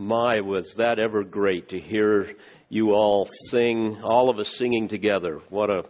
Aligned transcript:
My, 0.00 0.40
was 0.40 0.76
that 0.76 0.98
ever 0.98 1.22
great 1.24 1.68
to 1.68 1.78
hear 1.78 2.34
you 2.70 2.92
all 2.92 3.28
sing, 3.50 4.00
all 4.02 4.30
of 4.30 4.38
us 4.38 4.48
singing 4.48 4.88
together. 4.88 5.42
What 5.50 5.68
a 5.68 5.84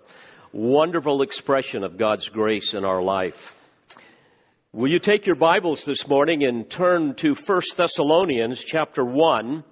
wonderful 0.53 1.23
expression 1.23 1.85
of 1.85 1.97
God's 1.97 2.29
grace 2.29 2.75
in 2.75 2.85
our 2.85 3.01
life. 3.01 3.55
Will 4.73 4.91
you 4.91 4.99
take 4.99 5.27
your 5.27 5.37
Bibles 5.37 5.85
this 5.85 6.09
morning 6.09 6.43
and 6.43 6.69
turn 6.69 7.15
to 7.19 7.37
1 7.37 7.63
Thessalonians 7.77 8.65
chapter 8.65 9.05
1? 9.05 9.63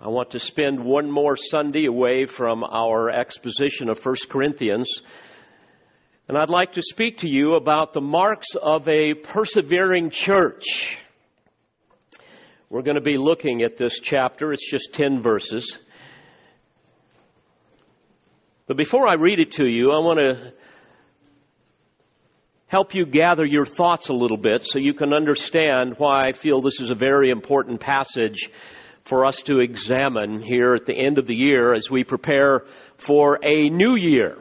I 0.00 0.08
want 0.08 0.32
to 0.32 0.40
spend 0.40 0.82
one 0.82 1.08
more 1.08 1.36
Sunday 1.36 1.84
away 1.84 2.26
from 2.26 2.64
our 2.64 3.08
exposition 3.08 3.88
of 3.88 4.04
1 4.04 4.16
Corinthians. 4.28 4.88
And 6.26 6.36
I'd 6.36 6.50
like 6.50 6.72
to 6.72 6.82
speak 6.82 7.18
to 7.18 7.28
you 7.28 7.54
about 7.54 7.92
the 7.92 8.00
marks 8.00 8.56
of 8.60 8.88
a 8.88 9.14
persevering 9.14 10.10
church. 10.10 10.98
We're 12.70 12.82
going 12.82 12.96
to 12.96 13.00
be 13.00 13.16
looking 13.16 13.62
at 13.62 13.78
this 13.78 13.98
chapter. 13.98 14.52
It's 14.52 14.70
just 14.70 14.92
10 14.92 15.22
verses. 15.22 15.78
But 18.66 18.76
before 18.76 19.08
I 19.08 19.14
read 19.14 19.40
it 19.40 19.52
to 19.52 19.66
you, 19.66 19.90
I 19.90 20.00
want 20.00 20.20
to 20.20 20.52
help 22.66 22.94
you 22.94 23.06
gather 23.06 23.46
your 23.46 23.64
thoughts 23.64 24.10
a 24.10 24.12
little 24.12 24.36
bit 24.36 24.66
so 24.66 24.78
you 24.78 24.92
can 24.92 25.14
understand 25.14 25.94
why 25.96 26.26
I 26.26 26.32
feel 26.32 26.60
this 26.60 26.78
is 26.78 26.90
a 26.90 26.94
very 26.94 27.30
important 27.30 27.80
passage 27.80 28.50
for 29.06 29.24
us 29.24 29.40
to 29.42 29.60
examine 29.60 30.42
here 30.42 30.74
at 30.74 30.84
the 30.84 30.94
end 30.94 31.16
of 31.16 31.26
the 31.26 31.34
year 31.34 31.72
as 31.72 31.90
we 31.90 32.04
prepare 32.04 32.66
for 32.98 33.38
a 33.42 33.70
new 33.70 33.96
year. 33.96 34.36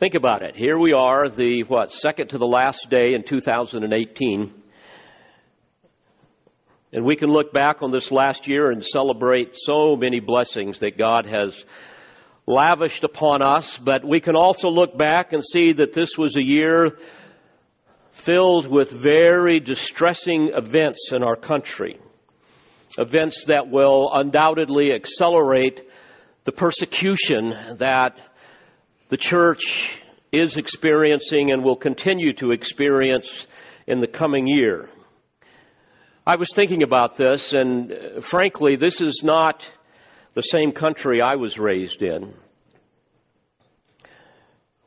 Think 0.00 0.16
about 0.16 0.42
it. 0.42 0.56
Here 0.56 0.76
we 0.76 0.92
are, 0.92 1.28
the 1.28 1.62
what, 1.68 1.92
second 1.92 2.30
to 2.30 2.38
the 2.38 2.46
last 2.46 2.90
day 2.90 3.14
in 3.14 3.22
2018. 3.22 4.57
And 6.92 7.04
we 7.04 7.16
can 7.16 7.28
look 7.28 7.52
back 7.52 7.82
on 7.82 7.90
this 7.90 8.10
last 8.10 8.48
year 8.48 8.70
and 8.70 8.82
celebrate 8.82 9.56
so 9.56 9.94
many 9.94 10.20
blessings 10.20 10.78
that 10.78 10.96
God 10.96 11.26
has 11.26 11.66
lavished 12.46 13.04
upon 13.04 13.42
us, 13.42 13.76
but 13.76 14.06
we 14.06 14.20
can 14.20 14.34
also 14.34 14.70
look 14.70 14.96
back 14.96 15.34
and 15.34 15.44
see 15.44 15.72
that 15.72 15.92
this 15.92 16.16
was 16.16 16.36
a 16.36 16.42
year 16.42 16.96
filled 18.12 18.66
with 18.66 18.90
very 18.90 19.60
distressing 19.60 20.48
events 20.48 21.12
in 21.12 21.22
our 21.22 21.36
country. 21.36 22.00
Events 22.96 23.44
that 23.44 23.68
will 23.68 24.10
undoubtedly 24.10 24.94
accelerate 24.94 25.86
the 26.44 26.52
persecution 26.52 27.50
that 27.76 28.18
the 29.10 29.18
church 29.18 30.00
is 30.32 30.56
experiencing 30.56 31.50
and 31.50 31.62
will 31.62 31.76
continue 31.76 32.32
to 32.32 32.50
experience 32.50 33.46
in 33.86 34.00
the 34.00 34.06
coming 34.06 34.46
year. 34.46 34.88
I 36.28 36.36
was 36.36 36.52
thinking 36.52 36.82
about 36.82 37.16
this, 37.16 37.54
and 37.54 37.90
uh, 37.90 38.20
frankly, 38.20 38.76
this 38.76 39.00
is 39.00 39.22
not 39.24 39.66
the 40.34 40.42
same 40.42 40.72
country 40.72 41.22
I 41.22 41.36
was 41.36 41.58
raised 41.58 42.02
in. 42.02 42.34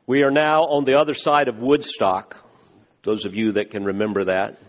We 0.06 0.22
are 0.22 0.30
now 0.30 0.60
on 0.60 0.84
the 0.84 0.94
other 0.94 1.14
side 1.14 1.48
of 1.48 1.58
Woodstock, 1.58 2.36
those 3.02 3.24
of 3.24 3.34
you 3.34 3.54
that 3.54 3.72
can 3.72 3.82
remember 3.82 4.26
that. 4.26 4.60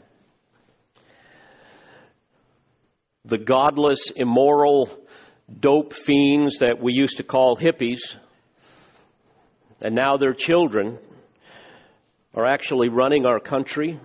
The 3.24 3.38
godless, 3.38 4.10
immoral, 4.10 4.90
dope 5.60 5.94
fiends 5.94 6.58
that 6.58 6.82
we 6.82 6.94
used 6.94 7.18
to 7.18 7.24
call 7.24 7.56
hippies, 7.56 8.16
and 9.80 9.94
now 9.94 10.18
their 10.18 10.34
children 10.34 10.98
are 12.34 12.48
actually 12.48 12.90
running 12.90 13.28
our 13.28 13.40
country 13.40 14.00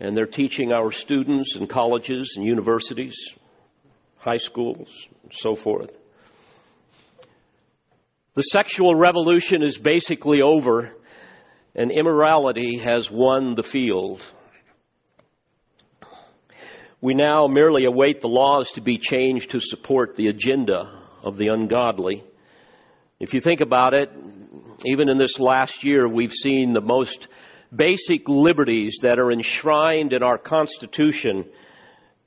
and 0.00 0.16
they're 0.16 0.26
teaching 0.26 0.72
our 0.72 0.92
students 0.92 1.56
in 1.56 1.66
colleges 1.66 2.34
and 2.36 2.44
universities, 2.44 3.16
high 4.18 4.36
schools, 4.36 4.88
and 5.22 5.32
so 5.32 5.54
forth. 5.54 5.90
The 8.34 8.42
sexual 8.42 8.94
revolution 8.94 9.62
is 9.62 9.78
basically 9.78 10.40
over, 10.42 10.92
and 11.74 11.90
immorality 11.90 12.78
has 12.78 13.10
won 13.10 13.56
the 13.56 13.64
field. 13.64 14.24
We 17.00 17.14
now 17.14 17.46
merely 17.46 17.84
await 17.84 18.20
the 18.20 18.28
laws 18.28 18.72
to 18.72 18.80
be 18.80 18.98
changed 18.98 19.50
to 19.50 19.60
support 19.60 20.16
the 20.16 20.28
agenda 20.28 21.00
of 21.22 21.36
the 21.36 21.48
ungodly. 21.48 22.24
If 23.20 23.34
you 23.34 23.40
think 23.40 23.60
about 23.60 23.94
it, 23.94 24.10
even 24.84 25.08
in 25.08 25.18
this 25.18 25.40
last 25.40 25.82
year, 25.82 26.08
we've 26.08 26.32
seen 26.32 26.72
the 26.72 26.80
most 26.80 27.26
basic 27.74 28.28
liberties 28.28 28.98
that 29.02 29.18
are 29.18 29.30
enshrined 29.30 30.12
in 30.12 30.22
our 30.22 30.38
Constitution 30.38 31.44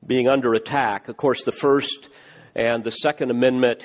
being 0.06 0.28
under 0.28 0.54
attack. 0.54 1.08
Of 1.08 1.18
course, 1.18 1.44
the 1.44 1.52
First 1.52 2.10
and 2.56 2.84
the 2.84 2.92
Second 2.92 3.32
Amendment 3.32 3.84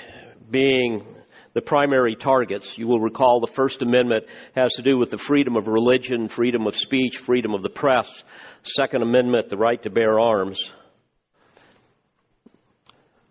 being 0.51 1.07
the 1.55 1.63
primary 1.63 2.15
targets. 2.15 2.77
You 2.77 2.87
will 2.87 3.01
recall 3.01 3.41
the 3.41 3.47
First 3.47 3.81
Amendment 3.81 4.25
has 4.55 4.75
to 4.75 4.83
do 4.83 4.99
with 4.99 5.11
the 5.11 5.19
freedom 5.19 5.57
of 5.57 5.69
religion, 5.69 6.29
freedom 6.29 6.67
of 6.67 6.77
speech, 6.77 7.17
freedom 7.17 7.55
of 7.55 7.63
the 7.63 7.71
press. 7.71 8.25
Second 8.63 9.03
Amendment, 9.03 9.49
the 9.49 9.57
right 9.57 9.83
to 9.83 9.91
bear 9.91 10.21
arms. 10.21 10.71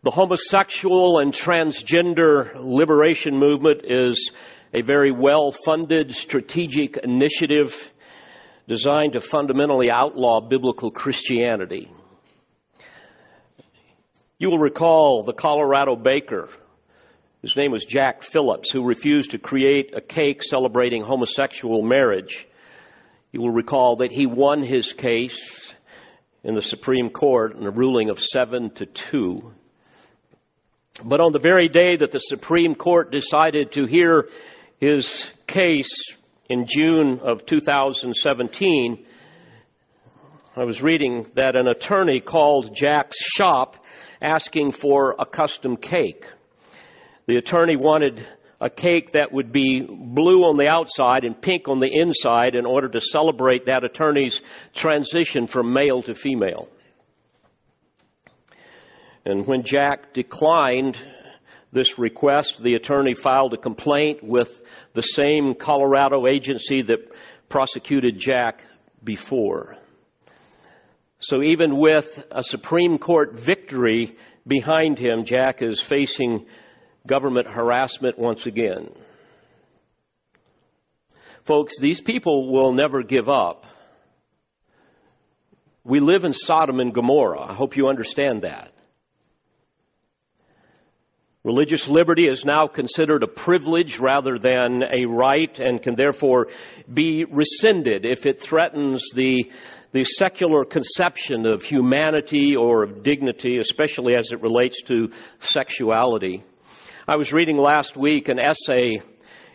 The 0.01 0.11
homosexual 0.11 1.19
and 1.19 1.33
transgender 1.33 2.51
liberation 2.55 3.37
movement 3.37 3.81
is 3.83 4.31
a 4.73 4.81
very 4.81 5.11
well 5.11 5.51
funded 5.51 6.11
strategic 6.11 6.97
initiative 6.97 7.89
designed 8.67 9.13
to 9.13 9.21
fundamentally 9.21 9.91
outlaw 9.91 10.41
biblical 10.41 10.91
Christianity. 10.91 11.91
You 14.37 14.49
will 14.49 14.59
recall 14.59 15.23
the 15.23 15.33
Colorado 15.33 15.95
baker. 15.95 16.49
His 17.41 17.55
name 17.55 17.71
was 17.71 17.85
Jack 17.85 18.23
Phillips, 18.23 18.71
who 18.71 18.83
refused 18.83 19.31
to 19.31 19.37
create 19.37 19.93
a 19.95 20.01
cake 20.01 20.43
celebrating 20.43 21.03
homosexual 21.03 21.83
marriage. 21.83 22.47
You 23.31 23.41
will 23.41 23.51
recall 23.51 23.97
that 23.97 24.11
he 24.11 24.25
won 24.25 24.63
his 24.63 24.93
case 24.93 25.73
in 26.43 26.55
the 26.55 26.61
Supreme 26.61 27.09
Court 27.09 27.55
in 27.55 27.65
a 27.65 27.71
ruling 27.71 28.09
of 28.09 28.19
seven 28.19 28.71
to 28.71 28.85
two. 28.85 29.53
But 31.03 31.19
on 31.19 31.33
the 31.33 31.39
very 31.39 31.67
day 31.67 31.95
that 31.95 32.11
the 32.11 32.19
Supreme 32.19 32.75
Court 32.75 33.11
decided 33.11 33.73
to 33.73 33.85
hear 33.85 34.29
his 34.79 35.29
case 35.47 36.14
in 36.49 36.67
June 36.67 37.19
of 37.19 37.45
2017, 37.45 39.05
I 40.55 40.63
was 40.63 40.81
reading 40.81 41.25
that 41.35 41.57
an 41.57 41.67
attorney 41.67 42.19
called 42.19 42.75
Jack's 42.75 43.17
shop 43.19 43.83
asking 44.21 44.73
for 44.73 45.15
a 45.19 45.25
custom 45.25 45.75
cake. 45.75 46.25
The 47.25 47.37
attorney 47.37 47.75
wanted 47.75 48.25
a 48.61 48.69
cake 48.69 49.11
that 49.13 49.33
would 49.33 49.51
be 49.51 49.81
blue 49.81 50.43
on 50.43 50.57
the 50.57 50.69
outside 50.69 51.23
and 51.23 51.39
pink 51.39 51.67
on 51.67 51.79
the 51.79 51.91
inside 51.91 52.55
in 52.55 52.65
order 52.65 52.87
to 52.89 53.01
celebrate 53.01 53.65
that 53.65 53.83
attorney's 53.83 54.41
transition 54.73 55.47
from 55.47 55.73
male 55.73 56.03
to 56.03 56.13
female. 56.13 56.69
And 59.25 59.47
when 59.47 59.63
Jack 59.63 60.13
declined 60.13 60.97
this 61.71 61.97
request, 61.97 62.61
the 62.61 62.75
attorney 62.75 63.15
filed 63.15 63.53
a 63.55 63.57
complaint 63.57 64.23
with 64.23 64.61
the 64.95 65.01
same 65.01 65.53
Colorado 65.53 66.25
agency 66.25 66.81
that 66.81 66.99
prosecuted 67.49 68.17
Jack 68.17 68.63
before. 69.03 69.77
So 71.19 71.43
even 71.43 71.77
with 71.77 72.25
a 72.31 72.43
Supreme 72.43 72.97
Court 72.97 73.33
victory 73.33 74.17
behind 74.47 74.97
him, 74.97 75.25
Jack 75.25 75.61
is 75.61 75.79
facing 75.81 76.45
government 77.05 77.47
harassment 77.47 78.17
once 78.17 78.45
again. 78.45 78.89
Folks, 81.43 81.77
these 81.79 82.01
people 82.01 82.51
will 82.51 82.73
never 82.73 83.03
give 83.03 83.29
up. 83.29 83.65
We 85.83 85.99
live 85.99 86.23
in 86.23 86.33
Sodom 86.33 86.79
and 86.79 86.93
Gomorrah. 86.93 87.41
I 87.41 87.53
hope 87.53 87.77
you 87.77 87.87
understand 87.87 88.41
that. 88.41 88.71
Religious 91.45 91.87
liberty 91.87 92.25
is 92.25 92.43
now 92.43 92.65
considered 92.65 93.21
a 93.21 93.27
privilege 93.27 93.99
rather 93.99 94.39
than 94.39 94.81
a 94.81 95.05
right 95.05 95.59
and 95.59 95.79
can 95.79 95.93
therefore 95.93 96.47
be 96.91 97.23
rescinded 97.23 98.03
if 98.03 98.25
it 98.25 98.41
threatens 98.41 99.03
the, 99.13 99.51
the 99.91 100.03
secular 100.05 100.65
conception 100.65 101.45
of 101.45 101.63
humanity 101.63 102.55
or 102.55 102.81
of 102.81 103.03
dignity, 103.03 103.59
especially 103.59 104.15
as 104.17 104.31
it 104.31 104.41
relates 104.41 104.81
to 104.87 105.11
sexuality. 105.39 106.43
I 107.07 107.15
was 107.15 107.31
reading 107.31 107.57
last 107.57 107.95
week 107.95 108.27
an 108.27 108.39
essay 108.39 109.03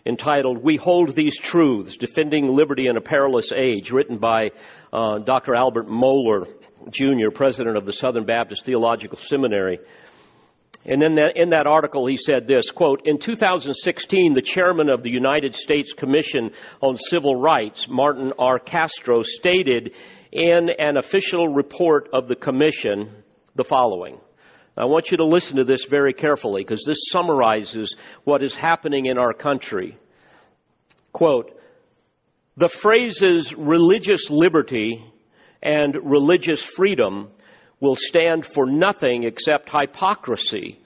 entitled 0.06 0.62
We 0.62 0.76
Hold 0.76 1.16
These 1.16 1.38
Truths, 1.38 1.96
Defending 1.96 2.46
Liberty 2.46 2.86
in 2.86 2.98
a 2.98 3.00
Perilous 3.00 3.50
Age, 3.50 3.90
written 3.90 4.18
by 4.18 4.50
uh, 4.92 5.18
Dr. 5.18 5.56
Albert 5.56 5.88
Mohler, 5.88 6.46
Jr., 6.88 7.32
president 7.34 7.76
of 7.76 7.84
the 7.84 7.92
Southern 7.92 8.26
Baptist 8.26 8.64
Theological 8.64 9.18
Seminary. 9.18 9.80
And 10.84 11.02
in 11.02 11.14
that, 11.16 11.36
in 11.36 11.50
that 11.50 11.66
article, 11.66 12.06
he 12.06 12.16
said 12.16 12.46
this, 12.46 12.70
quote, 12.70 13.02
in 13.04 13.18
2016, 13.18 14.32
the 14.32 14.40
chairman 14.40 14.88
of 14.88 15.02
the 15.02 15.10
United 15.10 15.54
States 15.54 15.92
Commission 15.92 16.52
on 16.80 16.96
Civil 16.96 17.36
Rights, 17.36 17.86
Martin 17.88 18.32
R. 18.38 18.58
Castro, 18.58 19.22
stated 19.22 19.94
in 20.32 20.70
an 20.70 20.96
official 20.96 21.48
report 21.48 22.08
of 22.12 22.28
the 22.28 22.36
Commission 22.36 23.22
the 23.56 23.64
following. 23.64 24.18
I 24.76 24.86
want 24.86 25.10
you 25.10 25.18
to 25.18 25.24
listen 25.24 25.56
to 25.56 25.64
this 25.64 25.84
very 25.84 26.14
carefully 26.14 26.62
because 26.62 26.84
this 26.86 27.10
summarizes 27.10 27.96
what 28.24 28.42
is 28.42 28.54
happening 28.54 29.06
in 29.06 29.18
our 29.18 29.34
country. 29.34 29.98
Quote, 31.12 31.60
the 32.56 32.68
phrases 32.68 33.52
religious 33.52 34.30
liberty 34.30 35.04
and 35.62 35.96
religious 36.02 36.62
freedom 36.62 37.30
will 37.80 37.96
stand 37.96 38.46
for 38.46 38.66
nothing 38.66 39.24
except 39.24 39.70
hypocrisy 39.70 40.80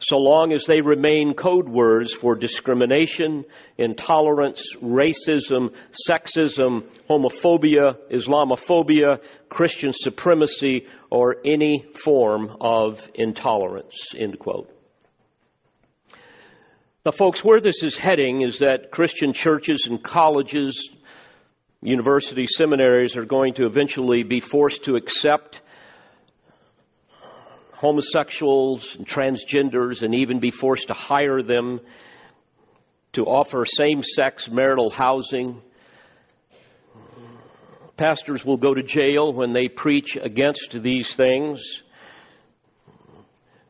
so 0.00 0.16
long 0.16 0.52
as 0.52 0.64
they 0.64 0.80
remain 0.80 1.34
code 1.34 1.68
words 1.68 2.12
for 2.12 2.36
discrimination, 2.36 3.44
intolerance, 3.76 4.62
racism, 4.80 5.74
sexism, 6.08 6.84
homophobia, 7.10 7.96
Islamophobia, 8.10 9.20
Christian 9.48 9.92
supremacy, 9.92 10.86
or 11.10 11.36
any 11.44 11.84
form 11.94 12.56
of 12.60 13.10
intolerance. 13.14 14.14
End 14.16 14.38
quote. 14.38 14.72
Now, 17.04 17.12
folks, 17.12 17.44
where 17.44 17.60
this 17.60 17.82
is 17.82 17.96
heading 17.96 18.42
is 18.42 18.60
that 18.60 18.90
Christian 18.92 19.32
churches 19.32 19.86
and 19.88 20.02
colleges, 20.02 20.90
universities, 21.82 22.50
seminaries 22.54 23.16
are 23.16 23.24
going 23.24 23.54
to 23.54 23.66
eventually 23.66 24.22
be 24.22 24.40
forced 24.40 24.84
to 24.84 24.94
accept 24.94 25.60
homosexuals 27.78 28.96
and 28.96 29.06
transgenders 29.06 30.02
and 30.02 30.12
even 30.12 30.40
be 30.40 30.50
forced 30.50 30.88
to 30.88 30.94
hire 30.94 31.42
them 31.42 31.78
to 33.12 33.24
offer 33.24 33.64
same 33.64 34.02
sex 34.02 34.50
marital 34.50 34.90
housing. 34.90 35.62
Pastors 37.96 38.44
will 38.44 38.56
go 38.56 38.74
to 38.74 38.82
jail 38.82 39.32
when 39.32 39.52
they 39.52 39.68
preach 39.68 40.16
against 40.16 40.82
these 40.82 41.14
things. 41.14 41.84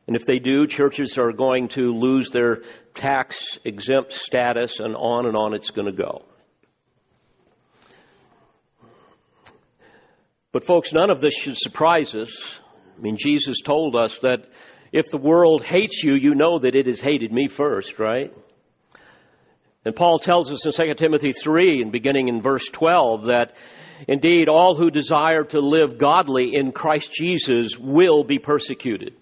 And 0.07 0.17
if 0.17 0.25
they 0.25 0.39
do, 0.39 0.67
churches 0.67 1.19
are 1.19 1.33
going 1.33 1.69
to 1.69 1.93
lose 1.93 2.31
their 2.31 2.63
tax 2.95 3.59
exempt 3.67 4.15
status 4.15 4.81
and 4.81 4.97
on 4.97 5.27
and 5.27 5.37
on 5.37 5.53
it's 5.53 5.71
going 5.71 5.87
to 5.87 5.93
go. 5.93 6.25
But 10.51 10.65
folks, 10.65 10.95
none 10.95 11.11
of 11.11 11.21
this 11.21 11.35
should 11.35 11.59
surprise 11.59 12.15
us. 12.15 12.59
I 12.99 13.01
mean, 13.01 13.17
Jesus 13.17 13.61
told 13.61 13.95
us 13.95 14.19
that 14.23 14.49
if 14.91 15.11
the 15.11 15.19
world 15.19 15.63
hates 15.63 16.03
you, 16.03 16.15
you 16.15 16.35
know 16.35 16.59
that 16.59 16.75
it 16.75 16.87
has 16.87 17.01
hated 17.01 17.33
me 17.33 17.47
first, 17.47 17.99
right? 17.99 18.33
And 19.85 19.95
Paul 19.95 20.19
tells 20.19 20.51
us 20.51 20.67
in 20.67 20.73
2 20.73 20.95
Timothy 20.95 21.33
3 21.33 21.83
and 21.83 21.93
beginning 21.93 22.29
in 22.29 22.43
verse 22.43 22.67
12 22.73 23.27
that 23.27 23.55
indeed 24.09 24.49
all 24.49 24.75
who 24.75 24.91
desire 24.91 25.45
to 25.45 25.61
live 25.61 25.99
godly 25.99 26.55
in 26.55 26.73
Christ 26.73 27.13
Jesus 27.13 27.79
will 27.79 28.25
be 28.25 28.39
persecuted. 28.39 29.15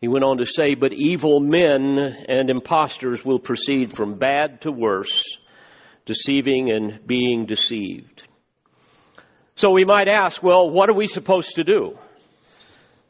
He 0.00 0.08
went 0.08 0.24
on 0.24 0.38
to 0.38 0.46
say, 0.46 0.74
but 0.74 0.92
evil 0.92 1.40
men 1.40 1.98
and 2.28 2.50
impostors 2.50 3.24
will 3.24 3.38
proceed 3.38 3.92
from 3.92 4.18
bad 4.18 4.62
to 4.62 4.72
worse, 4.72 5.38
deceiving 6.06 6.70
and 6.70 7.06
being 7.06 7.46
deceived. 7.46 8.22
So 9.54 9.70
we 9.70 9.84
might 9.84 10.08
ask, 10.08 10.42
well, 10.42 10.70
what 10.70 10.88
are 10.88 10.94
we 10.94 11.06
supposed 11.06 11.56
to 11.56 11.64
do? 11.64 11.98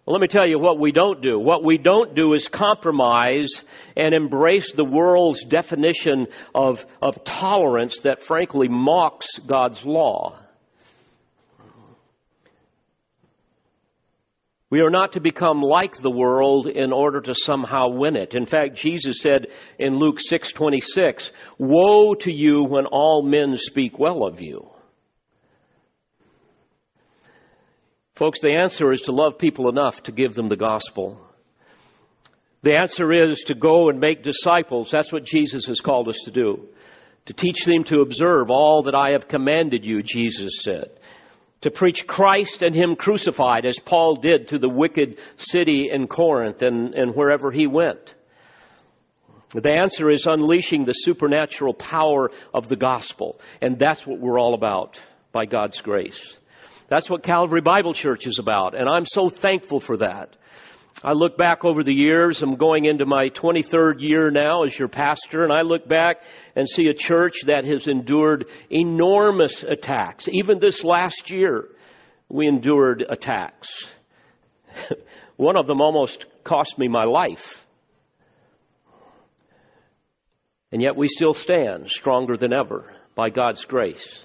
Well, 0.09 0.15
let 0.15 0.23
me 0.23 0.29
tell 0.29 0.47
you 0.47 0.59
what 0.59 0.79
we 0.79 0.91
don't 0.91 1.21
do. 1.21 1.39
What 1.39 1.63
we 1.63 1.77
don't 1.77 2.15
do 2.15 2.33
is 2.33 2.49
compromise 2.49 3.63
and 3.95 4.15
embrace 4.15 4.73
the 4.73 4.83
world's 4.83 5.45
definition 5.45 6.29
of, 6.55 6.87
of 7.03 7.23
tolerance 7.25 7.99
that 8.05 8.23
frankly 8.23 8.69
mocks 8.69 9.39
God's 9.47 9.85
law. 9.85 10.39
We 14.71 14.81
are 14.81 14.89
not 14.89 15.13
to 15.13 15.21
become 15.21 15.61
like 15.61 16.01
the 16.01 16.11
world 16.11 16.69
in 16.69 16.91
order 16.91 17.21
to 17.21 17.35
somehow 17.35 17.91
win 17.91 18.17
it. 18.17 18.33
In 18.33 18.47
fact, 18.47 18.77
Jesus 18.77 19.21
said 19.21 19.49
in 19.79 19.99
Luke 19.99 20.21
6:26, 20.21 21.33
"Woe 21.59 22.15
to 22.15 22.33
you 22.33 22.65
when 22.65 22.87
all 22.87 23.21
men 23.23 23.59
speak 23.59 23.99
well 23.99 24.25
of 24.25 24.41
you." 24.41 24.71
Folks, 28.19 28.41
the 28.41 28.59
answer 28.59 28.93
is 28.93 29.03
to 29.03 29.13
love 29.13 29.39
people 29.39 29.69
enough 29.69 30.03
to 30.03 30.11
give 30.11 30.35
them 30.35 30.49
the 30.49 30.57
gospel. 30.57 31.21
The 32.63 32.75
answer 32.77 33.13
is 33.13 33.43
to 33.43 33.55
go 33.55 33.91
and 33.91 34.01
make 34.01 34.25
disciples. 34.25 34.91
That's 34.91 35.13
what 35.13 35.25
Jesus 35.25 35.67
has 35.67 35.81
called 35.81 36.09
us 36.09 36.19
to 36.25 36.33
do. 36.33 36.69
To 37.27 37.33
teach 37.33 37.65
them 37.65 37.85
to 37.85 38.01
observe 38.01 38.51
all 38.51 38.83
that 38.83 38.95
I 38.97 39.13
have 39.13 39.29
commanded 39.29 39.85
you, 39.85 40.03
Jesus 40.03 40.65
said. 40.65 40.91
To 41.61 41.71
preach 41.71 42.09
Christ 42.09 42.61
and 42.61 42.75
Him 42.75 42.97
crucified, 42.97 43.65
as 43.65 43.79
Paul 43.79 44.17
did 44.17 44.49
to 44.49 44.59
the 44.59 44.69
wicked 44.69 45.19
city 45.37 45.89
in 45.89 46.09
Corinth 46.09 46.61
and, 46.63 46.97
and 46.97 47.15
wherever 47.15 47.53
he 47.53 47.69
went. 47.69 48.15
The 49.51 49.75
answer 49.75 50.11
is 50.11 50.27
unleashing 50.27 50.83
the 50.83 50.93
supernatural 50.93 51.75
power 51.75 52.33
of 52.53 52.69
the 52.69 52.75
gospel. 52.75 53.41
And 53.63 53.79
that's 53.79 54.05
what 54.05 54.19
we're 54.19 54.41
all 54.41 54.55
about 54.55 54.99
by 55.31 55.47
God's 55.47 55.81
grace. 55.81 56.37
That's 56.89 57.11
what 57.11 57.23
Calvary 57.23 57.61
Bible 57.61 57.93
Church 57.93 58.27
is 58.27 58.39
about, 58.39 58.75
and 58.75 58.89
I'm 58.89 59.05
so 59.05 59.29
thankful 59.29 59.79
for 59.79 59.99
that. 59.99 60.37
I 61.05 61.13
look 61.13 61.37
back 61.37 61.65
over 61.65 61.85
the 61.85 61.95
years, 61.95 62.43
I'm 62.43 62.57
going 62.57 62.87
into 62.87 63.07
my 63.07 63.29
23rd 63.29 64.01
year 64.01 64.31
now 64.31 64.65
as 64.65 64.77
your 64.77 64.89
pastor, 64.89 65.45
and 65.45 65.53
I 65.53 65.61
look 65.61 65.87
back 65.87 66.23
and 66.57 66.69
see 66.69 66.89
a 66.89 66.95
church 66.95 67.43
that 67.47 67.65
has 67.67 67.87
endured 67.87 68.47
enormous 68.71 69.63
attacks. 69.63 70.29
Even 70.29 70.59
this 70.59 70.83
last 70.83 71.31
year, 71.31 71.69
we 72.29 72.49
endured 72.49 73.05
attacks. 73.09 73.87
One 75.37 75.57
of 75.57 75.67
them 75.67 75.81
almost 75.81 76.27
cost 76.43 76.79
me 76.79 76.89
my 76.89 77.05
life. 77.05 77.65
And 80.73 80.83
yet 80.83 80.97
we 80.97 81.07
still 81.09 81.35
stand 81.35 81.91
stronger 81.91 82.37
than 82.37 82.53
ever 82.53 82.93
by 83.15 83.31
God's 83.31 83.65
grace. 83.65 84.25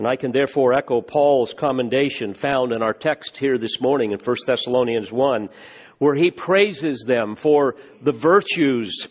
And 0.00 0.08
I 0.08 0.16
can 0.16 0.32
therefore 0.32 0.72
echo 0.72 1.02
Paul's 1.02 1.52
commendation 1.52 2.32
found 2.32 2.72
in 2.72 2.82
our 2.82 2.94
text 2.94 3.36
here 3.36 3.58
this 3.58 3.82
morning 3.82 4.12
in 4.12 4.18
1 4.18 4.36
Thessalonians 4.46 5.12
1, 5.12 5.50
where 5.98 6.14
he 6.14 6.30
praises 6.30 7.04
them 7.06 7.36
for 7.36 7.76
the 8.00 8.12
virtues 8.12 9.06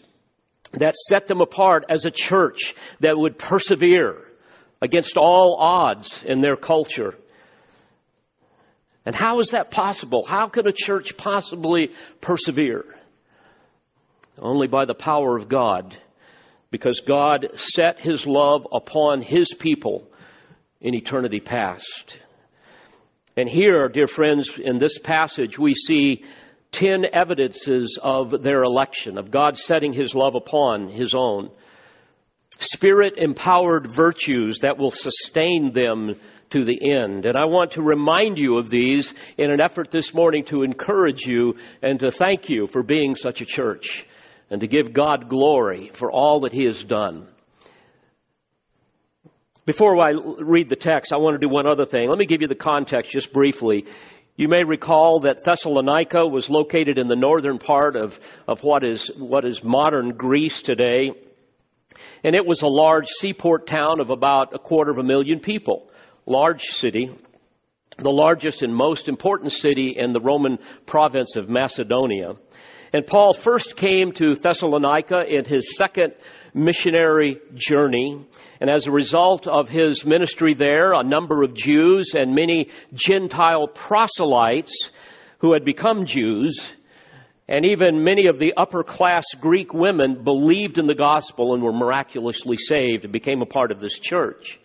that 0.72 0.96
set 0.96 1.28
them 1.28 1.42
apart 1.42 1.86
as 1.90 2.06
a 2.06 2.12
church 2.12 2.74
that 3.02 3.20
would 3.20 3.38
persevere 3.38 4.16
against 4.82 5.16
all 5.16 5.58
odds 5.60 6.24
in 6.24 6.42
their 6.42 6.56
culture. 6.56 7.14
And 9.06 9.14
how 9.14 9.42
is 9.42 9.52
that 9.52 9.70
possible? 9.70 10.26
How 10.26 10.48
can 10.48 10.66
a 10.66 10.74
church 10.74 11.16
possibly 11.18 11.92
persevere? 12.20 12.86
Only 14.40 14.66
by 14.66 14.86
the 14.86 14.96
power 14.96 15.38
of 15.38 15.50
God, 15.50 15.96
because 16.72 17.00
God 17.02 17.52
set 17.58 18.00
his 18.00 18.26
love 18.26 18.66
upon 18.74 19.22
his 19.22 19.54
people 19.54 20.08
in 20.82 20.96
eternity 20.96 21.40
past. 21.40 22.18
And 23.36 23.48
here, 23.48 23.88
dear 23.88 24.08
friends, 24.08 24.58
in 24.58 24.78
this 24.78 24.98
passage, 24.98 25.58
we 25.58 25.74
see 25.74 26.24
ten 26.72 27.06
evidences 27.14 27.98
of 28.02 28.44
their 28.44 28.64
election, 28.64 29.18
of 29.18 29.32
God 29.32 29.58
setting 29.58 29.94
his 29.94 30.14
love 30.14 30.36
upon 30.36 30.90
his 30.90 31.16
own. 31.16 31.50
Spirit 32.60 33.18
empowered 33.18 33.92
virtues 33.92 34.60
that 34.60 34.78
will 34.78 34.92
sustain 34.92 35.72
them 35.74 36.16
to 36.52 36.66
the 36.66 36.92
end. 36.92 37.26
And 37.26 37.38
I 37.38 37.46
want 37.46 37.72
to 37.72 37.82
remind 37.82 38.38
you 38.38 38.58
of 38.58 38.70
these 38.70 39.14
in 39.38 39.52
an 39.52 39.62
effort 39.62 39.92
this 39.92 40.14
morning 40.14 40.44
to 40.46 40.64
encourage 40.64 41.26
you 41.26 41.56
and 41.82 42.00
to 42.00 42.12
thank 42.12 42.50
you 42.50 42.68
for 42.68 42.84
being 42.84 43.16
such 43.16 43.42
a 43.42 43.46
church 43.46 44.06
and 44.50 44.62
to 44.62 44.68
give 44.68 44.94
God 44.94 45.30
glory 45.30 45.92
for 45.94 46.12
all 46.12 46.42
that 46.42 46.52
he 46.52 46.66
has 46.66 46.84
done. 46.84 47.28
Before 49.70 50.02
I 50.02 50.14
read 50.40 50.68
the 50.68 50.76
text, 50.76 51.14
I 51.14 51.18
want 51.18 51.36
to 51.36 51.38
do 51.38 51.48
one 51.48 51.68
other 51.68 51.86
thing. 51.86 52.10
Let 52.10 52.18
me 52.18 52.26
give 52.26 52.42
you 52.42 52.48
the 52.48 52.56
context 52.56 53.12
just 53.12 53.32
briefly. 53.32 53.86
You 54.36 54.48
may 54.48 54.64
recall 54.64 55.20
that 55.20 55.44
Thessalonica 55.46 56.26
was 56.26 56.50
located 56.50 56.98
in 56.98 57.08
the 57.08 57.16
northern 57.16 57.60
part 57.60 57.96
of, 57.96 58.20
of 58.48 58.64
what 58.64 58.84
is, 58.84 59.12
what 59.16 59.46
is 59.46 59.64
modern 59.64 60.18
Greece 60.18 60.64
today. 60.64 61.12
And 62.24 62.34
it 62.34 62.48
was 62.48 62.64
a 62.64 62.68
large 62.68 63.10
seaport 63.10 63.68
town 63.68 64.00
of 64.00 64.10
about 64.10 64.56
a 64.56 64.58
quarter 64.58 64.90
of 64.90 64.98
a 64.98 65.04
million 65.04 65.40
people. 65.40 65.92
Large 66.26 66.64
city. 66.64 67.16
The 68.00 68.10
largest 68.10 68.64
and 68.64 68.76
most 68.76 69.08
important 69.08 69.52
city 69.52 69.90
in 69.96 70.14
the 70.14 70.20
Roman 70.20 70.58
province 70.88 71.36
of 71.36 71.48
Macedonia. 71.48 72.38
And 72.92 73.06
Paul 73.06 73.36
first 73.36 73.76
came 73.76 74.14
to 74.14 74.34
Thessalonica 74.34 75.26
in 75.28 75.46
his 75.46 75.78
second 75.78 76.16
missionary 76.56 77.40
journey. 77.54 78.26
And 78.62 78.70
as 78.70 78.88
a 78.88 78.92
result 78.92 79.48
of 79.48 79.70
his 79.70 80.06
ministry 80.06 80.54
there, 80.54 80.94
a 80.94 81.04
number 81.04 81.44
of 81.44 81.54
Jews 81.54 82.14
and 82.14 82.36
many 82.36 82.70
Gentile 82.94 83.68
proselytes 83.68 84.92
who 85.40 85.54
had 85.54 85.64
become 85.64 86.06
Jews, 86.06 86.74
and 87.48 87.66
even 87.66 88.04
many 88.04 88.28
of 88.28 88.38
the 88.38 88.54
upper 88.58 88.84
class 88.84 89.24
Greek 89.40 89.74
women 89.74 90.24
believed 90.24 90.78
in 90.78 90.88
the 90.88 90.96
gospel 90.96 91.54
and 91.54 91.64
were 91.64 91.72
miraculously 91.72 92.58
saved 92.58 93.06
and 93.06 93.14
became 93.14 93.42
a 93.42 93.46
part 93.46 93.72
of 93.72 93.80
this 93.80 93.98
church. 93.98 94.60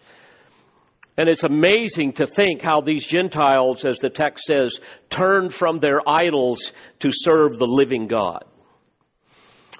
And 1.16 1.28
it's 1.28 1.44
amazing 1.44 2.14
to 2.14 2.26
think 2.26 2.60
how 2.60 2.80
these 2.80 3.06
Gentiles, 3.06 3.84
as 3.84 3.98
the 3.98 4.10
text 4.10 4.44
says, 4.44 4.80
turned 5.10 5.54
from 5.54 5.78
their 5.78 6.00
idols 6.08 6.72
to 6.98 7.10
serve 7.12 7.58
the 7.58 7.68
living 7.68 8.08
God. 8.08 8.44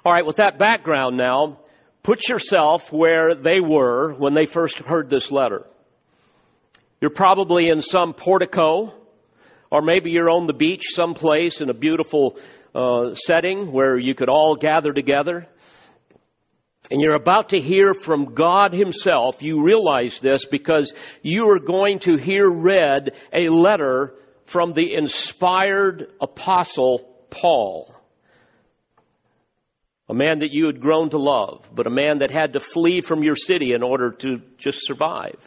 All 0.05 0.13
right, 0.13 0.25
with 0.25 0.37
that 0.37 0.59
background 0.59 1.17
now, 1.17 1.59
put 2.05 2.29
yourself 2.29 2.93
where 2.93 3.35
they 3.35 3.61
were 3.61 4.15
when 4.15 4.35
they 4.35 4.47
first 4.47 4.79
heard 4.79 5.11
this 5.11 5.33
letter. 5.33 5.67
You're 7.01 7.11
probably 7.11 7.69
in 7.69 7.83
some 7.83 8.15
portico, 8.15 8.95
or 9.73 9.83
maybe 9.83 10.11
you're 10.13 10.31
on 10.31 10.47
the 10.47 10.55
beach 10.55 10.85
someplace 10.91 11.61
in 11.61 11.69
a 11.69 11.75
beautiful 11.75 12.39
uh, 12.73 13.17
setting 13.17 13.73
where 13.73 13.99
you 13.99 14.15
could 14.15 14.29
all 14.29 14.55
gather 14.55 14.93
together 14.93 15.49
and 16.91 17.01
you're 17.01 17.15
about 17.15 17.51
to 17.51 17.61
hear 17.61 17.95
from 17.95 18.35
God 18.35 18.75
Himself, 18.75 19.43
you 19.43 19.63
realize 19.63 20.21
this 20.21 20.45
because 20.45 20.93
you 21.23 21.49
are 21.49 21.59
going 21.59 22.01
to 22.01 22.17
hear 22.17 22.49
read 22.49 23.15
a 23.33 23.49
letter 23.49 24.15
from 24.45 24.75
the 24.75 24.95
inspired 24.95 26.13
apostle 26.21 26.99
Paul. 27.31 27.95
A 30.09 30.15
man 30.15 30.41
that 30.41 30.53
you 30.53 30.67
had 30.67 30.81
grown 30.81 31.11
to 31.11 31.19
love, 31.19 31.69
but 31.75 31.87
a 31.87 31.91
man 31.91 32.19
that 32.19 32.31
had 32.31 32.53
to 32.53 32.61
flee 32.61 33.01
from 33.01 33.23
your 33.23 33.37
city 33.37 33.73
in 33.73 33.83
order 33.83 34.11
to 34.11 34.43
just 34.59 34.85
survive. 34.87 35.39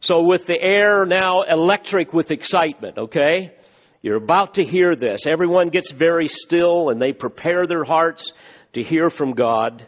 So 0.00 0.22
with 0.22 0.46
the 0.46 0.60
air 0.60 1.04
now 1.04 1.42
electric 1.42 2.12
with 2.14 2.30
excitement, 2.30 2.96
okay? 2.96 3.52
You're 4.00 4.16
about 4.16 4.54
to 4.54 4.64
hear 4.64 4.94
this. 4.94 5.26
Everyone 5.26 5.68
gets 5.68 5.90
very 5.90 6.28
still 6.28 6.88
and 6.88 7.02
they 7.02 7.12
prepare 7.12 7.66
their 7.66 7.84
hearts 7.84 8.32
to 8.74 8.82
hear 8.82 9.10
from 9.10 9.32
God. 9.32 9.86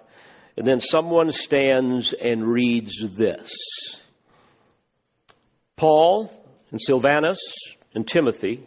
And 0.57 0.67
then 0.67 0.81
someone 0.81 1.31
stands 1.33 2.13
and 2.13 2.47
reads 2.47 3.03
this. 3.17 3.51
Paul 5.77 6.31
and 6.71 6.81
Silvanus 6.81 7.41
and 7.95 8.07
Timothy 8.07 8.67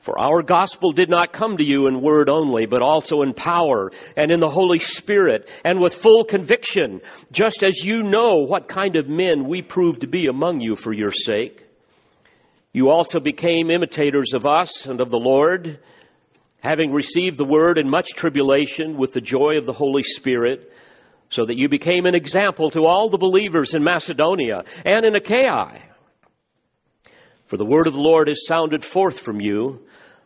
For 0.00 0.18
our 0.18 0.42
gospel 0.42 0.92
did 0.92 1.10
not 1.10 1.32
come 1.32 1.58
to 1.58 1.64
you 1.64 1.86
in 1.86 2.00
word 2.00 2.30
only, 2.30 2.64
but 2.64 2.80
also 2.80 3.20
in 3.20 3.34
power 3.34 3.92
and 4.16 4.30
in 4.30 4.40
the 4.40 4.48
Holy 4.48 4.78
Spirit 4.78 5.50
and 5.62 5.78
with 5.78 5.94
full 5.94 6.24
conviction, 6.24 7.02
just 7.32 7.62
as 7.62 7.84
you 7.84 8.02
know 8.02 8.38
what 8.38 8.66
kind 8.66 8.96
of 8.96 9.08
men 9.08 9.46
we 9.46 9.60
proved 9.60 10.00
to 10.00 10.06
be 10.06 10.26
among 10.26 10.60
you 10.60 10.74
for 10.74 10.94
your 10.94 11.12
sake. 11.12 11.66
You 12.72 12.88
also 12.88 13.20
became 13.20 13.70
imitators 13.70 14.32
of 14.32 14.46
us 14.46 14.86
and 14.86 15.02
of 15.02 15.10
the 15.10 15.18
Lord, 15.18 15.80
having 16.62 16.92
received 16.92 17.36
the 17.36 17.44
word 17.44 17.76
in 17.76 17.90
much 17.90 18.10
tribulation 18.14 18.96
with 18.96 19.12
the 19.12 19.20
joy 19.20 19.58
of 19.58 19.66
the 19.66 19.72
Holy 19.74 20.04
Spirit, 20.04 20.72
so 21.28 21.44
that 21.44 21.58
you 21.58 21.68
became 21.68 22.06
an 22.06 22.14
example 22.14 22.70
to 22.70 22.86
all 22.86 23.10
the 23.10 23.18
believers 23.18 23.74
in 23.74 23.84
Macedonia 23.84 24.64
and 24.86 25.04
in 25.04 25.14
Achaia. 25.14 25.82
For 27.46 27.56
the 27.56 27.66
word 27.66 27.86
of 27.86 27.94
the 27.94 28.00
Lord 28.00 28.28
is 28.28 28.46
sounded 28.46 28.84
forth 28.84 29.20
from 29.20 29.40
you, 29.40 29.80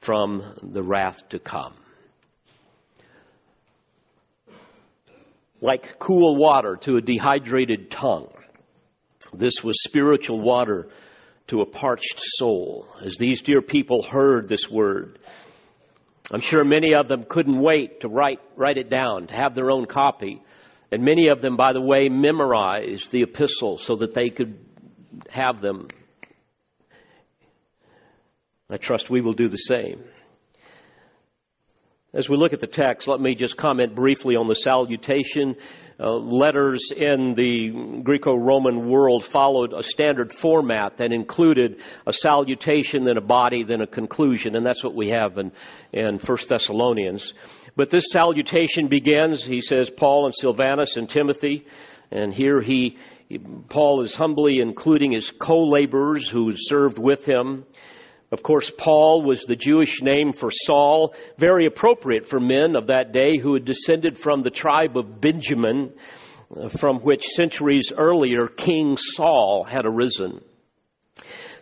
from 0.00 0.42
the 0.62 0.82
wrath 0.82 1.28
to 1.30 1.38
come. 1.38 1.74
Like 5.60 5.98
cool 5.98 6.36
water 6.36 6.76
to 6.82 6.96
a 6.96 7.02
dehydrated 7.02 7.90
tongue. 7.90 8.32
This 9.34 9.62
was 9.62 9.82
spiritual 9.82 10.40
water 10.40 10.88
to 11.48 11.60
a 11.60 11.66
parched 11.66 12.20
soul 12.20 12.88
as 13.04 13.16
these 13.18 13.42
dear 13.42 13.60
people 13.60 14.02
heard 14.02 14.48
this 14.48 14.70
word. 14.70 15.18
I'm 16.32 16.40
sure 16.40 16.64
many 16.64 16.94
of 16.94 17.08
them 17.08 17.24
couldn't 17.28 17.60
wait 17.60 18.00
to 18.00 18.08
write, 18.08 18.40
write 18.56 18.78
it 18.78 18.88
down, 18.88 19.26
to 19.26 19.34
have 19.34 19.54
their 19.54 19.70
own 19.70 19.86
copy. 19.86 20.40
And 20.92 21.02
many 21.02 21.28
of 21.28 21.40
them, 21.40 21.56
by 21.56 21.72
the 21.72 21.80
way, 21.80 22.08
memorized 22.08 23.10
the 23.10 23.22
epistle 23.22 23.78
so 23.78 23.96
that 23.96 24.14
they 24.14 24.30
could 24.30 24.58
have 25.28 25.60
them. 25.60 25.88
I 28.70 28.76
trust 28.76 29.10
we 29.10 29.20
will 29.20 29.32
do 29.32 29.48
the 29.48 29.56
same. 29.56 30.04
As 32.12 32.28
we 32.28 32.36
look 32.36 32.52
at 32.52 32.60
the 32.60 32.68
text, 32.68 33.08
let 33.08 33.20
me 33.20 33.34
just 33.34 33.56
comment 33.56 33.96
briefly 33.96 34.36
on 34.36 34.46
the 34.46 34.54
salutation 34.54 35.56
uh, 35.98 36.10
letters 36.12 36.92
in 36.96 37.34
the 37.34 38.02
Greco-Roman 38.02 38.88
world 38.88 39.26
followed 39.26 39.72
a 39.72 39.82
standard 39.82 40.32
format 40.32 40.98
that 40.98 41.12
included 41.12 41.80
a 42.06 42.12
salutation, 42.12 43.04
then 43.04 43.16
a 43.16 43.20
body, 43.20 43.64
then 43.64 43.80
a 43.80 43.86
conclusion, 43.86 44.56
and 44.56 44.64
that's 44.64 44.82
what 44.82 44.94
we 44.94 45.08
have 45.08 45.36
in, 45.36 45.52
in 45.92 46.18
1 46.18 46.38
Thessalonians. 46.48 47.34
But 47.76 47.90
this 47.90 48.06
salutation 48.10 48.88
begins, 48.88 49.44
he 49.44 49.60
says, 49.60 49.90
Paul 49.90 50.26
and 50.26 50.34
Silvanus 50.34 50.96
and 50.96 51.08
Timothy, 51.08 51.66
and 52.10 52.32
here 52.32 52.60
he, 52.60 52.98
Paul 53.68 54.02
is 54.02 54.14
humbly 54.14 54.58
including 54.58 55.12
his 55.12 55.30
co-laborers 55.30 56.28
who 56.28 56.54
served 56.56 56.98
with 56.98 57.26
him. 57.26 57.66
Of 58.32 58.44
course, 58.44 58.70
Paul 58.70 59.22
was 59.22 59.42
the 59.42 59.56
Jewish 59.56 60.00
name 60.02 60.32
for 60.32 60.52
Saul, 60.52 61.14
very 61.36 61.66
appropriate 61.66 62.28
for 62.28 62.38
men 62.38 62.76
of 62.76 62.86
that 62.86 63.10
day 63.10 63.38
who 63.38 63.54
had 63.54 63.64
descended 63.64 64.18
from 64.18 64.42
the 64.42 64.50
tribe 64.50 64.96
of 64.96 65.20
Benjamin, 65.20 65.92
uh, 66.56 66.68
from 66.68 67.00
which 67.00 67.24
centuries 67.26 67.92
earlier 67.96 68.46
King 68.46 68.96
Saul 68.96 69.64
had 69.64 69.84
arisen. 69.84 70.42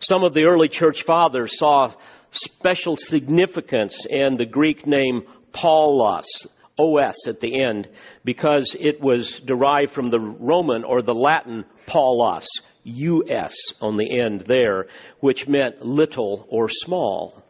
Some 0.01 0.23
of 0.25 0.35
the 0.35 0.45
early 0.45 0.69
church 0.69 1.05
fathers 1.05 1.59
saw 1.59 1.95
special 2.33 2.97
significance 2.97 4.05
in 4.09 4.37
the 4.37 4.47
Greek 4.47 4.87
name 4.87 5.23
Paulos, 5.53 6.47
OS 6.79 7.27
at 7.27 7.41
the 7.41 7.63
end, 7.63 7.89
because 8.25 8.77
it 8.79 9.01
was 9.01 9.41
derived 9.41 9.91
from 9.91 10.11
the 10.11 10.21
Roman 10.21 10.85
or 10.85 11.01
the 11.01 11.15
Latin 11.15 11.65
Paulus, 11.87 12.47
US 12.89 13.55
on 13.81 13.97
the 13.97 14.21
end 14.21 14.43
there, 14.43 14.87
which 15.21 15.49
meant 15.49 15.85
little 15.85 16.47
or 16.49 16.69
small. 16.69 17.43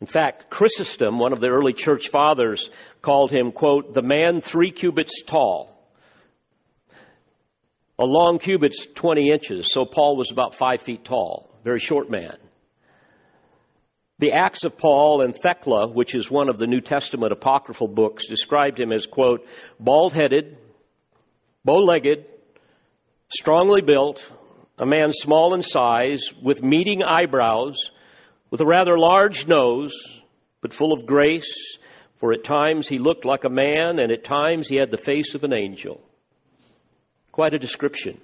In 0.00 0.06
fact, 0.06 0.50
Chrysostom, 0.50 1.16
one 1.16 1.32
of 1.32 1.40
the 1.40 1.48
early 1.48 1.72
church 1.72 2.08
fathers, 2.08 2.70
called 3.02 3.30
him, 3.30 3.52
quote, 3.52 3.94
the 3.94 4.02
man 4.02 4.40
three 4.40 4.72
cubits 4.72 5.22
tall. 5.22 5.78
A 8.00 8.04
long 8.04 8.40
cubit's 8.40 8.86
20 8.94 9.30
inches, 9.30 9.72
so 9.72 9.84
Paul 9.84 10.16
was 10.16 10.32
about 10.32 10.56
five 10.56 10.82
feet 10.82 11.04
tall. 11.04 11.48
Very 11.62 11.78
short 11.78 12.10
man. 12.10 12.36
The 14.18 14.32
Acts 14.32 14.64
of 14.64 14.76
Paul 14.76 15.20
and 15.20 15.36
Thecla, 15.36 15.88
which 15.88 16.14
is 16.14 16.30
one 16.30 16.48
of 16.48 16.58
the 16.58 16.66
New 16.66 16.80
Testament 16.80 17.32
apocryphal 17.32 17.88
books, 17.88 18.26
described 18.26 18.80
him 18.80 18.92
as, 18.92 19.06
quote, 19.06 19.46
bald 19.78 20.14
headed, 20.14 20.58
bow 21.64 21.78
legged, 21.78 22.26
strongly 23.32 23.80
built, 23.80 24.24
a 24.78 24.86
man 24.86 25.12
small 25.12 25.54
in 25.54 25.62
size, 25.62 26.32
with 26.42 26.62
meeting 26.62 27.02
eyebrows, 27.02 27.90
with 28.50 28.60
a 28.60 28.66
rather 28.66 28.98
large 28.98 29.46
nose, 29.46 29.92
but 30.60 30.72
full 30.72 30.92
of 30.92 31.06
grace, 31.06 31.78
for 32.18 32.32
at 32.32 32.44
times 32.44 32.88
he 32.88 32.98
looked 32.98 33.24
like 33.24 33.44
a 33.44 33.50
man, 33.50 33.98
and 33.98 34.12
at 34.12 34.24
times 34.24 34.68
he 34.68 34.76
had 34.76 34.90
the 34.90 34.98
face 34.98 35.34
of 35.34 35.44
an 35.44 35.54
angel. 35.54 36.00
Quite 37.32 37.54
a 37.54 37.58
description. 37.58 38.20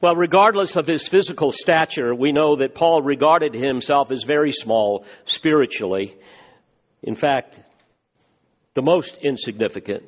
Well, 0.00 0.16
regardless 0.16 0.76
of 0.76 0.86
his 0.86 1.06
physical 1.06 1.52
stature, 1.52 2.14
we 2.14 2.32
know 2.32 2.56
that 2.56 2.74
Paul 2.74 3.02
regarded 3.02 3.54
himself 3.54 4.10
as 4.10 4.24
very 4.24 4.50
small 4.50 5.04
spiritually. 5.26 6.16
In 7.02 7.14
fact, 7.14 7.60
the 8.74 8.82
most 8.82 9.16
insignificant. 9.22 10.04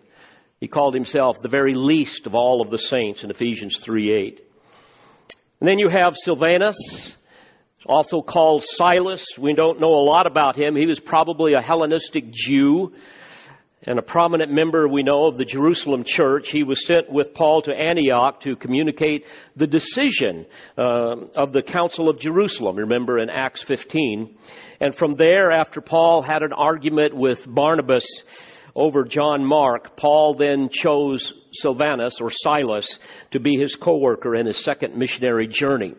He 0.65 0.69
called 0.69 0.95
himself 0.95 1.43
the 1.43 1.51
very 1.51 1.75
least 1.75 2.27
of 2.27 2.35
all 2.35 2.63
of 2.63 2.71
the 2.71 2.79
saints 2.79 3.23
in 3.23 3.31
Ephesians 3.31 3.81
3 3.81 4.11
8. 4.11 4.49
And 5.61 5.69
then 5.69 5.79
you 5.79 5.91
have 5.91 6.17
Silvanus, 6.17 7.15
also 7.85 8.23
called 8.23 8.65
Silas. 8.65 9.27
We 9.37 9.53
don't 9.53 9.79
know 9.79 9.91
a 9.91 10.07
lot 10.09 10.27
about 10.27 10.57
him. 10.57 10.75
He 10.75 10.87
was 10.87 11.01
probably 11.01 11.53
a 11.53 11.61
Hellenistic 11.61 12.31
Jew 12.31 12.95
and 13.83 13.99
a 13.99 14.03
prominent 14.03 14.53
member, 14.53 14.89
we 14.89 15.03
know, 15.03 15.27
of 15.27 15.37
the 15.37 15.45
Jerusalem 15.45 16.03
church. 16.03 16.49
He 16.49 16.63
was 16.63 16.87
sent 16.87 17.13
with 17.13 17.35
Paul 17.35 17.61
to 17.61 17.75
Antioch 17.75 18.41
to 18.41 18.57
communicate 18.57 19.27
the 19.55 19.67
decision 19.67 20.47
uh, 20.79 21.27
of 21.37 21.53
the 21.53 21.61
Council 21.61 22.09
of 22.09 22.19
Jerusalem, 22.19 22.77
remember 22.77 23.19
in 23.19 23.29
Acts 23.29 23.61
15. 23.61 24.35
And 24.81 24.97
from 24.97 25.17
there, 25.17 25.53
after 25.53 25.83
Paul 25.83 26.23
had 26.23 26.43
an 26.43 26.55
argument 26.55 27.15
with 27.15 27.45
Barnabas 27.47 28.07
over 28.77 29.05
John 29.05 29.45
Mark, 29.45 29.97
Paul 29.97 30.35
then 30.35 30.69
chose 30.69 31.33
Silvanus 31.53 32.21
or 32.21 32.31
Silas 32.31 32.99
to 33.31 33.41
be 33.41 33.57
his 33.57 33.77
co-worker 33.77 34.35
in 34.35 34.47
his 34.47 34.57
second 34.57 34.97
missionary 34.97 35.47
journey. 35.47 35.95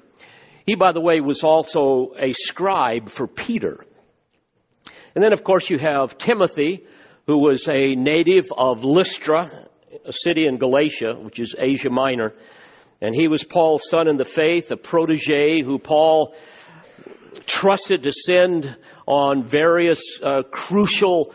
He, 0.65 0.75
by 0.75 0.91
the 0.91 1.01
way, 1.01 1.22
was 1.22 1.44
also 1.44 2.12
a 2.20 2.34
scribe 2.34 3.10
for 3.10 3.27
Peter. 3.27 3.86
And 5.13 5.24
then, 5.24 5.32
of 5.32 5.44
course, 5.44 5.70
you 5.70 5.77
have 5.77 6.17
Timothy, 6.17 6.86
who 7.27 7.38
was 7.38 7.67
a 7.67 7.96
native 7.96 8.46
of 8.58 8.84
Lystra, 8.84 9.67
a 10.03 10.12
city 10.12 10.46
in 10.46 10.58
Galatia, 10.58 11.15
which 11.17 11.39
is 11.39 11.55
Asia 11.58 11.89
Minor. 11.89 12.34
And 13.01 13.15
he 13.15 13.27
was 13.27 13.44
Paul's 13.44 13.89
son 13.89 14.08
in 14.08 14.17
the 14.17 14.25
faith, 14.25 14.72
a 14.72 14.77
protege 14.77 15.62
who 15.62 15.79
Paul 15.79 16.36
trusted 17.46 18.03
to 18.03 18.12
send 18.12 18.75
on 19.05 19.44
various 19.44 20.01
uh, 20.22 20.44
crucial 20.51 21.34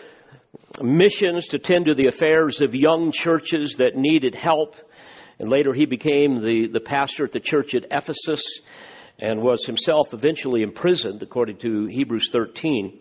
missions 0.82 1.48
to 1.48 1.58
tend 1.58 1.86
to 1.86 1.94
the 1.94 2.06
affairs 2.06 2.60
of 2.60 2.74
young 2.74 3.12
churches 3.12 3.76
that 3.76 3.96
needed 3.96 4.34
help. 4.34 4.76
And 5.38 5.48
later 5.48 5.72
he 5.72 5.86
became 5.86 6.42
the, 6.42 6.68
the 6.68 6.80
pastor 6.80 7.24
at 7.24 7.32
the 7.32 7.40
church 7.40 7.74
at 7.74 7.86
Ephesus 7.90 8.42
and 9.18 9.42
was 9.42 9.66
himself 9.66 10.14
eventually 10.14 10.62
imprisoned, 10.62 11.22
according 11.22 11.58
to 11.58 11.86
Hebrews 11.86 12.30
13. 12.30 12.98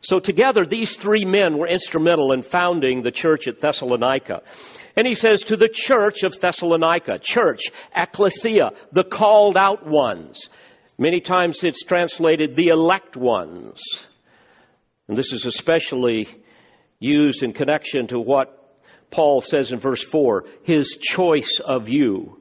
So 0.00 0.18
together, 0.18 0.66
these 0.66 0.96
three 0.96 1.24
men 1.24 1.58
were 1.58 1.68
instrumental 1.68 2.32
in 2.32 2.42
founding 2.42 3.02
the 3.02 3.12
church 3.12 3.46
at 3.46 3.60
Thessalonica. 3.60 4.42
And 4.96 5.06
he 5.06 5.14
says 5.14 5.42
to 5.44 5.56
the 5.56 5.68
church 5.68 6.24
of 6.24 6.38
Thessalonica, 6.38 7.18
church, 7.20 7.62
ecclesia, 7.94 8.72
the 8.92 9.04
called 9.04 9.56
out 9.56 9.86
ones. 9.86 10.48
Many 10.98 11.20
times 11.20 11.62
it's 11.62 11.82
translated 11.82 12.56
the 12.56 12.68
elect 12.68 13.16
ones. 13.16 13.80
And 15.08 15.16
this 15.16 15.32
is 15.32 15.46
especially 15.46 16.28
used 17.02 17.42
in 17.42 17.52
connection 17.52 18.06
to 18.06 18.18
what 18.18 18.58
Paul 19.10 19.40
says 19.40 19.72
in 19.72 19.78
verse 19.78 20.02
4, 20.02 20.44
his 20.62 20.96
choice 21.00 21.60
of 21.62 21.88
you. 21.88 22.38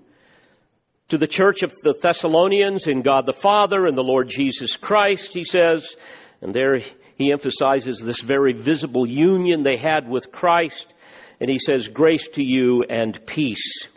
To 1.09 1.17
the 1.17 1.27
church 1.27 1.63
of 1.63 1.73
the 1.81 1.93
Thessalonians 2.01 2.87
in 2.87 3.01
God 3.01 3.25
the 3.25 3.33
Father 3.33 3.85
and 3.85 3.97
the 3.97 4.03
Lord 4.03 4.29
Jesus 4.29 4.77
Christ, 4.77 5.33
he 5.33 5.43
says, 5.43 5.95
and 6.41 6.53
there 6.53 6.79
he 7.17 7.31
emphasizes 7.31 7.99
this 7.99 8.21
very 8.21 8.53
visible 8.53 9.05
union 9.05 9.63
they 9.63 9.77
had 9.77 10.07
with 10.07 10.31
Christ, 10.31 10.93
and 11.41 11.49
he 11.49 11.59
says, 11.59 11.89
grace 11.89 12.27
to 12.29 12.43
you 12.43 12.83
and 12.89 13.25
peace. 13.25 13.87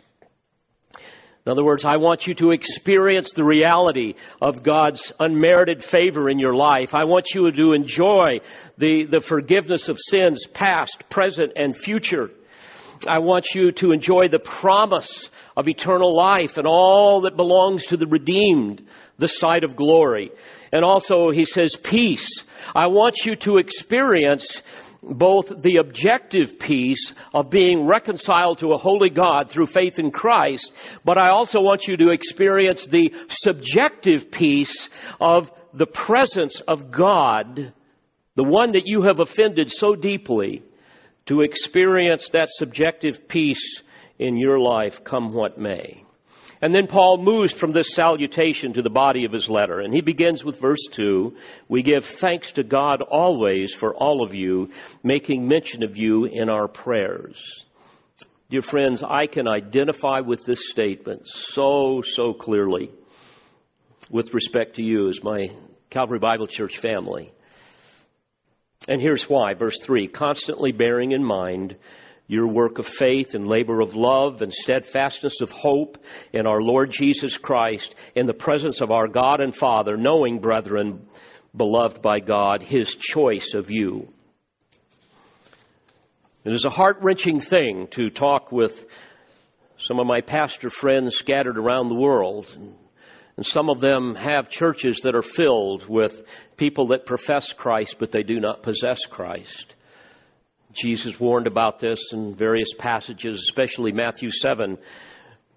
In 1.45 1.51
other 1.51 1.63
words, 1.63 1.85
I 1.85 1.97
want 1.97 2.25
you 2.25 2.33
to 2.35 2.49
experience 2.49 3.31
the 3.31 3.43
reality 3.43 4.15
of 4.41 4.63
God's 4.63 5.13
unmerited 5.19 5.83
favor 5.83 6.27
in 6.27 6.39
your 6.39 6.55
life. 6.55 6.95
I 6.95 7.03
want 7.03 7.35
you 7.35 7.51
to 7.51 7.73
enjoy 7.73 8.39
the, 8.79 9.05
the 9.05 9.21
forgiveness 9.21 9.87
of 9.87 9.99
sins 9.99 10.47
past, 10.47 11.07
present, 11.11 11.51
and 11.55 11.77
future. 11.77 12.31
I 13.07 13.19
want 13.19 13.53
you 13.53 13.71
to 13.73 13.91
enjoy 13.91 14.27
the 14.27 14.39
promise 14.39 15.29
of 15.55 15.67
eternal 15.67 16.15
life 16.15 16.57
and 16.57 16.65
all 16.65 17.21
that 17.21 17.37
belongs 17.37 17.85
to 17.87 17.97
the 17.97 18.07
redeemed, 18.07 18.83
the 19.19 19.27
sight 19.27 19.63
of 19.63 19.75
glory. 19.75 20.31
And 20.71 20.83
also, 20.83 21.29
he 21.29 21.45
says, 21.45 21.75
peace. 21.75 22.43
I 22.73 22.87
want 22.87 23.23
you 23.23 23.35
to 23.37 23.57
experience 23.57 24.63
both 25.07 25.49
the 25.61 25.77
objective 25.77 26.59
peace 26.59 27.13
of 27.33 27.49
being 27.49 27.85
reconciled 27.85 28.59
to 28.59 28.71
a 28.71 28.77
holy 28.77 29.09
God 29.09 29.49
through 29.49 29.67
faith 29.67 29.99
in 29.99 30.11
Christ, 30.11 30.73
but 31.03 31.17
I 31.17 31.29
also 31.29 31.61
want 31.61 31.87
you 31.87 31.97
to 31.97 32.09
experience 32.09 32.85
the 32.85 33.13
subjective 33.27 34.31
peace 34.31 34.89
of 35.19 35.51
the 35.73 35.87
presence 35.87 36.61
of 36.61 36.91
God, 36.91 37.73
the 38.35 38.43
one 38.43 38.71
that 38.71 38.87
you 38.87 39.03
have 39.03 39.19
offended 39.19 39.71
so 39.71 39.95
deeply, 39.95 40.63
to 41.25 41.41
experience 41.41 42.29
that 42.29 42.49
subjective 42.51 43.27
peace 43.27 43.81
in 44.19 44.37
your 44.37 44.59
life, 44.59 45.03
come 45.03 45.33
what 45.33 45.57
may. 45.57 46.04
And 46.61 46.73
then 46.73 46.87
Paul 46.87 47.17
moves 47.17 47.53
from 47.53 47.71
this 47.71 47.93
salutation 47.93 48.73
to 48.73 48.81
the 48.81 48.89
body 48.89 49.25
of 49.25 49.31
his 49.31 49.49
letter. 49.49 49.79
And 49.79 49.93
he 49.93 50.01
begins 50.01 50.43
with 50.43 50.59
verse 50.59 50.87
2. 50.91 51.35
We 51.67 51.81
give 51.81 52.05
thanks 52.05 52.53
to 52.53 52.63
God 52.63 53.01
always 53.01 53.73
for 53.73 53.93
all 53.93 54.23
of 54.23 54.33
you, 54.33 54.69
making 55.03 55.47
mention 55.47 55.83
of 55.83 55.97
you 55.97 56.25
in 56.25 56.49
our 56.49 56.67
prayers. 56.67 57.65
Dear 58.49 58.61
friends, 58.61 59.03
I 59.03 59.27
can 59.27 59.47
identify 59.47 60.21
with 60.21 60.45
this 60.45 60.69
statement 60.69 61.27
so, 61.27 62.01
so 62.01 62.33
clearly 62.33 62.91
with 64.09 64.33
respect 64.33 64.75
to 64.75 64.83
you 64.83 65.09
as 65.09 65.23
my 65.23 65.49
Calvary 65.89 66.19
Bible 66.19 66.47
Church 66.47 66.77
family. 66.77 67.33
And 68.87 69.01
here's 69.01 69.27
why. 69.27 69.55
Verse 69.55 69.79
3 69.81 70.07
constantly 70.07 70.71
bearing 70.71 71.11
in 71.11 71.23
mind 71.23 71.75
your 72.27 72.47
work 72.47 72.79
of 72.79 72.87
faith 72.87 73.35
and 73.35 73.47
labor 73.47 73.81
of 73.81 73.95
love 73.95 74.41
and 74.41 74.51
steadfastness 74.51 75.41
of 75.41 75.51
hope 75.51 76.03
in 76.33 76.47
our 76.47 76.61
Lord 76.61 76.91
Jesus 76.91 77.37
Christ 77.37 77.93
in 78.15 78.25
the 78.25 78.33
presence 78.33 78.81
of 78.81 78.91
our 78.91 79.07
God 79.07 79.41
and 79.41 79.55
Father, 79.55 79.95
knowing, 79.95 80.39
brethren, 80.39 81.07
beloved 81.55 82.01
by 82.01 82.19
God, 82.19 82.63
His 82.63 82.95
choice 82.95 83.53
of 83.53 83.69
you. 83.69 84.11
It 86.43 86.53
is 86.53 86.65
a 86.65 86.69
heart 86.69 86.97
wrenching 87.01 87.39
thing 87.39 87.87
to 87.91 88.09
talk 88.09 88.51
with 88.51 88.85
some 89.77 89.99
of 89.99 90.07
my 90.07 90.21
pastor 90.21 90.69
friends 90.69 91.15
scattered 91.15 91.57
around 91.57 91.89
the 91.89 91.99
world. 91.99 92.47
And 93.37 93.45
some 93.45 93.69
of 93.69 93.81
them 93.81 94.15
have 94.15 94.49
churches 94.49 95.01
that 95.01 95.15
are 95.15 95.21
filled 95.21 95.89
with 95.89 96.21
people 96.55 96.87
that 96.87 97.05
profess 97.05 97.51
Christ, 97.51 97.97
but 97.99 98.11
they 98.11 98.23
do 98.23 98.39
not 98.39 98.63
possess 98.63 99.05
Christ. 99.05 99.75
Jesus 100.75 101.19
warned 101.19 101.47
about 101.47 101.79
this 101.79 101.99
in 102.11 102.35
various 102.35 102.73
passages, 102.77 103.39
especially 103.39 103.91
Matthew 103.91 104.31
7, 104.31 104.77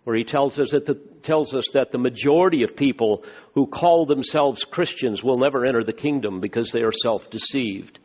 where 0.05 0.17
he 0.17 0.25
tells 0.25 0.59
us 0.59 0.71
that 0.71 0.87
the, 0.87 0.95
tells 1.23 1.55
us 1.55 1.67
that 1.75 1.93
the 1.93 1.99
majority 1.99 2.63
of 2.63 2.77
people 2.77 3.25
who 3.55 3.67
call 3.67 4.07
themselves 4.07 4.65
Christians 4.65 5.23
will 5.23 5.39
never 5.39 5.67
enter 5.67 5.85
the 5.85 5.93
kingdom 5.93 6.41
because 6.41 6.73
they 6.73 6.83
are 6.83 6.93
self-deceived. 6.93 7.99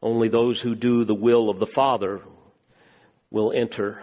Only 0.00 0.28
those 0.28 0.60
who 0.60 0.74
do 0.74 1.04
the 1.04 1.14
will 1.14 1.50
of 1.50 1.58
the 1.58 1.66
Father 1.66 2.22
will 3.30 3.52
enter. 3.54 4.02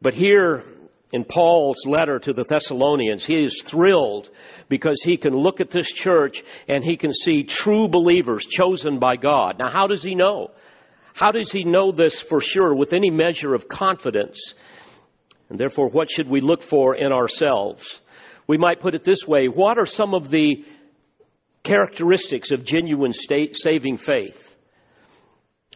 But 0.00 0.14
here 0.14 0.64
in 1.12 1.24
Paul's 1.24 1.84
letter 1.86 2.18
to 2.18 2.32
the 2.32 2.44
Thessalonians, 2.44 3.24
he 3.24 3.44
is 3.44 3.62
thrilled 3.64 4.30
because 4.68 5.02
he 5.02 5.16
can 5.16 5.34
look 5.34 5.60
at 5.60 5.70
this 5.70 5.90
church 5.90 6.44
and 6.68 6.84
he 6.84 6.96
can 6.96 7.12
see 7.12 7.44
true 7.44 7.88
believers 7.88 8.46
chosen 8.46 8.98
by 8.98 9.16
God. 9.16 9.58
Now, 9.58 9.70
how 9.70 9.86
does 9.86 10.02
he 10.02 10.14
know? 10.14 10.50
How 11.18 11.32
does 11.32 11.50
he 11.50 11.64
know 11.64 11.90
this 11.90 12.20
for 12.20 12.40
sure 12.40 12.72
with 12.72 12.92
any 12.92 13.10
measure 13.10 13.52
of 13.52 13.68
confidence? 13.68 14.54
And 15.50 15.58
therefore, 15.58 15.88
what 15.88 16.08
should 16.08 16.28
we 16.28 16.40
look 16.40 16.62
for 16.62 16.94
in 16.94 17.10
ourselves? 17.10 18.00
We 18.46 18.56
might 18.56 18.78
put 18.78 18.94
it 18.94 19.02
this 19.02 19.26
way. 19.26 19.48
What 19.48 19.78
are 19.80 19.84
some 19.84 20.14
of 20.14 20.30
the 20.30 20.64
characteristics 21.64 22.52
of 22.52 22.64
genuine 22.64 23.12
saving 23.12 23.96
faith? 23.96 24.56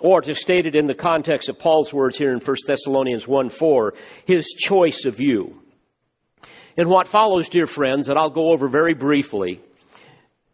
Or 0.01 0.21
to 0.21 0.37
state 0.37 0.67
it 0.67 0.77
in 0.77 0.87
the 0.87 0.95
context 0.95 1.49
of 1.49 1.59
Paul's 1.59 1.93
words 1.93 2.17
here 2.17 2.33
in 2.33 2.39
1 2.39 2.57
Thessalonians 2.65 3.27
1 3.27 3.51
4, 3.51 3.95
his 4.25 4.47
choice 4.57 5.05
of 5.07 5.19
you. 5.19 5.61
And 6.77 6.89
what 6.89 7.09
follows, 7.09 7.49
dear 7.49 7.67
friends, 7.67 8.07
that 8.07 8.17
I'll 8.17 8.31
go 8.31 8.53
over 8.53 8.69
very 8.69 8.95
briefly, 8.95 9.61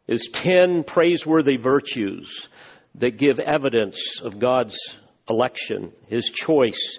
is 0.06 0.30
10 0.32 0.84
praiseworthy 0.84 1.58
virtues 1.58 2.48
that 2.96 3.18
give 3.18 3.38
evidence 3.38 4.20
of 4.22 4.38
God's 4.38 4.76
election, 5.28 5.92
His 6.06 6.26
choice 6.26 6.98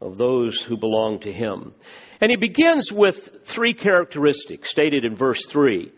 of 0.00 0.16
those 0.16 0.62
who 0.62 0.76
belong 0.76 1.20
to 1.20 1.32
Him. 1.32 1.74
And 2.20 2.30
he 2.30 2.36
begins 2.36 2.90
with 2.90 3.44
three 3.44 3.74
characteristics 3.74 4.70
stated 4.70 5.04
in 5.04 5.14
verse 5.14 5.46
3. 5.46 5.92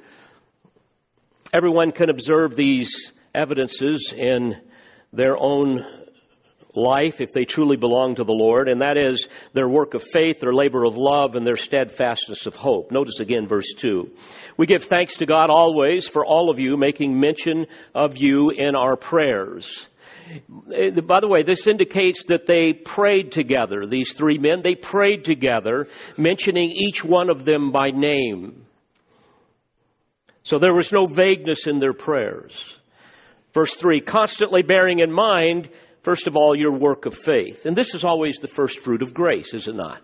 Everyone 1.52 1.92
can 1.92 2.10
observe 2.10 2.54
these 2.54 3.12
evidences 3.34 4.12
in 4.16 4.60
their 5.12 5.36
own 5.36 5.84
life 6.74 7.20
if 7.20 7.32
they 7.32 7.44
truly 7.44 7.76
belong 7.76 8.14
to 8.16 8.24
the 8.24 8.32
Lord, 8.32 8.68
and 8.68 8.80
that 8.80 8.96
is 8.96 9.28
their 9.52 9.68
work 9.68 9.94
of 9.94 10.02
faith, 10.02 10.40
their 10.40 10.52
labor 10.52 10.84
of 10.84 10.96
love, 10.96 11.34
and 11.34 11.46
their 11.46 11.56
steadfastness 11.56 12.46
of 12.46 12.54
hope. 12.54 12.90
Notice 12.90 13.20
again 13.20 13.48
verse 13.48 13.72
2. 13.76 14.10
We 14.56 14.66
give 14.66 14.84
thanks 14.84 15.16
to 15.18 15.26
God 15.26 15.50
always 15.50 16.06
for 16.06 16.24
all 16.24 16.50
of 16.50 16.58
you, 16.58 16.76
making 16.76 17.18
mention 17.18 17.66
of 17.94 18.16
you 18.16 18.50
in 18.50 18.74
our 18.74 18.96
prayers. 18.96 19.86
Eh, 20.74 20.90
by 21.00 21.20
the 21.20 21.28
way, 21.28 21.42
this 21.42 21.66
indicates 21.66 22.26
that 22.26 22.46
they 22.46 22.72
prayed 22.72 23.32
together, 23.32 23.86
these 23.86 24.12
three 24.12 24.38
men. 24.38 24.62
They 24.62 24.74
prayed 24.74 25.24
together, 25.24 25.88
mentioning 26.16 26.70
each 26.70 27.04
one 27.04 27.30
of 27.30 27.44
them 27.44 27.72
by 27.72 27.90
name. 27.90 28.66
So 30.42 30.58
there 30.58 30.74
was 30.74 30.92
no 30.92 31.06
vagueness 31.06 31.66
in 31.66 31.78
their 31.78 31.92
prayers. 31.92 32.76
Verse 33.52 33.74
3 33.74 34.00
constantly 34.00 34.62
bearing 34.62 35.00
in 35.00 35.12
mind, 35.12 35.68
first 36.02 36.26
of 36.26 36.36
all, 36.36 36.56
your 36.56 36.72
work 36.72 37.06
of 37.06 37.16
faith. 37.16 37.66
And 37.66 37.76
this 37.76 37.94
is 37.94 38.04
always 38.04 38.38
the 38.38 38.48
first 38.48 38.80
fruit 38.80 39.02
of 39.02 39.14
grace, 39.14 39.54
is 39.54 39.68
it 39.68 39.74
not? 39.74 40.00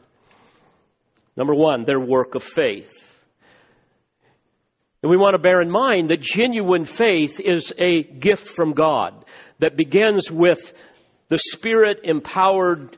Number 1.37 1.55
one, 1.55 1.85
their 1.85 2.01
work 2.01 2.35
of 2.35 2.43
faith. 2.43 2.93
And 5.03 5.11
we 5.11 5.17
want 5.17 5.35
to 5.35 5.39
bear 5.39 5.61
in 5.61 5.71
mind 5.71 6.11
that 6.11 6.21
genuine 6.21 6.85
faith 6.85 7.39
is 7.39 7.73
a 7.79 8.03
gift 8.03 8.49
from 8.49 8.73
God 8.73 9.25
that 9.59 9.77
begins 9.77 10.31
with 10.31 10.73
the 11.29 11.39
spirit 11.39 12.01
empowered 12.05 12.97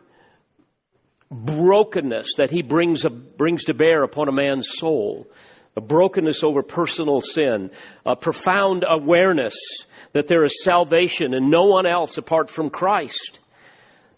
brokenness 1.30 2.28
that 2.38 2.50
he 2.50 2.62
brings, 2.62 3.04
brings 3.36 3.64
to 3.64 3.74
bear 3.74 4.02
upon 4.02 4.28
a 4.28 4.32
man's 4.32 4.70
soul. 4.70 5.26
A 5.78 5.80
brokenness 5.80 6.42
over 6.42 6.64
personal 6.64 7.20
sin, 7.20 7.70
a 8.04 8.16
profound 8.16 8.84
awareness 8.84 9.54
that 10.12 10.26
there 10.26 10.42
is 10.42 10.64
salvation 10.64 11.34
and 11.34 11.52
no 11.52 11.66
one 11.66 11.86
else 11.86 12.18
apart 12.18 12.50
from 12.50 12.68
Christ. 12.68 13.38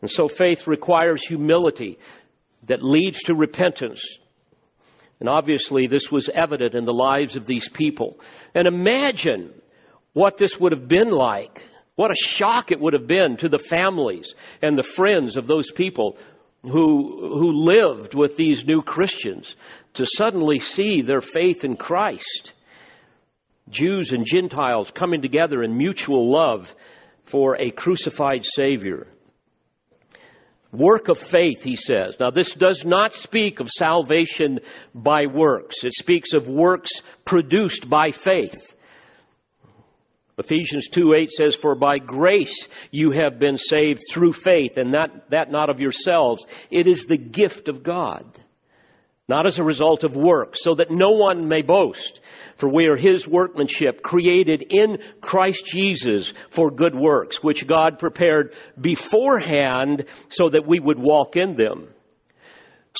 And 0.00 0.10
so 0.10 0.26
faith 0.26 0.66
requires 0.66 1.22
humility 1.22 1.98
that 2.64 2.82
leads 2.82 3.24
to 3.24 3.34
repentance. 3.34 4.02
And 5.20 5.28
obviously 5.28 5.86
this 5.86 6.10
was 6.10 6.30
evident 6.30 6.74
in 6.74 6.84
the 6.84 6.94
lives 6.94 7.36
of 7.36 7.44
these 7.44 7.68
people. 7.68 8.18
And 8.54 8.66
imagine 8.66 9.52
what 10.14 10.38
this 10.38 10.58
would 10.58 10.72
have 10.72 10.88
been 10.88 11.10
like. 11.10 11.62
What 11.94 12.10
a 12.10 12.16
shock 12.16 12.72
it 12.72 12.80
would 12.80 12.94
have 12.94 13.06
been 13.06 13.36
to 13.36 13.50
the 13.50 13.58
families 13.58 14.34
and 14.62 14.78
the 14.78 14.82
friends 14.82 15.36
of 15.36 15.46
those 15.46 15.70
people 15.70 16.16
who, 16.62 17.38
who 17.38 17.52
lived 17.52 18.14
with 18.14 18.36
these 18.36 18.64
new 18.64 18.80
Christians 18.80 19.56
to 19.94 20.06
suddenly 20.06 20.60
see 20.60 21.02
their 21.02 21.20
faith 21.20 21.64
in 21.64 21.76
Christ. 21.76 22.52
Jews 23.68 24.12
and 24.12 24.26
Gentiles 24.26 24.90
coming 24.90 25.22
together 25.22 25.62
in 25.62 25.76
mutual 25.76 26.30
love 26.30 26.74
for 27.24 27.56
a 27.56 27.70
crucified 27.70 28.44
Savior. 28.44 29.06
Work 30.72 31.08
of 31.08 31.18
faith, 31.18 31.62
he 31.62 31.74
says. 31.74 32.16
Now, 32.20 32.30
this 32.30 32.54
does 32.54 32.84
not 32.84 33.12
speak 33.12 33.58
of 33.58 33.68
salvation 33.68 34.60
by 34.94 35.26
works. 35.26 35.84
It 35.84 35.94
speaks 35.94 36.32
of 36.32 36.46
works 36.46 36.90
produced 37.24 37.88
by 37.88 38.12
faith. 38.12 38.76
Ephesians 40.38 40.88
2 40.88 41.12
8 41.14 41.30
says, 41.30 41.54
For 41.54 41.74
by 41.74 41.98
grace 41.98 42.68
you 42.90 43.10
have 43.10 43.38
been 43.38 43.58
saved 43.58 44.00
through 44.10 44.32
faith, 44.32 44.76
and 44.76 44.94
that, 44.94 45.30
that 45.30 45.50
not 45.50 45.70
of 45.70 45.80
yourselves. 45.80 46.46
It 46.70 46.86
is 46.86 47.04
the 47.04 47.18
gift 47.18 47.68
of 47.68 47.82
God, 47.82 48.39
not 49.30 49.46
as 49.46 49.58
a 49.58 49.64
result 49.64 50.02
of 50.02 50.16
works, 50.16 50.62
so 50.62 50.74
that 50.74 50.90
no 50.90 51.12
one 51.12 51.46
may 51.46 51.62
boast. 51.62 52.20
For 52.56 52.68
we 52.68 52.88
are 52.88 52.96
his 52.96 53.28
workmanship, 53.28 54.02
created 54.02 54.60
in 54.60 54.98
Christ 55.22 55.64
Jesus 55.64 56.34
for 56.50 56.70
good 56.70 56.96
works, 56.96 57.42
which 57.42 57.66
God 57.66 58.00
prepared 58.00 58.52
beforehand 58.78 60.04
so 60.28 60.50
that 60.50 60.66
we 60.66 60.80
would 60.80 60.98
walk 60.98 61.36
in 61.36 61.54
them. 61.56 61.88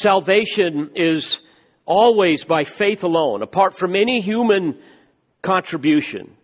Salvation 0.01 0.93
is 0.95 1.41
always 1.85 2.45
by 2.45 2.63
faith 2.63 3.03
alone, 3.03 3.43
apart 3.43 3.77
from 3.77 3.97
any 3.97 4.21
human 4.21 4.79
contribution. 5.43 6.37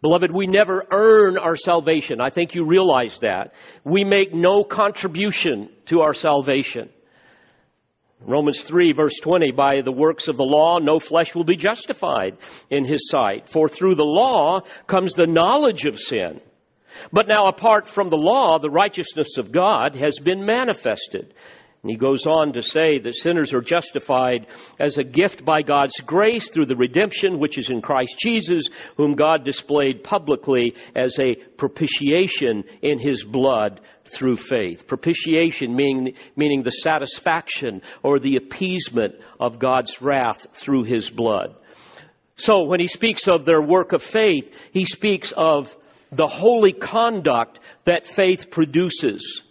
Beloved, 0.00 0.32
we 0.32 0.46
never 0.46 0.86
earn 0.90 1.36
our 1.36 1.56
salvation. 1.56 2.18
I 2.20 2.30
think 2.30 2.54
you 2.54 2.64
realize 2.64 3.18
that. 3.20 3.52
We 3.84 4.04
make 4.04 4.32
no 4.32 4.64
contribution 4.64 5.68
to 5.86 6.00
our 6.00 6.14
salvation. 6.14 6.88
Romans 8.20 8.64
3 8.64 8.92
verse 8.92 9.18
20, 9.20 9.50
by 9.52 9.80
the 9.80 9.92
works 9.92 10.28
of 10.28 10.36
the 10.36 10.44
law, 10.44 10.78
no 10.78 10.98
flesh 10.98 11.34
will 11.34 11.44
be 11.44 11.56
justified 11.56 12.36
in 12.70 12.84
his 12.84 13.08
sight. 13.08 13.48
For 13.48 13.68
through 13.68 13.96
the 13.96 14.04
law 14.04 14.60
comes 14.86 15.14
the 15.14 15.26
knowledge 15.26 15.84
of 15.84 16.00
sin. 16.00 16.40
But 17.12 17.28
now 17.28 17.46
apart 17.46 17.88
from 17.88 18.08
the 18.08 18.16
law, 18.16 18.58
the 18.58 18.70
righteousness 18.70 19.36
of 19.36 19.52
God 19.52 19.96
has 19.96 20.18
been 20.18 20.46
manifested 20.46 21.34
and 21.84 21.90
he 21.90 21.98
goes 21.98 22.26
on 22.26 22.54
to 22.54 22.62
say 22.62 22.98
that 22.98 23.14
sinners 23.14 23.52
are 23.52 23.60
justified 23.60 24.46
as 24.78 24.96
a 24.96 25.04
gift 25.04 25.44
by 25.44 25.60
God's 25.60 26.00
grace 26.00 26.48
through 26.48 26.64
the 26.64 26.76
redemption 26.76 27.38
which 27.38 27.58
is 27.58 27.68
in 27.68 27.82
Christ 27.82 28.18
Jesus, 28.18 28.68
whom 28.96 29.12
God 29.12 29.44
displayed 29.44 30.02
publicly 30.02 30.76
as 30.94 31.18
a 31.18 31.34
propitiation 31.34 32.64
in 32.80 32.98
his 32.98 33.22
blood 33.22 33.82
through 34.06 34.38
faith. 34.38 34.86
Propitiation 34.86 35.76
meaning, 35.76 36.14
meaning 36.36 36.62
the 36.62 36.70
satisfaction 36.70 37.82
or 38.02 38.18
the 38.18 38.36
appeasement 38.36 39.16
of 39.38 39.58
God's 39.58 40.00
wrath 40.00 40.46
through 40.54 40.84
his 40.84 41.10
blood. 41.10 41.54
So 42.36 42.62
when 42.62 42.80
he 42.80 42.88
speaks 42.88 43.28
of 43.28 43.44
their 43.44 43.60
work 43.60 43.92
of 43.92 44.02
faith, 44.02 44.56
he 44.72 44.86
speaks 44.86 45.34
of 45.36 45.76
the 46.10 46.28
holy 46.28 46.72
conduct 46.72 47.60
that 47.84 48.06
faith 48.06 48.50
produces. 48.50 49.42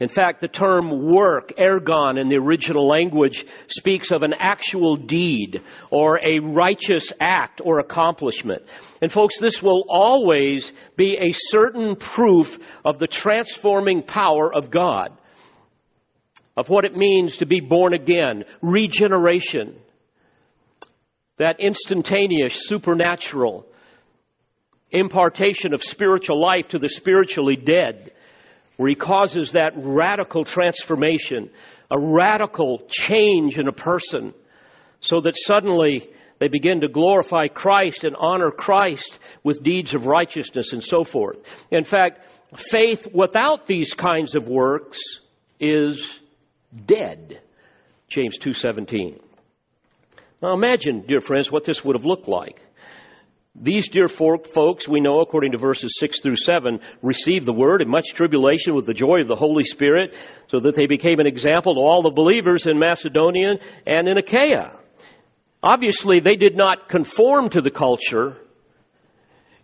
In 0.00 0.08
fact, 0.08 0.40
the 0.40 0.48
term 0.48 1.12
work, 1.12 1.52
ergon 1.58 2.18
in 2.18 2.28
the 2.28 2.38
original 2.38 2.88
language, 2.88 3.44
speaks 3.66 4.10
of 4.10 4.22
an 4.22 4.32
actual 4.32 4.96
deed 4.96 5.62
or 5.90 6.18
a 6.22 6.38
righteous 6.38 7.12
act 7.20 7.60
or 7.62 7.78
accomplishment. 7.78 8.62
And 9.02 9.12
folks, 9.12 9.38
this 9.38 9.62
will 9.62 9.84
always 9.90 10.72
be 10.96 11.18
a 11.18 11.32
certain 11.32 11.96
proof 11.96 12.58
of 12.82 12.98
the 12.98 13.06
transforming 13.06 14.02
power 14.02 14.50
of 14.52 14.70
God, 14.70 15.12
of 16.56 16.70
what 16.70 16.86
it 16.86 16.96
means 16.96 17.36
to 17.36 17.46
be 17.46 17.60
born 17.60 17.92
again, 17.92 18.44
regeneration, 18.62 19.78
that 21.36 21.60
instantaneous, 21.60 22.66
supernatural 22.66 23.66
impartation 24.90 25.74
of 25.74 25.84
spiritual 25.84 26.40
life 26.40 26.68
to 26.68 26.78
the 26.78 26.88
spiritually 26.88 27.54
dead 27.54 28.12
where 28.80 28.88
he 28.88 28.94
causes 28.94 29.52
that 29.52 29.74
radical 29.76 30.42
transformation, 30.42 31.50
a 31.90 31.98
radical 32.00 32.80
change 32.88 33.58
in 33.58 33.68
a 33.68 33.72
person, 33.72 34.32
so 35.02 35.20
that 35.20 35.34
suddenly 35.36 36.08
they 36.38 36.48
begin 36.48 36.80
to 36.80 36.88
glorify 36.88 37.48
Christ 37.48 38.04
and 38.04 38.16
honor 38.18 38.50
Christ 38.50 39.18
with 39.44 39.62
deeds 39.62 39.92
of 39.92 40.06
righteousness 40.06 40.72
and 40.72 40.82
so 40.82 41.04
forth. 41.04 41.36
In 41.70 41.84
fact, 41.84 42.20
faith 42.56 43.06
without 43.12 43.66
these 43.66 43.92
kinds 43.92 44.34
of 44.34 44.48
works 44.48 44.98
is 45.60 46.18
dead. 46.86 47.42
James 48.08 48.38
2:17. 48.38 49.20
Now 50.40 50.54
imagine, 50.54 51.02
dear 51.02 51.20
friends, 51.20 51.52
what 51.52 51.64
this 51.64 51.84
would 51.84 51.96
have 51.96 52.06
looked 52.06 52.28
like. 52.28 52.62
These 53.56 53.88
dear 53.88 54.06
folks, 54.06 54.86
we 54.86 55.00
know 55.00 55.20
according 55.20 55.52
to 55.52 55.58
verses 55.58 55.96
6 55.98 56.20
through 56.20 56.36
7, 56.36 56.78
received 57.02 57.46
the 57.46 57.52
word 57.52 57.82
in 57.82 57.88
much 57.88 58.14
tribulation 58.14 58.76
with 58.76 58.86
the 58.86 58.94
joy 58.94 59.22
of 59.22 59.28
the 59.28 59.34
Holy 59.34 59.64
Spirit, 59.64 60.14
so 60.48 60.60
that 60.60 60.76
they 60.76 60.86
became 60.86 61.18
an 61.18 61.26
example 61.26 61.74
to 61.74 61.80
all 61.80 62.02
the 62.02 62.10
believers 62.10 62.66
in 62.66 62.78
Macedonia 62.78 63.56
and 63.86 64.06
in 64.06 64.16
Achaia. 64.16 64.72
Obviously, 65.62 66.20
they 66.20 66.36
did 66.36 66.56
not 66.56 66.88
conform 66.88 67.50
to 67.50 67.60
the 67.60 67.72
culture. 67.72 68.36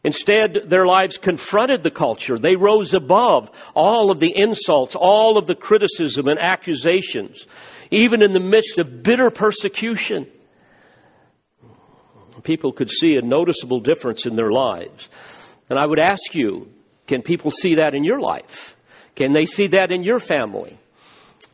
Instead, 0.03 0.65
their 0.67 0.85
lives 0.85 1.17
confronted 1.17 1.85
the 1.85 1.91
culture. 1.91 2.37
They 2.37 2.57
rose 2.57 2.93
above 2.93 3.51
all 3.75 4.11
of 4.11 4.19
the 4.19 4.37
insults, 4.37 4.97
all 4.97 5.39
of 5.39 5.47
the 5.47 5.55
criticism 5.55 6.27
and 6.27 6.41
accusations, 6.41 7.47
even 7.93 8.21
in 8.21 8.33
the 8.33 8.41
midst 8.41 8.79
of 8.79 9.05
bitter 9.05 9.31
persecution 9.31 10.27
people 12.43 12.73
could 12.73 12.91
see 12.91 13.17
a 13.17 13.23
noticeable 13.23 13.81
difference 13.81 14.27
in 14.27 14.35
their 14.35 14.51
lives. 14.51 15.09
And 15.69 15.79
I 15.79 15.87
would 15.87 16.01
ask 16.01 16.35
you, 16.35 16.71
can 17.07 17.23
people 17.23 17.51
see 17.51 17.77
that 17.77 17.95
in 17.95 18.05
your 18.05 18.21
life? 18.21 18.77
Can 19.15 19.33
they 19.33 19.47
see 19.47 19.69
that 19.69 19.91
in 19.91 20.03
your 20.03 20.21
family? 20.21 20.79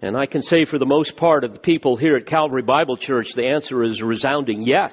And 0.03 0.16
I 0.16 0.27
can 0.27 0.42
say 0.42 0.64
for 0.64 0.79
the 0.79 0.87
most 0.87 1.16
part 1.16 1.45
of 1.45 1.53
the 1.53 1.61
people 1.61 1.97
here 1.97 2.16
at 2.16 2.27
Calvary 2.27 2.62
Bible 2.62 2.97
Church, 2.97 3.35
the 3.35 3.47
answer 3.47 3.85
is 3.85 4.03
resounding 4.03 4.62
yes. 4.62 4.92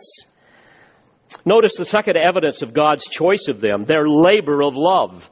Notice 1.46 1.78
the 1.78 1.86
second 1.86 2.18
evidence 2.18 2.62
of 2.62 2.74
God's 2.74 3.06
choice 3.08 3.48
of 3.48 3.62
them, 3.62 3.84
their 3.84 4.08
labor 4.08 4.62
of 4.62 4.76
love. 4.76 5.30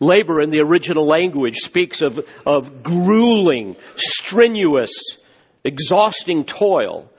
Labor 0.00 0.40
in 0.40 0.50
the 0.50 0.60
original 0.60 1.06
language 1.06 1.58
speaks 1.58 2.02
of, 2.02 2.20
of 2.46 2.82
grueling, 2.82 3.76
strenuous, 3.96 4.92
exhausting 5.64 6.44
toil. 6.44 7.10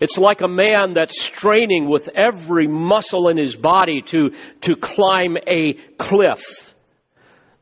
It's 0.00 0.16
like 0.16 0.42
a 0.42 0.48
man 0.48 0.94
that's 0.94 1.20
straining 1.20 1.88
with 1.88 2.08
every 2.08 2.68
muscle 2.68 3.28
in 3.28 3.36
his 3.36 3.56
body 3.56 4.02
to, 4.02 4.30
to 4.62 4.76
climb 4.76 5.36
a 5.46 5.74
cliff. 5.98 6.72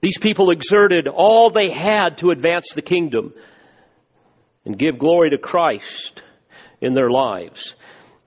These 0.03 0.19
people 0.19 0.51
exerted 0.51 1.09
all 1.09 1.51
they 1.51 1.71
had 1.71 2.19
to 2.19 2.31
advance 2.31 2.69
the 2.75 2.83
kingdom 2.83 3.33
and 4.65 4.79
give 4.79 4.99
glory 4.99 5.31
to 5.31 5.39
Christ 5.39 6.23
in 6.81 6.93
their 6.93 7.11
lives. 7.11 7.75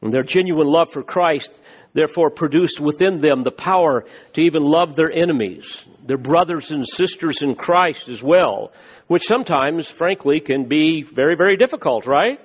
And 0.02 0.14
their 0.14 0.24
genuine 0.24 0.68
love 0.68 0.88
for 0.92 1.04
Christ 1.04 1.52
therefore 1.94 2.32
produced 2.32 2.80
within 2.80 3.22
them 3.22 3.44
the 3.44 3.52
power 3.52 4.06
to 4.34 4.42
even 4.42 4.64
love 4.64 4.96
their 4.96 5.12
enemies, 5.12 5.86
their 6.04 6.18
brothers 6.18 6.72
and 6.72 6.88
sisters 6.88 7.42
in 7.42 7.56
Christ 7.56 8.10
as 8.10 8.24
well, 8.24 8.72
which 9.08 9.26
sometimes, 9.26 9.88
frankly, 9.88 10.40
can 10.40 10.68
be 10.68 11.04
very, 11.04 11.36
very 11.36 11.58
difficult, 11.58 12.06
right? 12.06 12.42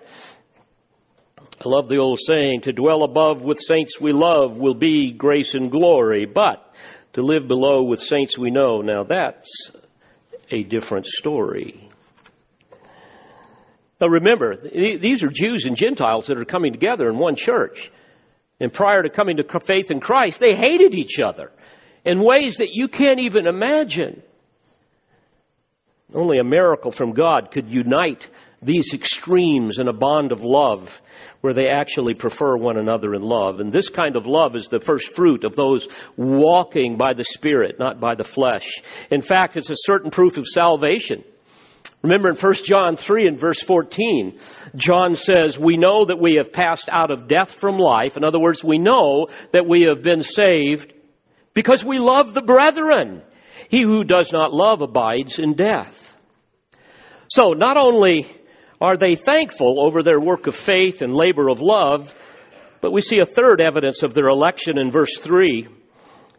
I 1.65 1.69
love 1.71 1.89
the 1.89 1.97
old 1.97 2.21
saying, 2.21 2.63
to 2.63 2.73
dwell 2.73 3.05
above 3.05 3.43
with 3.43 3.59
saints 3.59 3.99
we 3.99 4.13
love 4.13 4.57
will 4.57 4.75
be 4.75 5.13
grace 5.13 5.55
and 5.55 5.71
glory, 5.71 6.27
but 6.27 6.75
to 7.15 7.23
live 7.23 7.49
below 7.49 7.85
with 7.85 8.01
saints 8.01 8.37
we 8.37 8.51
know, 8.51 8.83
now 8.83 9.05
that's 9.05 9.71
a 10.51 10.63
different 10.63 11.07
story. 11.07 11.89
Now 13.99 14.09
remember, 14.09 14.57
these 14.57 15.23
are 15.23 15.29
Jews 15.29 15.65
and 15.65 15.77
Gentiles 15.77 16.27
that 16.27 16.39
are 16.39 16.45
coming 16.45 16.73
together 16.73 17.09
in 17.09 17.19
one 17.19 17.37
church. 17.37 17.91
And 18.61 18.73
prior 18.73 19.03
to 19.03 19.09
coming 19.09 19.39
to 19.39 19.61
faith 19.61 19.91
in 19.91 20.01
Christ, 20.01 20.41
they 20.41 20.55
hated 20.55 20.95
each 20.95 21.19
other 21.19 21.51
in 22.05 22.23
ways 22.23 22.59
that 22.59 22.73
you 22.73 22.89
can't 22.89 23.21
even 23.21 23.47
imagine. 23.47 24.23
Only 26.15 26.39
a 26.39 26.45
miracle 26.45 26.93
from 26.93 27.13
God 27.13 27.51
could 27.51 27.71
unite 27.71 28.29
these 28.61 28.93
extremes 28.93 29.79
in 29.79 29.89
a 29.89 29.93
bond 29.93 30.31
of 30.31 30.43
love 30.43 31.01
where 31.45 31.53
they 31.53 31.69
actually 31.69 32.15
prefer 32.15 32.57
one 32.57 32.79
another 32.79 33.15
in 33.15 33.21
love. 33.21 33.61
And 33.61 33.71
this 33.71 33.91
kind 33.91 34.17
of 34.17 34.27
love 34.27 34.57
is 34.57 34.69
the 34.69 34.81
first 34.81 35.15
fruit 35.15 35.45
of 35.45 35.55
those 35.55 35.87
walking 36.17 36.97
by 36.97 37.13
the 37.13 37.23
Spirit, 37.23 37.79
not 37.79 38.01
by 38.01 38.15
the 38.15 38.25
flesh. 38.25 38.67
In 39.11 39.21
fact, 39.21 39.59
it's 39.59 39.69
a 39.69 39.77
certain 39.77 40.11
proof 40.11 40.39
of 40.39 40.47
salvation. 40.47 41.23
Remember 42.01 42.31
in 42.31 42.37
1 42.37 42.55
John 42.65 42.97
3 42.97 43.27
and 43.27 43.39
verse 43.39 43.61
14, 43.61 44.39
John 44.75 45.17
says, 45.17 45.59
we 45.59 45.77
know 45.77 46.07
that 46.07 46.19
we 46.19 46.37
have 46.37 46.51
passed 46.51 46.89
out 46.91 47.11
of 47.11 47.29
death 47.29 47.51
from 47.51 47.77
life. 47.77 48.17
In 48.17 48.25
other 48.25 48.41
words, 48.41 48.65
we 48.65 48.79
know 48.79 49.27
that 49.53 49.69
we 49.69 49.83
have 49.83 50.03
been 50.03 50.23
saved 50.23 50.95
because 51.53 51.85
we 51.85 51.99
love 51.99 52.33
the 52.33 52.41
brethren. 52.41 53.21
He 53.69 53.83
who 53.83 54.03
does 54.03 54.33
not 54.33 54.55
love 54.55 54.81
abides 54.81 55.39
in 55.39 55.57
death. 55.57 56.17
So 57.29 57.51
not 57.51 57.77
only 57.77 58.35
are 58.81 58.97
they 58.97 59.17
thankful 59.17 59.85
over 59.85 60.03
their 60.03 60.21
work 60.21 60.47
of 60.47 60.57
faith 60.57 61.03
and 61.03 61.15
labor 61.15 61.49
of 61.49 61.61
love, 61.61 62.15
but 62.81 62.93
we 62.93 63.01
see 63.01 63.19
a 63.19 63.27
third 63.27 63.61
evidence 63.61 64.03
of 64.03 64.15
their 64.15 64.29
election 64.29 64.79
in 64.79 64.91
verse 64.91 65.19
3, 65.19 65.69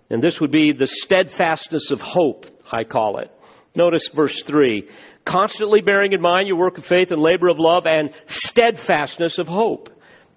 and 0.09 0.21
this 0.21 0.39
would 0.39 0.51
be 0.51 0.71
the 0.71 0.87
steadfastness 0.87 1.91
of 1.91 2.01
hope, 2.01 2.45
I 2.71 2.83
call 2.83 3.19
it. 3.19 3.31
Notice 3.75 4.07
verse 4.07 4.41
3 4.43 4.87
constantly 5.25 5.81
bearing 5.81 6.13
in 6.13 6.21
mind 6.21 6.47
your 6.47 6.57
work 6.57 6.77
of 6.77 6.85
faith 6.85 7.11
and 7.11 7.21
labor 7.21 7.47
of 7.47 7.57
love 7.59 7.85
and 7.87 8.11
steadfastness 8.27 9.39
of 9.39 9.47
hope 9.47 9.89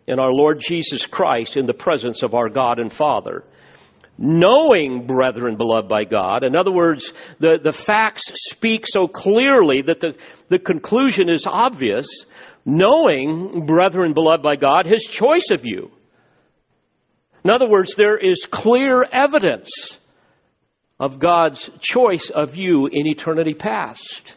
in 0.07 0.19
our 0.19 0.33
Lord 0.33 0.61
Jesus 0.61 1.07
Christ 1.07 1.57
in 1.57 1.67
the 1.67 1.75
presence 1.75 2.23
of 2.23 2.35
our 2.35 2.49
God 2.49 2.79
and 2.79 2.91
Father. 2.91 3.45
Knowing, 4.19 5.07
brethren 5.07 5.57
beloved 5.57 5.89
by 5.89 6.03
God, 6.03 6.43
in 6.43 6.57
other 6.57 6.73
words, 6.73 7.13
the, 7.39 7.61
the 7.63 7.73
facts 7.73 8.25
speak 8.51 8.85
so 8.87 9.07
clearly 9.07 9.83
that 9.83 10.01
the, 10.01 10.17
the 10.49 10.59
conclusion 10.59 11.29
is 11.29 11.47
obvious. 11.47 12.07
Knowing, 12.65 13.65
brethren 13.65 14.15
beloved 14.15 14.43
by 14.43 14.57
God, 14.57 14.87
His 14.87 15.05
choice 15.05 15.51
of 15.53 15.65
you. 15.65 15.93
In 17.45 17.51
other 17.51 17.69
words, 17.69 17.95
there 17.95 18.19
is 18.19 18.45
clear 18.45 19.05
evidence 19.05 19.71
of 20.99 21.19
God's 21.19 21.71
choice 21.81 22.31
of 22.31 22.57
you 22.57 22.89
in 22.91 23.07
eternity 23.07 23.55
past. 23.55 24.35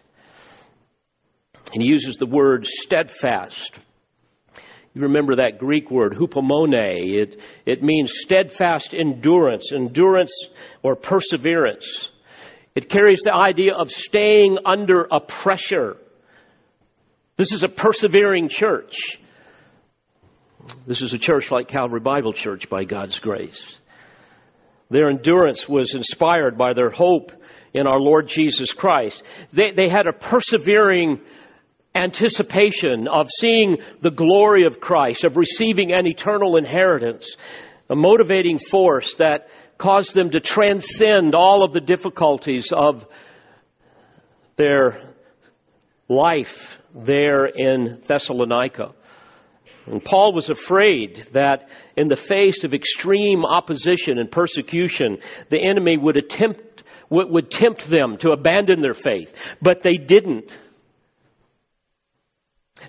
And 1.73 1.81
he 1.81 1.89
uses 1.89 2.15
the 2.15 2.25
word 2.25 2.67
steadfast. 2.67 3.79
You 4.93 5.03
remember 5.03 5.37
that 5.37 5.57
Greek 5.57 5.89
word, 5.89 6.13
hupomone. 6.13 6.73
It, 6.73 7.39
it 7.65 7.81
means 7.81 8.11
steadfast 8.13 8.93
endurance, 8.93 9.71
endurance 9.71 10.33
or 10.83 10.95
perseverance. 10.95 12.09
It 12.75 12.89
carries 12.89 13.21
the 13.21 13.33
idea 13.33 13.73
of 13.73 13.91
staying 13.91 14.57
under 14.65 15.07
a 15.09 15.19
pressure. 15.19 15.97
This 17.37 17.53
is 17.53 17.63
a 17.63 17.69
persevering 17.69 18.49
church. 18.49 19.19
This 20.85 21.01
is 21.01 21.13
a 21.13 21.17
church 21.17 21.51
like 21.51 21.67
Calvary 21.67 22.01
Bible 22.01 22.33
Church 22.33 22.69
by 22.69 22.83
God's 22.83 23.19
grace. 23.19 23.77
Their 24.89 25.09
endurance 25.09 25.67
was 25.67 25.95
inspired 25.95 26.57
by 26.57 26.73
their 26.73 26.89
hope 26.89 27.31
in 27.73 27.87
our 27.87 27.99
Lord 27.99 28.27
Jesus 28.27 28.73
Christ. 28.73 29.23
They, 29.53 29.71
they 29.71 29.87
had 29.87 30.07
a 30.07 30.13
persevering 30.13 31.21
anticipation 31.93 33.07
of 33.07 33.29
seeing 33.29 33.77
the 33.99 34.11
glory 34.11 34.63
of 34.63 34.79
Christ, 34.79 35.23
of 35.23 35.37
receiving 35.37 35.91
an 35.91 36.07
eternal 36.07 36.55
inheritance, 36.55 37.35
a 37.89 37.95
motivating 37.95 38.59
force 38.59 39.15
that 39.15 39.49
caused 39.77 40.13
them 40.13 40.29
to 40.29 40.39
transcend 40.39 41.35
all 41.35 41.63
of 41.63 41.73
the 41.73 41.81
difficulties 41.81 42.71
of 42.71 43.05
their 44.55 45.01
life 46.07 46.77
there 46.93 47.45
in 47.45 48.01
Thessalonica. 48.05 48.93
And 49.87 50.03
Paul 50.03 50.33
was 50.33 50.49
afraid 50.49 51.27
that 51.31 51.69
in 51.97 52.07
the 52.07 52.15
face 52.15 52.63
of 52.63 52.73
extreme 52.73 53.43
opposition 53.43 54.19
and 54.19 54.31
persecution, 54.31 55.17
the 55.49 55.59
enemy 55.59 55.97
would 55.97 56.17
attempt, 56.17 56.83
would, 57.09 57.49
tempt 57.49 57.87
them 57.87 58.17
to 58.17 58.31
abandon 58.31 58.81
their 58.81 58.93
faith. 58.93 59.35
But 59.61 59.81
they 59.81 59.97
didn't. 59.97 60.55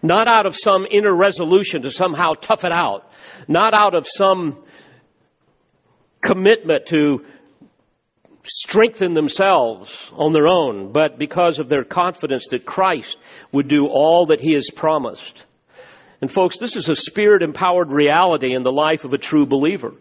Not 0.03 0.29
out 0.29 0.47
of 0.47 0.57
some 0.57 0.87
inner 0.91 1.15
resolution 1.15 1.83
to 1.83 1.91
somehow 1.91 2.35
tough 2.35 2.65
it 2.65 2.73
out. 2.73 3.11
Not 3.49 3.75
out 3.75 3.95
of 3.95 4.07
some 4.09 4.63
commitment 6.21 6.87
to 6.87 7.25
strengthen 8.45 9.15
themselves 9.15 10.11
on 10.13 10.33
their 10.33 10.49
own, 10.49 10.93
but 10.93 11.19
because 11.19 11.59
of 11.59 11.69
their 11.69 11.85
confidence 11.85 12.47
that 12.51 12.65
Christ 12.65 13.17
would 13.53 13.69
do 13.69 13.87
all 13.87 14.27
that 14.27 14.41
He 14.41 14.55
has 14.55 14.69
promised. 14.75 15.45
And 16.21 16.31
folks, 16.31 16.59
this 16.59 16.77
is 16.77 16.89
a 16.89 16.97
spirit 16.97 17.43
empowered 17.43 17.91
reality 17.91 18.55
in 18.55 18.63
the 18.63 18.73
life 18.73 19.05
of 19.05 19.13
a 19.13 19.19
true 19.19 19.47
believer. 19.47 19.93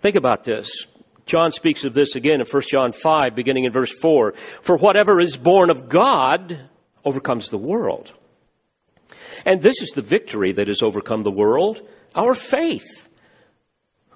Think 0.00 0.16
about 0.16 0.44
this. 0.44 0.86
John 1.26 1.52
speaks 1.52 1.84
of 1.84 1.94
this 1.94 2.16
again 2.16 2.40
in 2.40 2.46
1 2.46 2.62
John 2.70 2.92
5, 2.92 3.34
beginning 3.34 3.64
in 3.64 3.72
verse 3.72 3.92
4. 3.92 4.34
For 4.62 4.76
whatever 4.76 5.20
is 5.20 5.36
born 5.36 5.70
of 5.70 5.88
God 5.88 6.68
overcomes 7.04 7.48
the 7.48 7.58
world. 7.58 8.12
And 9.44 9.62
this 9.62 9.82
is 9.82 9.90
the 9.90 10.02
victory 10.02 10.52
that 10.52 10.68
has 10.68 10.82
overcome 10.82 11.22
the 11.22 11.30
world, 11.30 11.80
our 12.14 12.34
faith. 12.34 13.08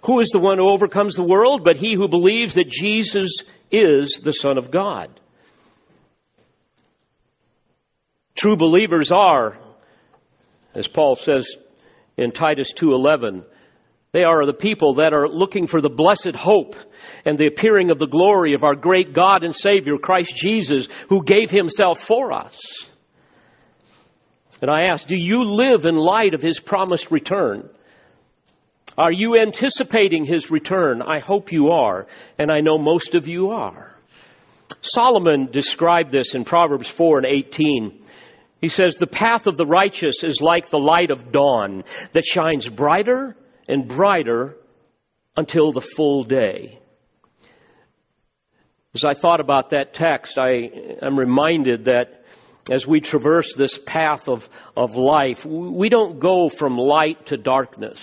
Who 0.05 0.21
is 0.21 0.29
the 0.29 0.39
one 0.39 0.59
who 0.59 0.69
overcomes 0.69 1.17
the 1.17 1.25
world 1.25 1.65
but 1.65 1.77
he 1.77 1.95
who 1.95 2.09
believes 2.09 2.55
that 2.55 2.69
Jesus 2.69 3.41
is 3.71 4.21
the 4.23 4.33
Son 4.33 4.59
of 4.59 4.71
God? 4.71 5.21
True 8.37 8.57
believers 8.57 9.11
are, 9.11 9.57
as 10.75 10.87
Paul 10.87 11.17
says 11.17 11.57
in 12.17 12.33
Titus 12.33 12.73
2:11, 12.75 13.45
they 14.13 14.25
are 14.25 14.47
the 14.47 14.55
people 14.55 14.95
that 14.95 15.13
are 15.13 15.29
looking 15.29 15.67
for 15.67 15.81
the 15.81 15.91
blessed 15.91 16.37
hope 16.37 16.77
and 17.27 17.37
the 17.37 17.49
appearing 17.49 17.91
of 17.91 17.99
the 17.99 18.07
glory 18.07 18.55
of 18.55 18.63
our 18.63 18.77
great 18.77 19.13
God 19.13 19.43
and 19.43 19.55
Savior, 19.55 19.99
Christ 19.99 20.35
Jesus, 20.35 20.89
who 21.09 21.25
gave 21.25 21.51
himself 21.51 22.01
for 22.01 22.33
us. 22.33 22.87
And 24.63 24.71
I 24.71 24.85
ask, 24.85 25.07
do 25.07 25.17
you 25.17 25.45
live 25.45 25.85
in 25.85 25.97
light 25.97 26.33
of 26.33 26.41
his 26.41 26.61
promised 26.61 27.11
return? 27.11 27.69
Are 28.97 29.13
you 29.13 29.39
anticipating 29.39 30.25
his 30.25 30.51
return? 30.51 31.03
I 31.03 31.19
hope 31.19 31.53
you 31.53 31.73
are, 31.73 32.07
and 32.39 32.51
I 32.51 32.61
know 32.61 32.79
most 32.79 33.15
of 33.15 33.27
you 33.27 33.51
are. 33.51 33.95
Solomon 34.81 35.51
described 35.51 36.11
this 36.13 36.35
in 36.35 36.45
Proverbs 36.45 36.89
4 36.89 37.19
and 37.19 37.27
18. 37.27 38.03
He 38.61 38.69
says, 38.69 38.97
The 38.97 39.07
path 39.07 39.47
of 39.47 39.57
the 39.57 39.67
righteous 39.67 40.23
is 40.23 40.41
like 40.41 40.71
the 40.71 40.79
light 40.79 41.11
of 41.11 41.33
dawn 41.33 41.85
that 42.13 42.25
shines 42.25 42.69
brighter 42.69 43.37
and 43.69 43.87
brighter 43.87 44.57
until 45.37 45.73
the 45.73 45.83
full 45.83 46.25
day. 46.25 46.79
As 48.97 49.05
I 49.05 49.13
thought 49.13 49.41
about 49.41 49.71
that 49.71 49.93
text, 49.93 50.39
I 50.39 50.71
am 51.03 51.19
reminded 51.19 51.85
that 51.85 52.23
as 52.71 52.87
we 52.87 53.03
traverse 53.03 53.53
this 53.53 53.79
path 53.79 54.27
of, 54.27 54.49
of 54.75 54.97
life, 54.97 55.45
we 55.45 55.91
don't 55.91 56.19
go 56.19 56.49
from 56.49 56.79
light 56.79 57.27
to 57.27 57.37
darkness, 57.37 57.99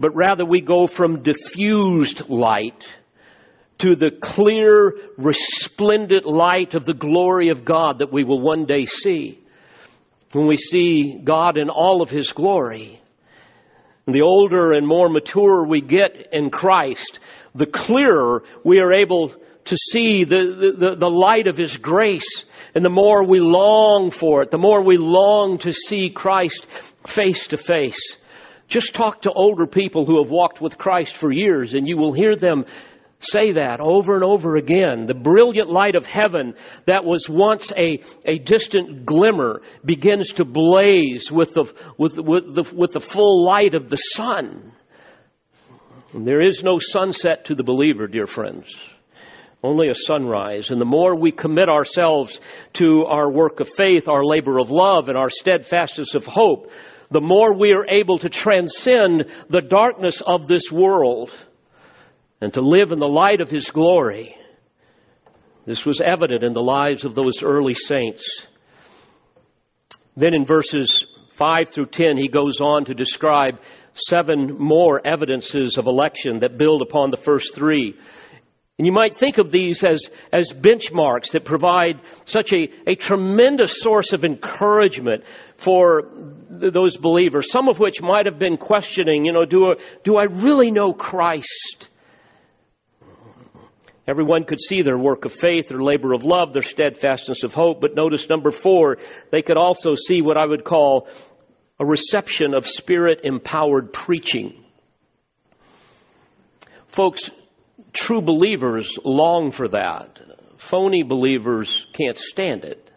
but 0.00 0.16
rather 0.16 0.44
we 0.44 0.62
go 0.62 0.88
from 0.88 1.22
diffused 1.22 2.28
light 2.28 2.88
to 3.78 3.94
the 3.94 4.10
clear, 4.10 4.96
resplendent 5.16 6.26
light 6.26 6.74
of 6.74 6.86
the 6.86 6.94
glory 6.94 7.50
of 7.50 7.64
God 7.64 8.00
that 8.00 8.12
we 8.12 8.24
will 8.24 8.40
one 8.40 8.66
day 8.66 8.86
see. 8.86 9.38
When 10.32 10.48
we 10.48 10.56
see 10.56 11.20
God 11.22 11.56
in 11.56 11.70
all 11.70 12.02
of 12.02 12.10
His 12.10 12.32
glory, 12.32 13.00
the 14.06 14.22
older 14.22 14.72
and 14.72 14.88
more 14.88 15.08
mature 15.08 15.64
we 15.64 15.80
get 15.82 16.30
in 16.32 16.50
Christ, 16.50 17.20
the 17.54 17.66
clearer 17.66 18.42
we 18.64 18.80
are 18.80 18.92
able 18.92 19.32
to 19.66 19.76
see 19.76 20.24
the, 20.24 20.74
the, 20.78 20.96
the 20.96 21.10
light 21.10 21.46
of 21.46 21.56
His 21.56 21.76
grace. 21.76 22.44
And 22.74 22.84
the 22.84 22.90
more 22.90 23.26
we 23.26 23.40
long 23.40 24.10
for 24.10 24.42
it, 24.42 24.50
the 24.50 24.58
more 24.58 24.82
we 24.82 24.96
long 24.96 25.58
to 25.58 25.72
see 25.72 26.10
Christ 26.10 26.66
face 27.06 27.46
to 27.48 27.56
face. 27.56 28.16
Just 28.68 28.94
talk 28.94 29.22
to 29.22 29.32
older 29.32 29.66
people 29.66 30.04
who 30.04 30.22
have 30.22 30.30
walked 30.30 30.60
with 30.60 30.76
Christ 30.76 31.16
for 31.16 31.32
years 31.32 31.74
and 31.74 31.88
you 31.88 31.96
will 31.96 32.12
hear 32.12 32.34
them 32.34 32.64
say 33.20 33.52
that 33.52 33.80
over 33.80 34.14
and 34.14 34.24
over 34.24 34.56
again. 34.56 35.06
The 35.06 35.14
brilliant 35.14 35.70
light 35.70 35.96
of 35.96 36.06
heaven 36.06 36.54
that 36.86 37.04
was 37.04 37.28
once 37.28 37.72
a, 37.72 38.02
a 38.24 38.38
distant 38.38 39.06
glimmer 39.06 39.62
begins 39.84 40.32
to 40.34 40.44
blaze 40.44 41.30
with 41.30 41.54
the, 41.54 41.72
with, 41.96 42.18
with, 42.18 42.54
the, 42.54 42.64
with 42.74 42.92
the 42.92 43.00
full 43.00 43.44
light 43.44 43.74
of 43.74 43.88
the 43.88 43.96
sun. 43.96 44.72
And 46.12 46.26
there 46.26 46.42
is 46.42 46.62
no 46.62 46.78
sunset 46.78 47.46
to 47.46 47.54
the 47.54 47.64
believer, 47.64 48.06
dear 48.06 48.26
friends. 48.26 48.74
Only 49.66 49.88
a 49.88 49.96
sunrise. 49.96 50.70
And 50.70 50.80
the 50.80 50.84
more 50.84 51.16
we 51.16 51.32
commit 51.32 51.68
ourselves 51.68 52.40
to 52.74 53.04
our 53.06 53.28
work 53.28 53.58
of 53.58 53.68
faith, 53.68 54.08
our 54.08 54.22
labor 54.22 54.60
of 54.60 54.70
love, 54.70 55.08
and 55.08 55.18
our 55.18 55.28
steadfastness 55.28 56.14
of 56.14 56.24
hope, 56.24 56.70
the 57.10 57.20
more 57.20 57.52
we 57.52 57.72
are 57.72 57.84
able 57.88 58.20
to 58.20 58.28
transcend 58.28 59.24
the 59.48 59.60
darkness 59.60 60.22
of 60.24 60.46
this 60.46 60.70
world 60.70 61.32
and 62.40 62.54
to 62.54 62.60
live 62.60 62.92
in 62.92 63.00
the 63.00 63.08
light 63.08 63.40
of 63.40 63.50
His 63.50 63.68
glory. 63.72 64.36
This 65.64 65.84
was 65.84 66.00
evident 66.00 66.44
in 66.44 66.52
the 66.52 66.62
lives 66.62 67.04
of 67.04 67.16
those 67.16 67.42
early 67.42 67.74
saints. 67.74 68.46
Then 70.16 70.32
in 70.32 70.46
verses 70.46 71.04
5 71.34 71.70
through 71.70 71.86
10, 71.86 72.18
he 72.18 72.28
goes 72.28 72.60
on 72.60 72.84
to 72.84 72.94
describe 72.94 73.58
seven 73.94 74.56
more 74.58 75.04
evidences 75.04 75.76
of 75.76 75.88
election 75.88 76.38
that 76.38 76.56
build 76.56 76.82
upon 76.82 77.10
the 77.10 77.16
first 77.16 77.52
three. 77.52 77.96
And 78.78 78.84
you 78.84 78.92
might 78.92 79.16
think 79.16 79.38
of 79.38 79.50
these 79.50 79.82
as, 79.82 80.10
as 80.32 80.52
benchmarks 80.52 81.32
that 81.32 81.46
provide 81.46 81.98
such 82.26 82.52
a, 82.52 82.68
a 82.86 82.94
tremendous 82.94 83.80
source 83.80 84.12
of 84.12 84.22
encouragement 84.22 85.24
for 85.56 86.10
those 86.50 86.98
believers, 86.98 87.50
some 87.50 87.68
of 87.68 87.78
which 87.78 88.02
might 88.02 88.26
have 88.26 88.38
been 88.38 88.58
questioning, 88.58 89.24
you 89.24 89.32
know, 89.32 89.46
do, 89.46 89.76
do 90.04 90.16
I 90.16 90.24
really 90.24 90.70
know 90.70 90.92
Christ? 90.92 91.88
Everyone 94.06 94.44
could 94.44 94.60
see 94.60 94.82
their 94.82 94.98
work 94.98 95.24
of 95.24 95.32
faith, 95.32 95.68
their 95.68 95.82
labor 95.82 96.12
of 96.12 96.22
love, 96.22 96.52
their 96.52 96.62
steadfastness 96.62 97.42
of 97.42 97.54
hope. 97.54 97.80
But 97.80 97.94
notice 97.94 98.28
number 98.28 98.52
four, 98.52 98.98
they 99.30 99.42
could 99.42 99.56
also 99.56 99.94
see 99.94 100.20
what 100.20 100.36
I 100.36 100.44
would 100.44 100.64
call 100.64 101.08
a 101.80 101.84
reception 101.84 102.54
of 102.54 102.66
spirit 102.66 103.20
empowered 103.24 103.92
preaching. 103.92 104.64
Folks, 106.88 107.30
true 107.96 108.20
believers 108.20 108.98
long 109.04 109.50
for 109.50 109.68
that. 109.68 110.20
Phony 110.58 111.02
believers 111.02 111.86
can't 111.92 112.16
stand 112.16 112.64
it. 112.64 112.90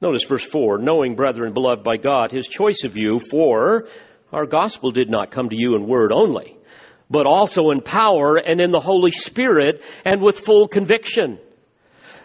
Notice 0.00 0.22
verse 0.22 0.44
4 0.44 0.78
Knowing, 0.78 1.16
brethren, 1.16 1.52
beloved 1.52 1.82
by 1.82 1.96
God, 1.96 2.30
his 2.30 2.46
choice 2.46 2.84
of 2.84 2.96
you, 2.96 3.18
for 3.18 3.88
our 4.32 4.46
gospel 4.46 4.92
did 4.92 5.10
not 5.10 5.30
come 5.30 5.48
to 5.48 5.56
you 5.56 5.74
in 5.74 5.88
word 5.88 6.12
only 6.12 6.58
but 7.10 7.26
also 7.26 7.70
in 7.70 7.80
power 7.80 8.36
and 8.36 8.60
in 8.60 8.70
the 8.70 8.80
Holy 8.80 9.12
Spirit 9.12 9.82
and 10.04 10.20
with 10.20 10.40
full 10.40 10.68
conviction. 10.68 11.38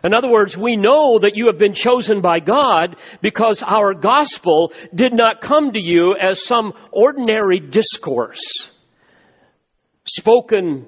In 0.04 0.14
other 0.14 0.30
words, 0.30 0.58
we 0.58 0.76
know 0.76 1.20
that 1.20 1.36
you 1.36 1.48
have 1.48 1.58
been 1.58 1.74
chosen 1.74 2.22
by 2.22 2.42
God 2.42 2.98
because 3.22 3.64
our 3.64 3.94
gospel 3.94 4.74
did 4.94 5.14
not 5.14 5.40
come 5.40 5.72
to 5.72 5.80
you 5.80 6.16
as 6.20 6.44
some 6.44 6.74
ordinary 6.92 7.60
discourse 7.60 8.70
spoken 10.06 10.88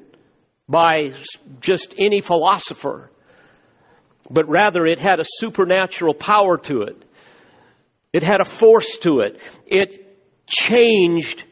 by 0.68 1.14
just 1.62 1.94
any 1.98 2.22
philosopher, 2.22 3.12
but 4.30 4.48
rather 4.50 4.86
it 4.86 5.00
had 5.00 5.20
a 5.20 5.26
supernatural 5.26 6.14
power 6.14 6.58
to 6.58 6.82
it. 6.84 7.04
It 8.14 8.24
had 8.24 8.42
a 8.42 8.46
force 8.46 8.98
to 9.00 9.20
it. 9.20 9.40
It 9.66 10.18
changed 10.48 11.44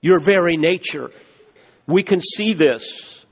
your 0.00 0.20
very 0.20 0.56
nature. 0.56 1.10
We 1.86 2.02
can 2.02 2.20
see 2.20 2.54
this. 2.54 3.24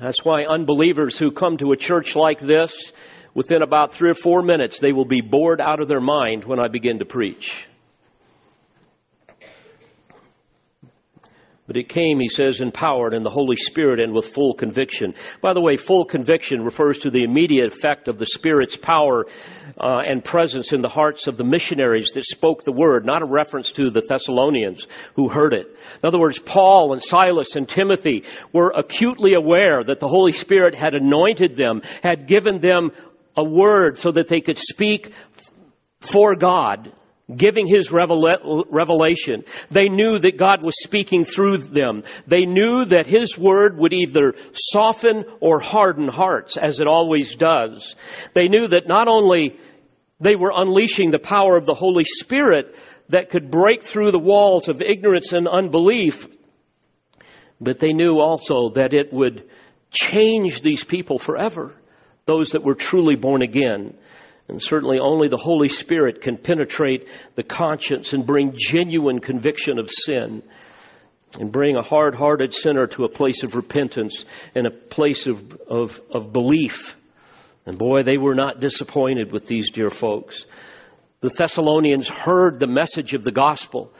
That's 0.00 0.24
why 0.24 0.44
unbelievers 0.44 1.18
who 1.18 1.30
come 1.30 1.56
to 1.58 1.72
a 1.72 1.76
church 1.76 2.16
like 2.16 2.40
this, 2.40 2.92
within 3.34 3.62
about 3.62 3.92
three 3.92 4.10
or 4.10 4.14
four 4.14 4.42
minutes, 4.42 4.78
they 4.78 4.92
will 4.92 5.04
be 5.04 5.20
bored 5.20 5.60
out 5.60 5.80
of 5.80 5.88
their 5.88 6.00
mind 6.00 6.44
when 6.44 6.60
I 6.60 6.68
begin 6.68 6.98
to 6.98 7.04
preach. 7.04 7.66
But 11.66 11.78
it 11.78 11.88
came, 11.88 12.20
he 12.20 12.28
says, 12.28 12.60
empowered 12.60 13.14
in 13.14 13.22
the 13.22 13.30
Holy 13.30 13.56
Spirit 13.56 13.98
and 13.98 14.12
with 14.12 14.28
full 14.28 14.52
conviction. 14.52 15.14
By 15.40 15.54
the 15.54 15.62
way, 15.62 15.76
full 15.76 16.04
conviction 16.04 16.62
refers 16.62 16.98
to 16.98 17.10
the 17.10 17.24
immediate 17.24 17.72
effect 17.72 18.06
of 18.06 18.18
the 18.18 18.26
Spirit's 18.26 18.76
power 18.76 19.24
uh, 19.80 20.02
and 20.06 20.22
presence 20.22 20.74
in 20.74 20.82
the 20.82 20.90
hearts 20.90 21.26
of 21.26 21.38
the 21.38 21.44
missionaries 21.44 22.10
that 22.12 22.24
spoke 22.24 22.64
the 22.64 22.72
word, 22.72 23.06
not 23.06 23.22
a 23.22 23.26
reference 23.26 23.72
to 23.72 23.90
the 23.90 24.02
Thessalonians 24.02 24.86
who 25.16 25.30
heard 25.30 25.54
it. 25.54 25.66
In 26.02 26.06
other 26.06 26.18
words, 26.18 26.38
Paul 26.38 26.92
and 26.92 27.02
Silas 27.02 27.56
and 27.56 27.66
Timothy 27.66 28.24
were 28.52 28.72
acutely 28.76 29.32
aware 29.32 29.82
that 29.84 30.00
the 30.00 30.08
Holy 30.08 30.32
Spirit 30.32 30.74
had 30.74 30.94
anointed 30.94 31.56
them, 31.56 31.80
had 32.02 32.26
given 32.26 32.60
them 32.60 32.90
a 33.36 33.44
word 33.44 33.96
so 33.96 34.12
that 34.12 34.28
they 34.28 34.42
could 34.42 34.58
speak 34.58 35.12
for 36.00 36.36
God 36.36 36.92
giving 37.34 37.66
his 37.66 37.90
revelation. 37.90 39.44
They 39.70 39.88
knew 39.88 40.18
that 40.18 40.36
God 40.36 40.62
was 40.62 40.74
speaking 40.82 41.24
through 41.24 41.58
them. 41.58 42.02
They 42.26 42.44
knew 42.44 42.84
that 42.84 43.06
his 43.06 43.38
word 43.38 43.78
would 43.78 43.94
either 43.94 44.34
soften 44.52 45.24
or 45.40 45.58
harden 45.58 46.08
hearts, 46.08 46.56
as 46.56 46.80
it 46.80 46.86
always 46.86 47.34
does. 47.34 47.94
They 48.34 48.48
knew 48.48 48.68
that 48.68 48.88
not 48.88 49.08
only 49.08 49.58
they 50.20 50.36
were 50.36 50.52
unleashing 50.54 51.10
the 51.10 51.18
power 51.18 51.56
of 51.56 51.64
the 51.66 51.74
Holy 51.74 52.04
Spirit 52.04 52.76
that 53.08 53.30
could 53.30 53.50
break 53.50 53.84
through 53.84 54.10
the 54.10 54.18
walls 54.18 54.68
of 54.68 54.82
ignorance 54.82 55.32
and 55.32 55.48
unbelief, 55.48 56.26
but 57.60 57.78
they 57.78 57.92
knew 57.92 58.20
also 58.20 58.70
that 58.74 58.92
it 58.92 59.12
would 59.12 59.48
change 59.90 60.60
these 60.60 60.84
people 60.84 61.18
forever, 61.18 61.74
those 62.26 62.50
that 62.50 62.64
were 62.64 62.74
truly 62.74 63.16
born 63.16 63.42
again. 63.42 63.96
And 64.48 64.60
certainly 64.60 64.98
only 64.98 65.28
the 65.28 65.36
Holy 65.36 65.68
Spirit 65.68 66.20
can 66.20 66.36
penetrate 66.36 67.08
the 67.34 67.42
conscience 67.42 68.12
and 68.12 68.26
bring 68.26 68.52
genuine 68.56 69.20
conviction 69.20 69.78
of 69.78 69.90
sin 69.90 70.42
and 71.40 71.50
bring 71.50 71.76
a 71.76 71.82
hard 71.82 72.14
hearted 72.14 72.54
sinner 72.54 72.86
to 72.88 73.04
a 73.04 73.08
place 73.08 73.42
of 73.42 73.54
repentance 73.54 74.24
and 74.54 74.66
a 74.66 74.70
place 74.70 75.26
of, 75.26 75.58
of, 75.68 76.00
of 76.10 76.32
belief. 76.32 76.96
And 77.66 77.78
boy, 77.78 78.02
they 78.02 78.18
were 78.18 78.34
not 78.34 78.60
disappointed 78.60 79.32
with 79.32 79.46
these 79.46 79.70
dear 79.70 79.90
folks. 79.90 80.44
The 81.20 81.30
Thessalonians 81.30 82.06
heard 82.06 82.60
the 82.60 82.66
message 82.66 83.14
of 83.14 83.24
the 83.24 83.32
gospel 83.32 83.92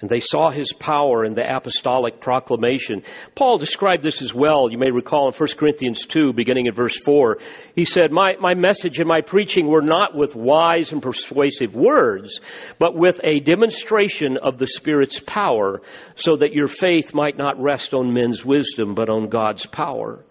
and 0.00 0.10
they 0.10 0.20
saw 0.20 0.50
his 0.50 0.74
power 0.74 1.24
in 1.24 1.34
the 1.34 1.56
apostolic 1.56 2.20
proclamation. 2.20 3.02
Paul 3.34 3.56
described 3.56 4.02
this 4.02 4.20
as 4.20 4.34
well. 4.34 4.70
You 4.70 4.76
may 4.76 4.90
recall 4.90 5.26
in 5.28 5.32
1 5.32 5.48
Corinthians 5.56 6.04
2, 6.04 6.34
beginning 6.34 6.68
at 6.68 6.74
verse 6.74 6.98
4. 6.98 7.38
He 7.74 7.86
said, 7.86 8.12
my, 8.12 8.36
my 8.38 8.54
message 8.54 8.98
and 8.98 9.08
my 9.08 9.22
preaching 9.22 9.66
were 9.66 9.80
not 9.80 10.14
with 10.14 10.36
wise 10.36 10.92
and 10.92 11.00
persuasive 11.00 11.74
words, 11.74 12.40
but 12.78 12.94
with 12.94 13.20
a 13.24 13.40
demonstration 13.40 14.36
of 14.36 14.58
the 14.58 14.66
Spirit's 14.66 15.18
power, 15.20 15.80
so 16.14 16.36
that 16.36 16.52
your 16.52 16.68
faith 16.68 17.14
might 17.14 17.38
not 17.38 17.60
rest 17.60 17.94
on 17.94 18.12
men's 18.12 18.44
wisdom, 18.44 18.94
but 18.94 19.08
on 19.08 19.30
God's 19.30 19.64
power. 19.64 20.22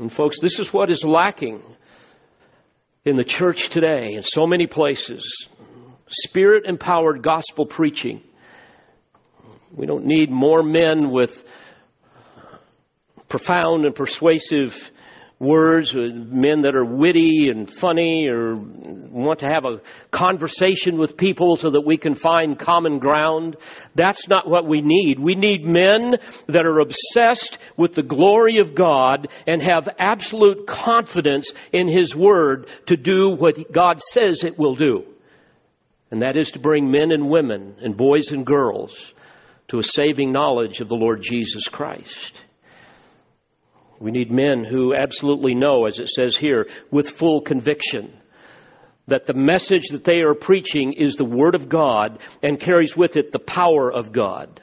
And 0.00 0.10
folks, 0.10 0.40
this 0.40 0.58
is 0.58 0.72
what 0.72 0.90
is 0.90 1.04
lacking 1.04 1.62
in 3.04 3.16
the 3.16 3.24
church 3.24 3.68
today 3.68 4.14
in 4.14 4.22
so 4.22 4.46
many 4.46 4.66
places. 4.66 5.48
Spirit 6.08 6.64
empowered 6.64 7.22
gospel 7.22 7.66
preaching 7.66 8.22
we 9.74 9.86
don't 9.86 10.04
need 10.04 10.30
more 10.30 10.62
men 10.62 11.10
with 11.10 11.42
profound 13.28 13.86
and 13.86 13.94
persuasive 13.94 14.90
words, 15.42 15.94
uh, 15.94 16.08
men 16.12 16.62
that 16.62 16.76
are 16.76 16.84
witty 16.84 17.48
and 17.48 17.68
funny 17.68 18.28
or 18.28 18.54
want 18.54 19.40
to 19.40 19.46
have 19.46 19.64
a 19.64 19.80
conversation 20.10 20.96
with 20.98 21.16
people 21.16 21.56
so 21.56 21.70
that 21.70 21.80
we 21.80 21.96
can 21.96 22.14
find 22.14 22.58
common 22.58 22.98
ground. 22.98 23.56
That's 23.94 24.28
not 24.28 24.48
what 24.48 24.66
we 24.66 24.80
need. 24.82 25.18
We 25.18 25.34
need 25.34 25.64
men 25.64 26.16
that 26.46 26.64
are 26.64 26.78
obsessed 26.78 27.58
with 27.76 27.94
the 27.94 28.04
glory 28.04 28.58
of 28.58 28.74
God 28.74 29.28
and 29.46 29.60
have 29.62 29.88
absolute 29.98 30.66
confidence 30.66 31.52
in 31.72 31.88
His 31.88 32.14
Word 32.14 32.68
to 32.86 32.96
do 32.96 33.30
what 33.30 33.72
God 33.72 34.00
says 34.00 34.44
it 34.44 34.58
will 34.58 34.76
do. 34.76 35.04
And 36.10 36.22
that 36.22 36.36
is 36.36 36.52
to 36.52 36.60
bring 36.60 36.90
men 36.90 37.10
and 37.10 37.28
women 37.28 37.76
and 37.80 37.96
boys 37.96 38.30
and 38.30 38.46
girls 38.46 39.12
to 39.72 39.78
a 39.78 39.82
saving 39.82 40.30
knowledge 40.30 40.82
of 40.82 40.88
the 40.88 40.94
Lord 40.94 41.22
Jesus 41.22 41.66
Christ. 41.66 42.42
We 43.98 44.10
need 44.10 44.30
men 44.30 44.64
who 44.64 44.94
absolutely 44.94 45.54
know, 45.54 45.86
as 45.86 45.98
it 45.98 46.08
says 46.08 46.36
here, 46.36 46.68
with 46.90 47.08
full 47.08 47.40
conviction, 47.40 48.14
that 49.06 49.24
the 49.24 49.32
message 49.32 49.84
that 49.92 50.04
they 50.04 50.20
are 50.20 50.34
preaching 50.34 50.92
is 50.92 51.16
the 51.16 51.24
Word 51.24 51.54
of 51.54 51.70
God 51.70 52.18
and 52.42 52.60
carries 52.60 52.94
with 52.94 53.16
it 53.16 53.32
the 53.32 53.38
power 53.38 53.90
of 53.90 54.12
God. 54.12 54.60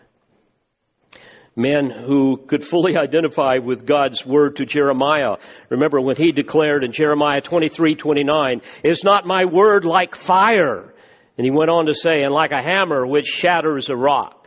Men 1.55 1.89
who 1.89 2.37
could 2.45 2.63
fully 2.63 2.95
identify 3.03 3.57
with 3.57 3.87
God's 3.87 4.23
word 4.23 4.57
to 4.57 4.65
Jeremiah. 4.67 5.37
Remember 5.69 5.99
when 5.99 6.17
he 6.17 6.31
declared 6.31 6.83
in 6.83 6.91
Jeremiah 6.91 7.41
23, 7.41 7.95
29, 7.95 8.61
is 8.83 9.03
not 9.03 9.25
my 9.25 9.45
word 9.45 9.85
like 9.85 10.13
fire? 10.13 10.93
And 11.35 11.45
he 11.45 11.49
went 11.49 11.71
on 11.71 11.87
to 11.87 11.95
say, 11.95 12.21
and 12.21 12.31
like 12.31 12.51
a 12.51 12.61
hammer 12.61 13.07
which 13.07 13.25
shatters 13.25 13.89
a 13.89 13.95
rock. 13.95 14.38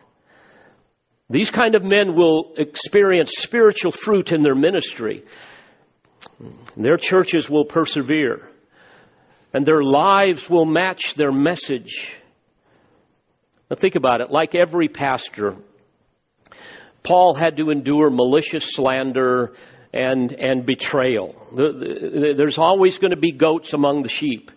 These 1.33 1.51
kind 1.51 1.74
of 1.74 1.83
men 1.83 2.14
will 2.14 2.53
experience 2.59 3.33
spiritual 3.39 3.91
fruit 3.91 4.33
in 4.33 4.43
their 4.43 4.55
ministry. 4.55 5.24
Their 6.76 6.99
churches 6.99 7.49
will 7.49 7.64
persevere. 7.64 8.51
And 9.55 9.64
their 9.64 9.83
lives 9.83 10.51
will 10.51 10.66
match 10.66 11.14
their 11.14 11.33
message. 11.33 12.12
Now 13.70 13.76
think 13.76 13.95
about 13.95 14.20
it. 14.20 14.30
Like 14.30 14.55
every 14.55 14.89
pastor, 14.89 15.57
Paul 17.03 17.33
had 17.35 17.57
to 17.57 17.70
endure 17.70 18.11
malicious 18.11 18.74
slander 18.74 19.55
and, 19.91 20.33
and 20.33 20.66
betrayal. 20.66 21.35
There's 21.55 22.59
always 22.59 22.99
going 22.99 23.12
to 23.12 23.16
be 23.16 23.33
goats 23.33 23.72
among 23.72 24.03
the 24.03 24.11
sheep. 24.11 24.51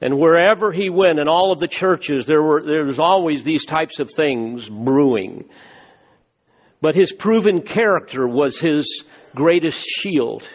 And 0.00 0.20
wherever 0.20 0.70
he 0.70 0.88
went 0.88 1.18
in 1.18 1.26
all 1.26 1.50
of 1.50 1.58
the 1.58 1.66
churches, 1.66 2.26
there 2.26 2.42
were, 2.42 2.62
there 2.62 2.84
was 2.84 3.00
always 3.00 3.42
these 3.42 3.64
types 3.64 3.98
of 3.98 4.08
things 4.16 4.68
brewing. 4.68 5.48
But 6.82 6.96
his 6.96 7.12
proven 7.12 7.62
character 7.62 8.28
was 8.28 8.58
his 8.58 9.04
greatest 9.34 9.86
shield. 9.86 10.46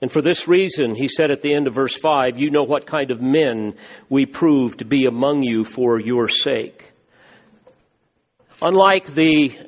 And 0.00 0.10
for 0.10 0.22
this 0.22 0.48
reason, 0.48 0.94
he 0.94 1.08
said 1.08 1.30
at 1.30 1.42
the 1.42 1.54
end 1.54 1.66
of 1.66 1.74
verse 1.74 1.94
5, 1.94 2.38
you 2.38 2.50
know 2.50 2.62
what 2.62 2.86
kind 2.86 3.10
of 3.10 3.20
men 3.20 3.74
we 4.08 4.24
prove 4.24 4.78
to 4.78 4.86
be 4.86 5.04
among 5.04 5.42
you 5.42 5.64
for 5.64 6.00
your 6.00 6.28
sake. 6.28 6.92
Unlike 8.62 9.14
the 9.14 9.58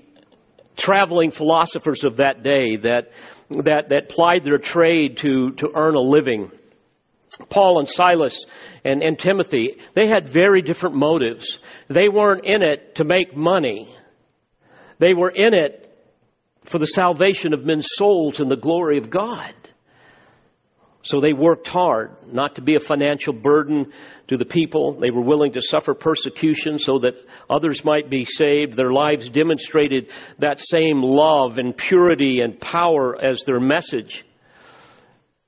traveling 0.76 1.30
philosophers 1.30 2.04
of 2.04 2.16
that 2.16 2.42
day 2.42 2.76
that, 2.76 3.10
that, 3.50 3.90
that 3.90 4.08
plied 4.08 4.44
their 4.44 4.58
trade 4.58 5.18
to, 5.18 5.50
to 5.52 5.70
earn 5.74 5.96
a 5.96 6.00
living, 6.00 6.50
Paul 7.50 7.80
and 7.80 7.88
Silas 7.88 8.44
and, 8.84 9.02
and 9.02 9.18
Timothy, 9.18 9.78
they 9.94 10.06
had 10.06 10.28
very 10.28 10.62
different 10.62 10.96
motives. 10.96 11.58
They 11.88 12.08
weren't 12.08 12.44
in 12.44 12.62
it 12.62 12.96
to 12.96 13.04
make 13.04 13.36
money. 13.36 13.94
They 15.02 15.14
were 15.14 15.30
in 15.30 15.52
it 15.52 15.92
for 16.66 16.78
the 16.78 16.86
salvation 16.86 17.52
of 17.52 17.64
men's 17.64 17.88
souls 17.88 18.38
and 18.38 18.48
the 18.48 18.56
glory 18.56 18.98
of 18.98 19.10
God. 19.10 19.52
So 21.02 21.20
they 21.20 21.32
worked 21.32 21.66
hard 21.66 22.12
not 22.32 22.54
to 22.54 22.62
be 22.62 22.76
a 22.76 22.80
financial 22.80 23.32
burden 23.32 23.92
to 24.28 24.36
the 24.36 24.44
people. 24.44 24.92
They 25.00 25.10
were 25.10 25.24
willing 25.24 25.54
to 25.54 25.60
suffer 25.60 25.94
persecution 25.94 26.78
so 26.78 27.00
that 27.00 27.16
others 27.50 27.84
might 27.84 28.10
be 28.10 28.24
saved. 28.24 28.76
Their 28.76 28.92
lives 28.92 29.28
demonstrated 29.28 30.08
that 30.38 30.60
same 30.60 31.02
love 31.02 31.58
and 31.58 31.76
purity 31.76 32.40
and 32.40 32.60
power 32.60 33.20
as 33.20 33.42
their 33.44 33.58
message. 33.58 34.24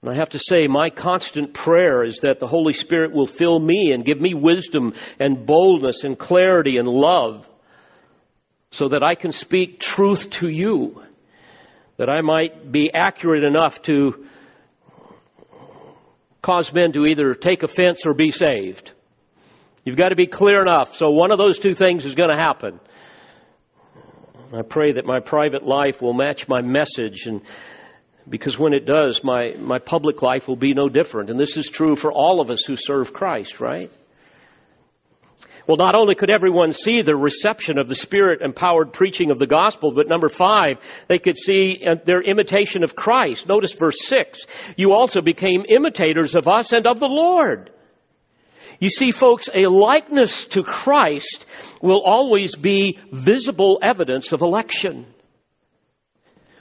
And 0.03 0.11
I 0.11 0.17
have 0.17 0.31
to 0.31 0.41
say, 0.41 0.67
my 0.67 0.91
constant 0.91 1.55
prayer 1.55 2.03
is 2.03 2.19
that 2.23 2.41
the 2.41 2.49
Holy 2.49 2.73
Spirit 2.73 3.13
will 3.13 3.29
fill 3.29 3.61
me 3.61 3.93
and 3.93 4.05
give 4.05 4.21
me 4.21 4.35
wisdom 4.35 4.95
and 5.21 5.47
boldness 5.47 6.03
and 6.03 6.19
clarity 6.19 6.77
and 6.77 6.89
love 6.89 7.47
so 8.75 8.89
that 8.89 9.05
I 9.05 9.15
can 9.15 9.31
speak 9.31 9.79
truth 9.79 10.31
to 10.31 10.49
you, 10.49 11.01
that 11.97 12.11
I 12.11 12.23
might 12.23 12.73
be 12.73 12.93
accurate 12.93 13.45
enough 13.45 13.81
to 13.83 14.27
cause 16.43 16.73
men 16.73 16.93
to 16.93 17.07
either 17.07 17.35
take 17.35 17.63
offense 17.63 18.05
or 18.05 18.15
be 18.15 18.33
saved. 18.33 18.91
You've 19.85 19.97
got 19.97 20.09
to 20.09 20.17
be 20.17 20.27
clear 20.27 20.61
enough. 20.61 20.97
So 20.97 21.11
one 21.11 21.31
of 21.31 21.39
those 21.39 21.61
two 21.61 21.75
things 21.75 22.05
is 22.05 22.17
going 22.17 22.31
to 22.31 22.37
happen. 22.37 22.81
I 24.53 24.63
pray 24.63 24.95
that 24.95 25.07
my 25.07 25.21
private 25.21 25.65
life 25.65 26.03
will 26.03 26.13
match 26.13 26.49
my 26.49 26.61
message 26.61 27.27
and 27.27 27.43
because 28.29 28.59
when 28.59 28.73
it 28.73 28.87
does, 28.87 29.23
my, 29.23 29.55
my 29.59 29.79
public 29.79 30.23
life 30.23 30.49
will 30.49 30.57
be 30.57 30.73
no 30.73 30.89
different. 30.89 31.31
And 31.31 31.39
this 31.39 31.57
is 31.57 31.69
true 31.69 31.95
for 31.95 32.11
all 32.11 32.41
of 32.41 32.51
us 32.51 32.65
who 32.65 32.75
serve 32.75 33.13
Christ, 33.13 33.61
right? 33.61 33.93
Well, 35.67 35.79
not 35.79 35.95
only 35.95 36.15
could 36.15 36.31
everyone 36.31 36.75
see 36.75 37.01
the 37.01 37.17
reception 37.17 37.79
of 37.79 37.89
the 37.89 37.95
Spirit 37.95 38.43
empowered 38.43 38.93
preaching 38.93 39.31
of 39.31 39.39
the 39.39 39.47
gospel, 39.47 39.93
but 39.93 40.09
number 40.09 40.29
five, 40.29 40.77
they 41.09 41.19
could 41.19 41.39
see 41.39 41.83
uh, 41.87 41.95
their 42.05 42.21
imitation 42.21 42.85
of 42.85 42.95
Christ. 42.95 43.49
Notice 43.49 43.73
verse 43.73 44.05
six. 44.05 44.41
You 44.77 44.93
also 44.93 45.23
became 45.23 45.65
imitators 45.67 46.35
of 46.35 46.49
us 46.49 46.73
and 46.73 46.87
of 46.87 47.01
the 47.01 47.09
Lord. 47.09 47.71
You 48.79 48.91
see, 48.91 49.11
folks, 49.13 49.49
a 49.55 49.67
likeness 49.67 50.45
to 50.47 50.63
Christ 50.63 51.47
will 51.81 52.03
always 52.05 52.57
be 52.57 52.99
visible 53.11 53.79
evidence 53.81 54.33
of 54.33 54.43
election. 54.43 55.07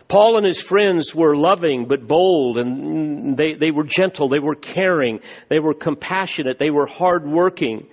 Paul 0.07 0.37
and 0.37 0.45
his 0.45 0.61
friends 0.61 1.13
were 1.15 1.35
loving 1.35 1.87
but 1.87 2.07
bold 2.07 2.57
and 2.57 3.35
they, 3.35 3.55
they 3.55 3.71
were 3.71 3.83
gentle, 3.83 4.29
they 4.29 4.39
were 4.39 4.55
caring, 4.55 5.19
they 5.49 5.59
were 5.59 5.73
compassionate, 5.73 6.59
they 6.59 6.69
were 6.69 6.85
hardworking, 6.85 7.87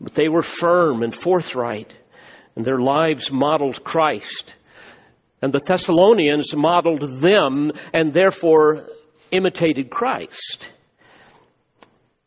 but 0.00 0.14
they 0.14 0.28
were 0.28 0.42
firm 0.42 1.02
and 1.02 1.14
forthright 1.14 1.92
and 2.54 2.64
their 2.64 2.78
lives 2.78 3.30
modeled 3.30 3.84
Christ. 3.84 4.54
And 5.42 5.52
the 5.52 5.60
Thessalonians 5.60 6.54
modeled 6.56 7.20
them 7.20 7.72
and 7.92 8.12
therefore 8.12 8.88
imitated 9.30 9.90
Christ. 9.90 10.70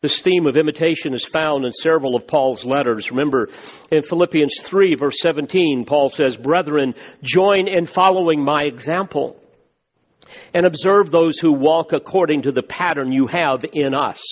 This 0.02 0.20
theme 0.22 0.46
of 0.46 0.56
imitation 0.56 1.12
is 1.12 1.26
found 1.26 1.66
in 1.66 1.72
several 1.72 2.16
of 2.16 2.26
Paul's 2.26 2.64
letters. 2.64 3.10
Remember, 3.10 3.50
in 3.90 4.02
Philippians 4.02 4.60
3 4.62 4.94
verse 4.94 5.20
17, 5.20 5.84
Paul 5.84 6.08
says, 6.08 6.38
Brethren, 6.38 6.94
join 7.22 7.68
in 7.68 7.84
following 7.84 8.42
my 8.42 8.62
example 8.62 9.36
and 10.54 10.64
observe 10.64 11.10
those 11.10 11.38
who 11.38 11.52
walk 11.52 11.92
according 11.92 12.42
to 12.42 12.52
the 12.52 12.62
pattern 12.62 13.12
you 13.12 13.26
have 13.26 13.64
in 13.72 13.94
us. 13.94 14.22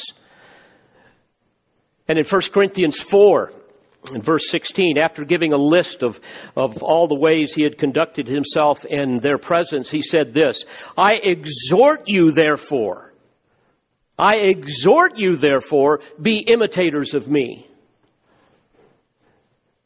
And 2.09 2.19
in 2.19 2.25
1 2.25 2.41
Corinthians 2.53 2.99
4, 2.99 3.53
in 4.15 4.23
verse 4.23 4.49
16, 4.51 4.99
after 4.99 5.25
giving 5.25 5.53
a 5.53 5.59
list 5.59 6.03
of, 6.03 6.19
of 6.57 6.83
all 6.83 7.07
the 7.07 7.15
ways 7.15 7.53
he 7.53 7.63
had 7.63 7.77
conducted 7.77 8.27
himself 8.27 8.85
in 8.85 9.19
their 9.19 9.39
presence, 9.39 9.91
he 9.91 10.01
said 10.01 10.33
this, 10.33 10.65
I 10.97 11.15
exhort 11.15 12.09
you 12.09 12.33
therefore, 12.33 13.13
I 14.19 14.37
exhort 14.37 15.17
you, 15.17 15.37
therefore, 15.37 16.01
be 16.21 16.39
imitators 16.39 17.15
of 17.15 17.29
me. 17.29 17.69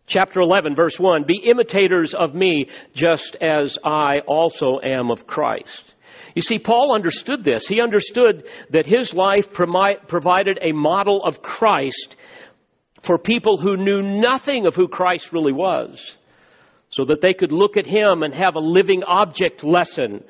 Chapter 0.06 0.40
11, 0.40 0.74
verse 0.74 0.98
1 0.98 1.24
Be 1.26 1.38
imitators 1.38 2.14
of 2.14 2.34
me, 2.34 2.68
just 2.94 3.36
as 3.36 3.76
I 3.84 4.20
also 4.20 4.80
am 4.82 5.10
of 5.10 5.26
Christ. 5.26 5.91
You 6.34 6.42
see, 6.42 6.58
Paul 6.58 6.92
understood 6.94 7.44
this. 7.44 7.66
He 7.66 7.80
understood 7.80 8.46
that 8.70 8.86
his 8.86 9.12
life 9.14 9.52
provided 9.52 10.58
a 10.60 10.72
model 10.72 11.22
of 11.22 11.42
Christ 11.42 12.16
for 13.02 13.18
people 13.18 13.58
who 13.58 13.76
knew 13.76 14.02
nothing 14.02 14.66
of 14.66 14.76
who 14.76 14.88
Christ 14.88 15.32
really 15.32 15.52
was, 15.52 16.16
so 16.88 17.04
that 17.06 17.20
they 17.20 17.34
could 17.34 17.52
look 17.52 17.76
at 17.76 17.86
him 17.86 18.22
and 18.22 18.34
have 18.34 18.54
a 18.54 18.60
living 18.60 19.02
object 19.02 19.64
lesson 19.64 20.22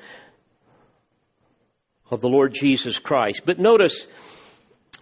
of 2.09 2.21
the 2.21 2.29
Lord 2.29 2.53
Jesus 2.53 2.99
Christ. 2.99 3.43
But 3.45 3.59
notice, 3.59 4.07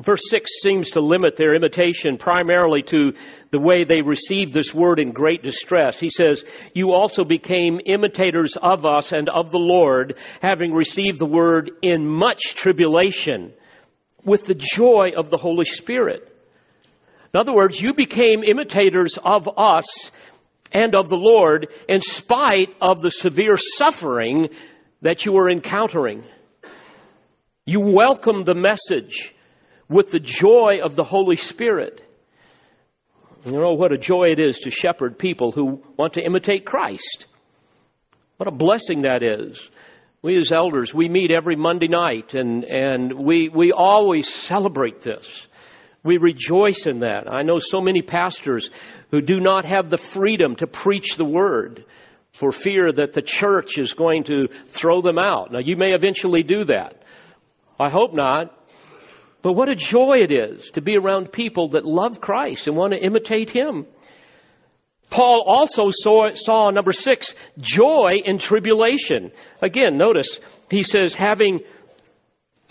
verse 0.01 0.21
6 0.29 0.49
seems 0.61 0.91
to 0.91 1.01
limit 1.01 1.35
their 1.35 1.53
imitation 1.53 2.17
primarily 2.17 2.81
to 2.83 3.13
the 3.51 3.59
way 3.59 3.83
they 3.83 4.01
received 4.01 4.53
this 4.53 4.73
word 4.73 4.99
in 4.99 5.11
great 5.11 5.43
distress. 5.43 5.99
He 5.99 6.09
says, 6.09 6.41
You 6.73 6.93
also 6.93 7.25
became 7.25 7.81
imitators 7.85 8.57
of 8.61 8.85
us 8.85 9.11
and 9.11 9.29
of 9.29 9.51
the 9.51 9.59
Lord, 9.59 10.17
having 10.41 10.73
received 10.73 11.19
the 11.19 11.25
word 11.25 11.69
in 11.81 12.07
much 12.07 12.55
tribulation 12.55 13.53
with 14.23 14.45
the 14.45 14.55
joy 14.55 15.11
of 15.15 15.29
the 15.29 15.37
Holy 15.37 15.65
Spirit. 15.65 16.27
In 17.33 17.39
other 17.39 17.53
words, 17.53 17.81
you 17.81 17.93
became 17.93 18.43
imitators 18.43 19.17
of 19.23 19.49
us 19.57 20.11
and 20.71 20.95
of 20.95 21.09
the 21.09 21.17
Lord 21.17 21.67
in 21.89 22.01
spite 22.01 22.73
of 22.81 23.01
the 23.01 23.11
severe 23.11 23.57
suffering 23.57 24.49
that 25.01 25.25
you 25.25 25.33
were 25.33 25.49
encountering. 25.49 26.23
You 27.65 27.81
welcomed 27.81 28.45
the 28.45 28.55
message 28.55 29.33
with 29.89 30.11
the 30.11 30.19
joy 30.19 30.79
of 30.81 30.95
the 30.95 31.03
Holy 31.03 31.35
Spirit. 31.35 32.01
You 33.45 33.53
know 33.53 33.73
what 33.73 33.91
a 33.91 33.97
joy 33.97 34.31
it 34.31 34.39
is 34.39 34.59
to 34.59 34.71
shepherd 34.71 35.17
people 35.17 35.51
who 35.51 35.81
want 35.97 36.13
to 36.13 36.23
imitate 36.23 36.65
Christ. 36.65 37.25
What 38.37 38.47
a 38.47 38.51
blessing 38.51 39.01
that 39.01 39.23
is. 39.23 39.69
We 40.21 40.37
as 40.37 40.51
elders, 40.51 40.93
we 40.93 41.09
meet 41.09 41.31
every 41.31 41.55
Monday 41.55 41.87
night 41.87 42.35
and, 42.35 42.63
and 42.63 43.11
we, 43.13 43.49
we 43.49 43.71
always 43.71 44.31
celebrate 44.31 45.01
this. 45.01 45.47
We 46.03 46.17
rejoice 46.17 46.85
in 46.85 46.99
that. 46.99 47.31
I 47.31 47.41
know 47.41 47.57
so 47.59 47.81
many 47.81 48.03
pastors 48.03 48.69
who 49.09 49.21
do 49.21 49.39
not 49.39 49.65
have 49.65 49.89
the 49.89 49.97
freedom 49.97 50.55
to 50.57 50.67
preach 50.67 51.17
the 51.17 51.25
word 51.25 51.85
for 52.33 52.51
fear 52.51 52.91
that 52.91 53.13
the 53.13 53.21
church 53.23 53.79
is 53.79 53.93
going 53.93 54.25
to 54.25 54.47
throw 54.69 55.01
them 55.01 55.17
out. 55.17 55.51
Now 55.51 55.59
you 55.59 55.77
may 55.77 55.93
eventually 55.93 56.43
do 56.43 56.65
that. 56.65 57.01
I 57.79 57.89
hope 57.89 58.13
not. 58.13 58.55
But 59.41 59.53
what 59.53 59.69
a 59.69 59.75
joy 59.75 60.19
it 60.19 60.31
is 60.31 60.69
to 60.71 60.81
be 60.81 60.97
around 60.97 61.31
people 61.31 61.69
that 61.69 61.85
love 61.85 62.21
Christ 62.21 62.67
and 62.67 62.75
want 62.75 62.93
to 62.93 63.03
imitate 63.03 63.49
Him. 63.49 63.85
Paul 65.09 65.43
also 65.45 65.89
saw, 65.91 66.33
saw 66.35 66.69
number 66.69 66.93
six, 66.93 67.35
joy 67.57 68.21
in 68.23 68.37
tribulation. 68.37 69.31
Again, 69.61 69.97
notice, 69.97 70.39
he 70.69 70.83
says, 70.83 71.15
having, 71.15 71.59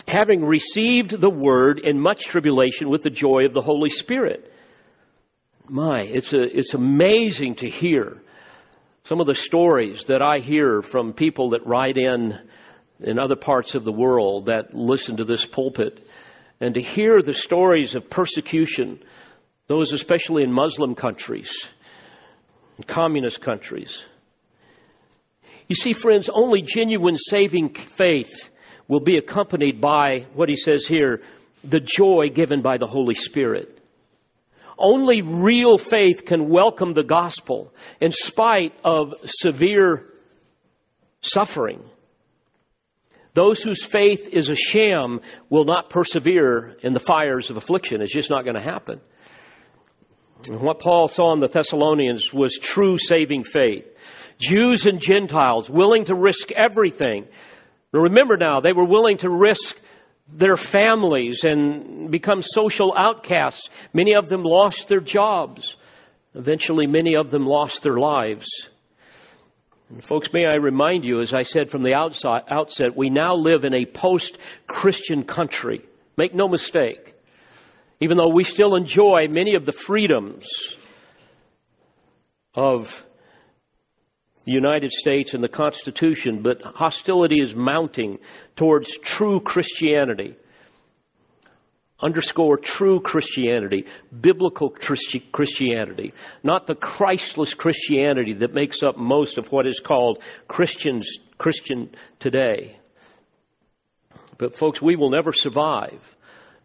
having 0.07 0.43
received 0.43 1.11
the 1.11 1.29
word 1.29 1.77
in 1.79 1.99
much 1.99 2.25
tribulation 2.25 2.89
with 2.89 3.03
the 3.03 3.11
joy 3.11 3.45
of 3.45 3.53
the 3.53 3.61
Holy 3.61 3.91
Spirit. 3.91 4.51
My, 5.67 6.01
it's 6.01 6.33
a, 6.33 6.41
it's 6.41 6.73
amazing 6.73 7.55
to 7.55 7.69
hear 7.69 8.21
Some 9.03 9.19
of 9.19 9.25
the 9.25 9.33
stories 9.33 10.05
that 10.05 10.21
I 10.21 10.37
hear 10.39 10.81
from 10.81 11.13
people 11.13 11.49
that 11.49 11.65
write 11.65 11.97
in 11.97 12.37
in 12.99 13.17
other 13.17 13.35
parts 13.35 13.73
of 13.73 13.83
the 13.83 13.91
world 13.91 14.45
that 14.45 14.75
listen 14.75 15.17
to 15.17 15.25
this 15.25 15.43
pulpit 15.43 16.07
and 16.61 16.75
to 16.75 16.81
hear 16.81 17.21
the 17.21 17.33
stories 17.33 17.95
of 17.95 18.09
persecution, 18.09 19.03
those 19.67 19.91
especially 19.91 20.43
in 20.43 20.53
Muslim 20.53 20.95
countries, 20.95 21.51
in 22.77 22.83
communist 22.83 23.41
countries. 23.41 24.03
You 25.67 25.75
see, 25.75 25.93
friends, 25.93 26.29
only 26.29 26.61
genuine 26.61 27.17
saving 27.17 27.73
faith 27.73 28.49
will 28.87 28.99
be 28.99 29.17
accompanied 29.17 29.81
by 29.81 30.27
what 30.33 30.49
he 30.49 30.55
says 30.55 30.85
here, 30.85 31.21
the 31.63 31.79
joy 31.79 32.27
given 32.33 32.61
by 32.61 32.77
the 32.77 32.87
Holy 32.87 33.15
Spirit. 33.15 33.79
Only 34.77 35.21
real 35.21 35.77
faith 35.77 36.25
can 36.25 36.49
welcome 36.49 36.93
the 36.93 37.03
gospel 37.03 37.73
in 37.99 38.11
spite 38.11 38.73
of 38.83 39.13
severe 39.25 40.07
suffering. 41.21 41.83
Those 43.33 43.61
whose 43.61 43.83
faith 43.83 44.27
is 44.27 44.49
a 44.49 44.55
sham 44.55 45.21
will 45.49 45.63
not 45.63 45.89
persevere 45.89 46.75
in 46.83 46.93
the 46.93 46.99
fires 46.99 47.49
of 47.49 47.57
affliction. 47.57 48.01
It's 48.01 48.13
just 48.13 48.29
not 48.29 48.43
going 48.43 48.55
to 48.55 48.61
happen. 48.61 48.99
And 50.49 50.61
what 50.61 50.79
Paul 50.79 51.07
saw 51.07 51.33
in 51.33 51.39
the 51.39 51.47
Thessalonians 51.47 52.33
was 52.33 52.57
true 52.57 52.97
saving 52.97 53.43
faith. 53.43 53.85
Jews 54.37 54.85
and 54.85 54.99
Gentiles 54.99 55.69
willing 55.69 56.05
to 56.05 56.15
risk 56.15 56.51
everything. 56.51 57.27
remember 57.93 58.37
now, 58.37 58.59
they 58.59 58.73
were 58.73 58.85
willing 58.85 59.17
to 59.19 59.29
risk 59.29 59.79
their 60.27 60.57
families 60.57 61.43
and 61.43 62.09
become 62.09 62.41
social 62.41 62.93
outcasts. 62.95 63.69
Many 63.93 64.15
of 64.15 64.29
them 64.29 64.43
lost 64.43 64.87
their 64.87 64.99
jobs. 64.99 65.75
Eventually, 66.33 66.87
many 66.87 67.15
of 67.15 67.29
them 67.29 67.45
lost 67.45 67.83
their 67.83 67.97
lives. 67.97 68.47
Folks, 69.99 70.31
may 70.31 70.45
I 70.45 70.55
remind 70.55 71.03
you, 71.03 71.19
as 71.19 71.33
I 71.33 71.43
said 71.43 71.69
from 71.69 71.83
the 71.83 71.93
outset, 71.93 72.95
we 72.95 73.09
now 73.09 73.35
live 73.35 73.65
in 73.65 73.73
a 73.73 73.85
post-Christian 73.85 75.25
country. 75.25 75.81
Make 76.15 76.33
no 76.33 76.47
mistake. 76.47 77.13
Even 77.99 78.17
though 78.17 78.29
we 78.29 78.45
still 78.45 78.75
enjoy 78.75 79.27
many 79.29 79.53
of 79.55 79.65
the 79.65 79.73
freedoms 79.73 80.47
of 82.55 83.05
the 84.45 84.53
United 84.53 84.91
States 84.91 85.33
and 85.33 85.43
the 85.43 85.49
Constitution, 85.49 86.41
but 86.41 86.61
hostility 86.61 87.41
is 87.41 87.53
mounting 87.53 88.17
towards 88.55 88.97
true 88.97 89.39
Christianity 89.41 90.35
underscore 92.01 92.57
true 92.57 92.99
Christianity, 92.99 93.85
biblical 94.19 94.69
Christi- 94.69 95.27
Christianity, 95.31 96.13
not 96.43 96.67
the 96.67 96.75
Christless 96.75 97.53
Christianity 97.53 98.33
that 98.33 98.53
makes 98.53 98.83
up 98.83 98.97
most 98.97 99.37
of 99.37 99.51
what 99.51 99.67
is 99.67 99.79
called 99.79 100.21
Christians, 100.47 101.19
Christian 101.37 101.89
today. 102.19 102.77
But 104.37 104.57
folks, 104.57 104.81
we 104.81 104.95
will 104.95 105.11
never 105.11 105.33
survive 105.33 106.01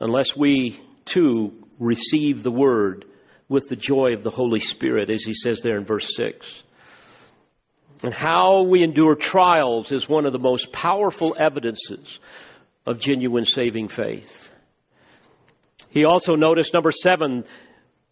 unless 0.00 0.34
we 0.34 0.80
too 1.04 1.52
receive 1.78 2.42
the 2.42 2.50
word 2.50 3.04
with 3.48 3.68
the 3.68 3.76
joy 3.76 4.14
of 4.14 4.22
the 4.22 4.30
Holy 4.30 4.60
Spirit, 4.60 5.10
as 5.10 5.22
he 5.22 5.34
says 5.34 5.60
there 5.62 5.76
in 5.76 5.84
verse 5.84 6.16
6. 6.16 6.62
And 8.02 8.12
how 8.12 8.62
we 8.62 8.82
endure 8.82 9.14
trials 9.14 9.92
is 9.92 10.08
one 10.08 10.26
of 10.26 10.32
the 10.32 10.38
most 10.38 10.72
powerful 10.72 11.36
evidences 11.38 12.18
of 12.84 12.98
genuine 12.98 13.44
saving 13.44 13.88
faith. 13.88 14.50
He 15.88 16.04
also 16.04 16.34
noticed 16.34 16.74
number 16.74 16.92
seven, 16.92 17.44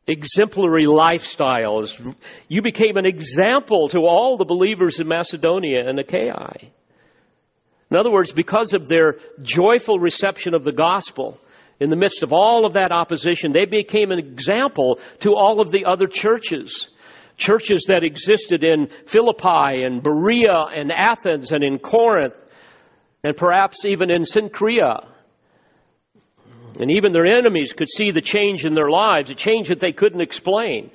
exemplary 0.07 0.85
lifestyles. 0.85 2.15
You 2.49 2.63
became 2.63 2.97
an 2.97 3.07
example 3.07 3.89
to 3.91 4.01
all 4.01 4.37
the 4.37 4.45
believers 4.45 5.01
in 5.01 5.09
Macedonia 5.09 5.89
and 5.89 5.99
Achaia. 5.99 6.71
In 7.91 7.97
other 7.97 8.11
words, 8.11 8.33
because 8.33 8.73
of 8.73 8.89
their 8.89 9.17
joyful 9.43 9.99
reception 9.99 10.55
of 10.55 10.65
the 10.65 10.73
gospel, 10.73 11.39
in 11.81 11.91
the 11.91 11.97
midst 11.97 12.23
of 12.23 12.33
all 12.33 12.65
of 12.65 12.75
that 12.75 12.93
opposition, 12.93 13.53
they 13.53 13.65
became 13.65 14.11
an 14.11 14.19
example 14.19 14.99
to 15.21 15.35
all 15.35 15.61
of 15.61 15.71
the 15.71 15.85
other 15.85 16.07
churches. 16.07 16.89
Churches 17.37 17.87
that 17.89 18.05
existed 18.05 18.63
in 18.63 18.89
Philippi 19.07 19.83
and 19.83 20.03
Berea 20.03 20.67
and 20.75 20.93
Athens 20.93 21.51
and 21.51 21.65
in 21.65 21.79
Corinth 21.79 22.35
and 23.25 23.37
perhaps 23.37 23.85
even 23.85 24.11
in 24.11 24.23
Cenchrea. 24.23 25.09
And 26.79 26.91
even 26.91 27.13
their 27.13 27.27
enemies 27.27 27.73
could 27.73 27.89
see 27.89 28.11
the 28.11 28.21
change 28.21 28.65
in 28.65 28.75
their 28.75 28.91
lives, 28.91 29.31
a 29.31 29.35
change 29.35 29.69
that 29.69 29.81
they 29.81 29.93
couldn't 29.93 30.21
explain. 30.21 30.91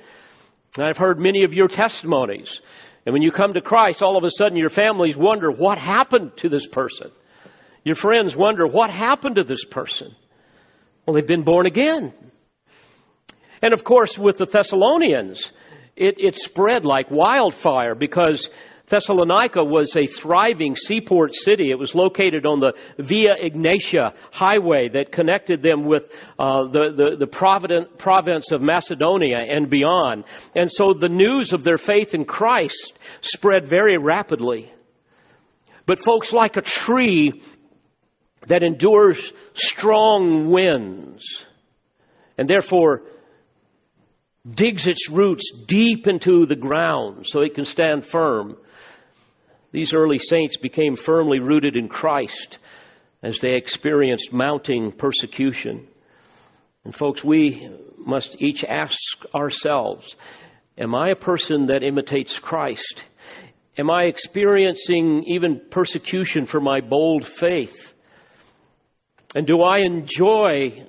And 0.76 0.84
I've 0.84 0.98
heard 0.98 1.18
many 1.18 1.42
of 1.44 1.54
your 1.54 1.68
testimonies. 1.68 2.60
And 3.06 3.12
when 3.12 3.22
you 3.22 3.32
come 3.32 3.54
to 3.54 3.60
Christ, 3.60 4.02
all 4.02 4.16
of 4.16 4.24
a 4.24 4.30
sudden 4.30 4.58
your 4.58 4.70
families 4.70 5.16
wonder 5.16 5.50
what 5.50 5.78
happened 5.78 6.36
to 6.38 6.48
this 6.48 6.66
person. 6.66 7.10
Your 7.82 7.96
friends 7.96 8.36
wonder 8.36 8.66
what 8.66 8.90
happened 8.90 9.36
to 9.36 9.44
this 9.44 9.64
person. 9.64 10.14
Well, 11.06 11.14
they've 11.14 11.26
been 11.26 11.44
born 11.44 11.66
again. 11.66 12.12
And 13.62 13.72
of 13.72 13.84
course, 13.84 14.18
with 14.18 14.38
the 14.38 14.46
Thessalonians, 14.46 15.50
it, 15.96 16.16
it 16.18 16.36
spread 16.36 16.84
like 16.84 17.10
wildfire 17.10 17.94
because 17.94 18.50
Thessalonica 18.90 19.62
was 19.62 19.94
a 19.94 20.04
thriving 20.04 20.74
seaport 20.74 21.34
city. 21.34 21.70
It 21.70 21.78
was 21.78 21.94
located 21.94 22.44
on 22.44 22.58
the 22.58 22.74
Via 22.98 23.36
Egnatia 23.36 24.14
highway 24.32 24.88
that 24.88 25.12
connected 25.12 25.62
them 25.62 25.84
with 25.84 26.12
uh, 26.38 26.64
the, 26.64 26.92
the, 26.94 27.16
the 27.16 27.88
province 27.98 28.52
of 28.52 28.60
Macedonia 28.60 29.38
and 29.38 29.70
beyond. 29.70 30.24
And 30.56 30.70
so 30.70 30.92
the 30.92 31.08
news 31.08 31.52
of 31.52 31.62
their 31.62 31.78
faith 31.78 32.14
in 32.14 32.24
Christ 32.24 32.98
spread 33.20 33.68
very 33.68 33.96
rapidly. 33.96 34.72
But 35.86 36.04
folks, 36.04 36.32
like 36.32 36.56
a 36.56 36.62
tree 36.62 37.40
that 38.48 38.64
endures 38.64 39.32
strong 39.54 40.50
winds 40.50 41.44
and 42.36 42.50
therefore 42.50 43.02
digs 44.48 44.86
its 44.86 45.08
roots 45.08 45.52
deep 45.66 46.08
into 46.08 46.46
the 46.46 46.56
ground 46.56 47.26
so 47.28 47.40
it 47.40 47.54
can 47.54 47.64
stand 47.64 48.04
firm. 48.04 48.56
These 49.72 49.94
early 49.94 50.18
saints 50.18 50.56
became 50.56 50.96
firmly 50.96 51.38
rooted 51.38 51.76
in 51.76 51.88
Christ 51.88 52.58
as 53.22 53.38
they 53.38 53.54
experienced 53.54 54.32
mounting 54.32 54.92
persecution. 54.92 55.86
And 56.84 56.94
folks, 56.94 57.22
we 57.22 57.70
must 57.98 58.40
each 58.40 58.64
ask 58.64 58.98
ourselves, 59.34 60.16
am 60.78 60.94
I 60.94 61.10
a 61.10 61.16
person 61.16 61.66
that 61.66 61.82
imitates 61.82 62.38
Christ? 62.38 63.04
Am 63.78 63.90
I 63.90 64.04
experiencing 64.04 65.24
even 65.26 65.60
persecution 65.70 66.46
for 66.46 66.60
my 66.60 66.80
bold 66.80 67.26
faith? 67.26 67.94
And 69.36 69.46
do 69.46 69.62
I 69.62 69.78
enjoy 69.78 70.84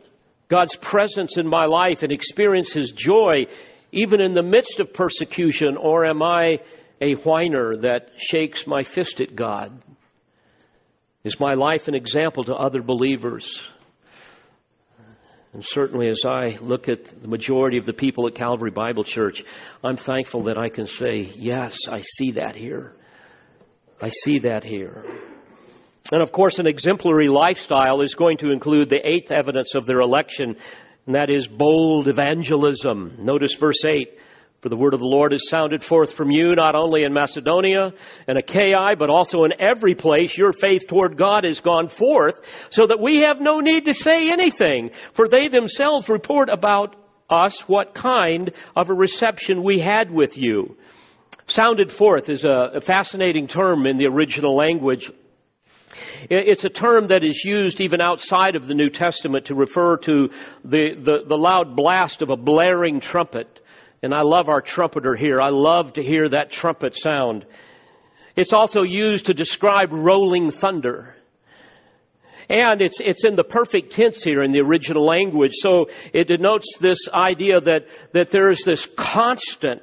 God's 0.48 0.76
presence 0.76 1.38
in 1.38 1.48
my 1.48 1.66
life 1.66 2.02
and 2.02 2.12
experience 2.12 2.74
His 2.74 2.92
joy 2.92 3.46
even 3.92 4.22
in 4.22 4.34
the 4.34 4.44
midst 4.44 4.80
of 4.80 4.94
persecution? 4.94 5.78
Or 5.78 6.06
am 6.06 6.24
I 6.24 6.62
a 7.02 7.14
whiner 7.14 7.76
that 7.78 8.12
shakes 8.18 8.68
my 8.68 8.84
fist 8.84 9.20
at 9.20 9.36
God? 9.36 9.82
Is 11.24 11.39
my 11.39 11.56
life 11.56 11.88
an 11.88 11.95
example 11.95 12.43
to 12.45 12.56
other 12.56 12.82
believers? 12.82 13.60
And 15.54 15.66
certainly 15.66 16.08
as 16.08 16.24
I 16.26 16.58
look 16.62 16.88
at 16.88 17.06
the 17.06 17.28
majority 17.28 17.78
of 17.78 17.86
the 17.86 17.93
people 17.93 18.28
at 18.28 18.36
Calvary 18.36 18.72
Bible 18.72 19.04
Church, 19.04 19.43
I'm 19.84 19.97
thankful 19.97 20.43
that 20.43 20.58
I 20.58 20.70
can 20.70 20.88
say, 20.88 21.32
yes, 21.36 21.76
I 21.89 22.02
see 22.02 22.32
that 22.34 22.56
here. 22.56 22.93
I 24.02 24.10
see 24.10 24.39
that 24.39 24.64
here. 24.64 25.04
And 26.12 26.22
of 26.22 26.32
course, 26.32 26.60
an 26.60 26.68
exemplary 26.68 27.28
lifestyle 27.28 28.02
is 28.02 28.16
going 28.16 28.38
to 28.38 28.52
include 28.52 28.89
the 28.89 29.06
eighth 29.06 29.32
evidence 29.32 29.76
of 29.76 29.86
their 29.86 29.99
election, 29.99 30.56
and 31.06 31.16
that 31.16 31.30
is 31.30 31.47
bold 31.47 32.08
evangelism. 32.08 33.18
Notice 33.20 33.54
verse 33.56 33.84
8. 33.84 34.18
For 34.62 34.70
the 34.70 34.78
word 34.78 34.93
of 34.93 34.99
the 34.99 35.07
Lord 35.07 35.34
is 35.34 35.49
sounded 35.49 35.84
forth 35.84 36.14
from 36.14 36.30
you, 36.30 36.53
not 36.53 36.76
only 36.76 37.01
in 37.01 37.14
Macedonia 37.14 37.93
and 38.28 38.38
Achaia, 38.38 38.95
but 38.95 39.09
also 39.09 39.43
in 39.43 39.53
every 39.59 39.95
place 39.95 40.38
your 40.38 40.53
faith 40.53 40.84
toward 40.88 41.18
God 41.18 41.45
has 41.45 41.62
gone 41.62 41.88
forth, 41.88 42.36
so 42.70 42.86
that 42.86 42.99
we 42.99 43.22
have 43.22 43.41
no 43.41 43.59
need 43.59 43.86
to 43.86 43.93
say 43.95 44.30
anything, 44.30 44.91
for 45.14 45.28
they 45.28 45.47
themselves 45.47 46.09
report 46.09 46.47
about 46.49 46.95
us 47.28 47.62
what 47.62 47.95
kind 47.95 48.51
of 48.76 48.91
a 48.91 48.93
reception 48.93 49.64
we 49.64 49.80
had 49.80 50.12
with 50.12 50.38
you. 50.38 50.78
Sounded 51.47 51.91
forth 51.91 52.30
is 52.30 52.45
a 52.45 52.82
fascinating 52.82 53.47
term 53.47 53.88
in 53.88 53.97
the 53.97 54.05
original 54.05 54.55
language. 54.55 55.12
It's 56.30 56.66
a 56.66 56.70
term 56.70 57.07
that 57.07 57.24
is 57.24 57.43
used 57.43 57.82
even 57.82 57.99
outside 57.99 58.55
of 58.55 58.68
the 58.68 58.76
New 58.76 58.91
Testament 58.91 59.47
to 59.47 59.55
refer 59.55 59.97
to 59.97 60.30
the, 60.64 60.93
the, 60.93 61.24
the 61.28 61.36
loud 61.36 61.76
blast 61.76 62.22
of 62.22 62.30
a 62.30 62.38
blaring 62.38 62.99
trumpet 62.99 63.57
and 64.04 64.14
I 64.14 64.22
love 64.22 64.49
our 64.49 64.62
trumpeter 64.62 65.16
here. 65.16 65.39
I 65.39 65.49
love 65.49 65.93
to 65.93 66.04
hear 66.04 66.28
that 66.30 66.49
trumpet 66.49 66.97
sound. 66.97 67.45
It's 68.36 68.54
also 68.54 68.82
used 68.82 69.28
to 69.28 69.34
describe 69.34 69.91
rolling 69.91 70.52
thunder. 70.52 71.16
And 72.49 72.82
it's, 72.82 72.99
it's 72.99 73.24
in 73.24 73.36
the 73.36 73.43
perfect 73.43 73.93
tense 73.93 74.24
here 74.24 74.43
in 74.43 74.52
the 74.52 74.60
original 74.60 75.06
language. 75.06 75.54
So 75.56 75.89
it 76.12 76.28
denotes 76.28 76.78
this 76.80 77.08
idea 77.14 77.62
that, 77.62 77.88
that 78.14 78.32
there 78.32 78.49
is 78.49 78.64
this 78.64 78.88
constant 78.97 79.82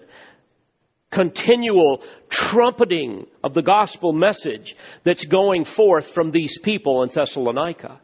continual 1.10 2.02
trumpeting 2.28 3.26
of 3.42 3.54
the 3.54 3.62
gospel 3.62 4.12
message 4.12 4.74
that's 5.04 5.24
going 5.24 5.64
forth 5.64 6.12
from 6.12 6.30
these 6.32 6.58
people 6.58 7.02
in 7.02 7.08
Thessalonica. 7.08 8.00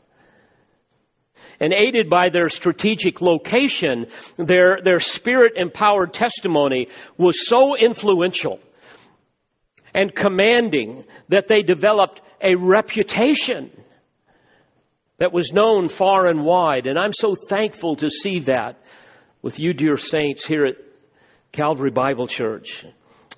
And 1.60 1.72
aided 1.72 2.10
by 2.10 2.30
their 2.30 2.48
strategic 2.48 3.20
location, 3.20 4.06
their, 4.36 4.78
their 4.82 5.00
spirit 5.00 5.52
empowered 5.56 6.12
testimony 6.12 6.88
was 7.16 7.46
so 7.46 7.76
influential 7.76 8.60
and 9.94 10.14
commanding 10.14 11.04
that 11.28 11.48
they 11.48 11.62
developed 11.62 12.20
a 12.40 12.56
reputation 12.56 13.70
that 15.18 15.32
was 15.32 15.52
known 15.52 15.88
far 15.88 16.26
and 16.26 16.44
wide. 16.44 16.86
And 16.86 16.98
I'm 16.98 17.12
so 17.12 17.34
thankful 17.34 17.96
to 17.96 18.10
see 18.10 18.40
that 18.40 18.80
with 19.42 19.58
you, 19.58 19.72
dear 19.72 19.96
saints, 19.96 20.44
here 20.44 20.66
at 20.66 20.76
Calvary 21.52 21.90
Bible 21.90 22.26
Church, 22.26 22.84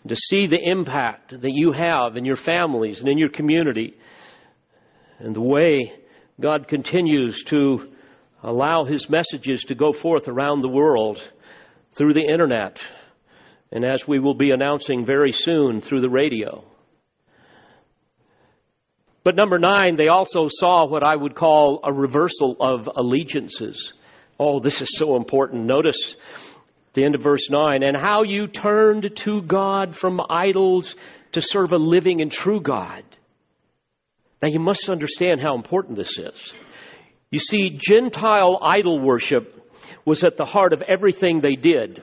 to 0.08 0.16
see 0.16 0.46
the 0.46 0.60
impact 0.60 1.40
that 1.40 1.52
you 1.52 1.72
have 1.72 2.16
in 2.16 2.24
your 2.24 2.36
families 2.36 3.00
and 3.00 3.08
in 3.08 3.18
your 3.18 3.28
community, 3.28 3.98
and 5.18 5.34
the 5.34 5.40
way 5.40 5.92
God 6.40 6.68
continues 6.68 7.42
to 7.44 7.92
allow 8.46 8.84
His 8.84 9.10
messages 9.10 9.62
to 9.64 9.74
go 9.74 9.92
forth 9.92 10.28
around 10.28 10.60
the 10.62 10.68
world 10.68 11.20
through 11.90 12.14
the 12.14 12.24
internet, 12.24 12.78
and 13.72 13.84
as 13.84 14.06
we 14.06 14.20
will 14.20 14.34
be 14.34 14.52
announcing 14.52 15.04
very 15.04 15.32
soon 15.32 15.80
through 15.80 16.00
the 16.00 16.08
radio. 16.08 16.64
But 19.24 19.34
number 19.34 19.58
nine, 19.58 19.96
they 19.96 20.06
also 20.06 20.46
saw 20.48 20.86
what 20.86 21.02
I 21.02 21.16
would 21.16 21.34
call 21.34 21.80
a 21.82 21.92
reversal 21.92 22.56
of 22.60 22.88
allegiances. 22.94 23.92
Oh, 24.38 24.60
this 24.60 24.80
is 24.80 24.96
so 24.96 25.16
important. 25.16 25.64
Notice 25.64 26.14
the 26.92 27.04
end 27.04 27.16
of 27.16 27.22
verse 27.22 27.50
9, 27.50 27.82
and 27.82 27.96
how 27.96 28.22
you 28.22 28.46
turned 28.46 29.16
to 29.16 29.42
God 29.42 29.96
from 29.96 30.20
idols 30.30 30.94
to 31.32 31.40
serve 31.40 31.72
a 31.72 31.78
living 31.78 32.22
and 32.22 32.30
true 32.30 32.60
God. 32.60 33.02
Now 34.40 34.48
you 34.48 34.60
must 34.60 34.88
understand 34.88 35.40
how 35.40 35.56
important 35.56 35.96
this 35.96 36.16
is. 36.18 36.52
You 37.36 37.40
see, 37.40 37.68
Gentile 37.68 38.58
idol 38.62 38.98
worship 38.98 39.70
was 40.06 40.24
at 40.24 40.38
the 40.38 40.46
heart 40.46 40.72
of 40.72 40.80
everything 40.80 41.42
they 41.42 41.54
did. 41.54 42.02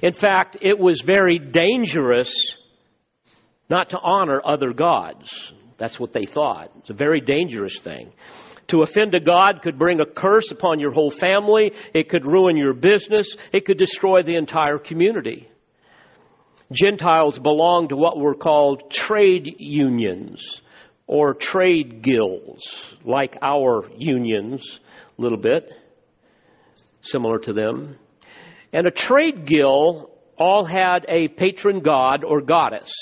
In 0.00 0.14
fact, 0.14 0.56
it 0.62 0.78
was 0.78 1.02
very 1.02 1.38
dangerous 1.38 2.56
not 3.68 3.90
to 3.90 3.98
honor 3.98 4.40
other 4.42 4.72
gods. 4.72 5.52
That's 5.76 6.00
what 6.00 6.14
they 6.14 6.24
thought. 6.24 6.72
It's 6.78 6.88
a 6.88 6.94
very 6.94 7.20
dangerous 7.20 7.78
thing. 7.78 8.14
To 8.68 8.80
offend 8.80 9.14
a 9.14 9.20
God 9.20 9.60
could 9.60 9.78
bring 9.78 10.00
a 10.00 10.06
curse 10.06 10.50
upon 10.50 10.80
your 10.80 10.92
whole 10.92 11.10
family. 11.10 11.74
It 11.92 12.08
could 12.08 12.24
ruin 12.24 12.56
your 12.56 12.72
business. 12.72 13.36
It 13.52 13.66
could 13.66 13.76
destroy 13.76 14.22
the 14.22 14.36
entire 14.36 14.78
community. 14.78 15.50
Gentiles 16.72 17.38
belonged 17.38 17.90
to 17.90 17.96
what 17.96 18.18
were 18.18 18.34
called 18.34 18.90
trade 18.90 19.56
unions 19.58 20.62
or 21.10 21.34
trade 21.34 22.02
guilds, 22.02 22.88
like 23.04 23.36
our 23.42 23.84
unions, 23.96 24.78
a 25.18 25.20
little 25.20 25.36
bit, 25.36 25.68
similar 27.02 27.40
to 27.40 27.52
them. 27.52 27.96
And 28.72 28.86
a 28.86 28.92
trade 28.92 29.44
guild 29.44 30.08
all 30.38 30.64
had 30.64 31.06
a 31.08 31.26
patron 31.26 31.80
god 31.80 32.22
or 32.22 32.40
goddess 32.40 32.92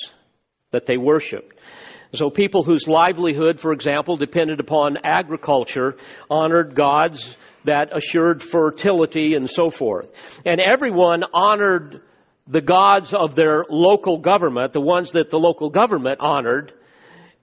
that 0.71 0.87
they 0.87 0.97
worshiped. 0.97 1.59
So 2.15 2.31
people 2.31 2.65
whose 2.65 2.89
livelihood, 2.89 3.61
for 3.61 3.73
example, 3.73 4.17
depended 4.17 4.59
upon 4.59 4.97
agriculture, 5.05 5.97
honored 6.31 6.75
gods 6.75 7.37
that 7.67 7.95
assured 7.95 8.43
fertility 8.43 9.35
and 9.35 9.51
so 9.51 9.69
forth. 9.69 10.09
And 10.47 10.63
everyone 10.63 11.25
honored 11.35 12.01
the 12.47 12.63
gods 12.63 13.13
of 13.13 13.35
their 13.35 13.67
local 13.69 14.17
government, 14.17 14.73
the 14.73 14.81
ones 14.81 15.13
that 15.13 15.29
the 15.29 15.39
local 15.39 15.69
government 15.69 16.21
honored, 16.21 16.73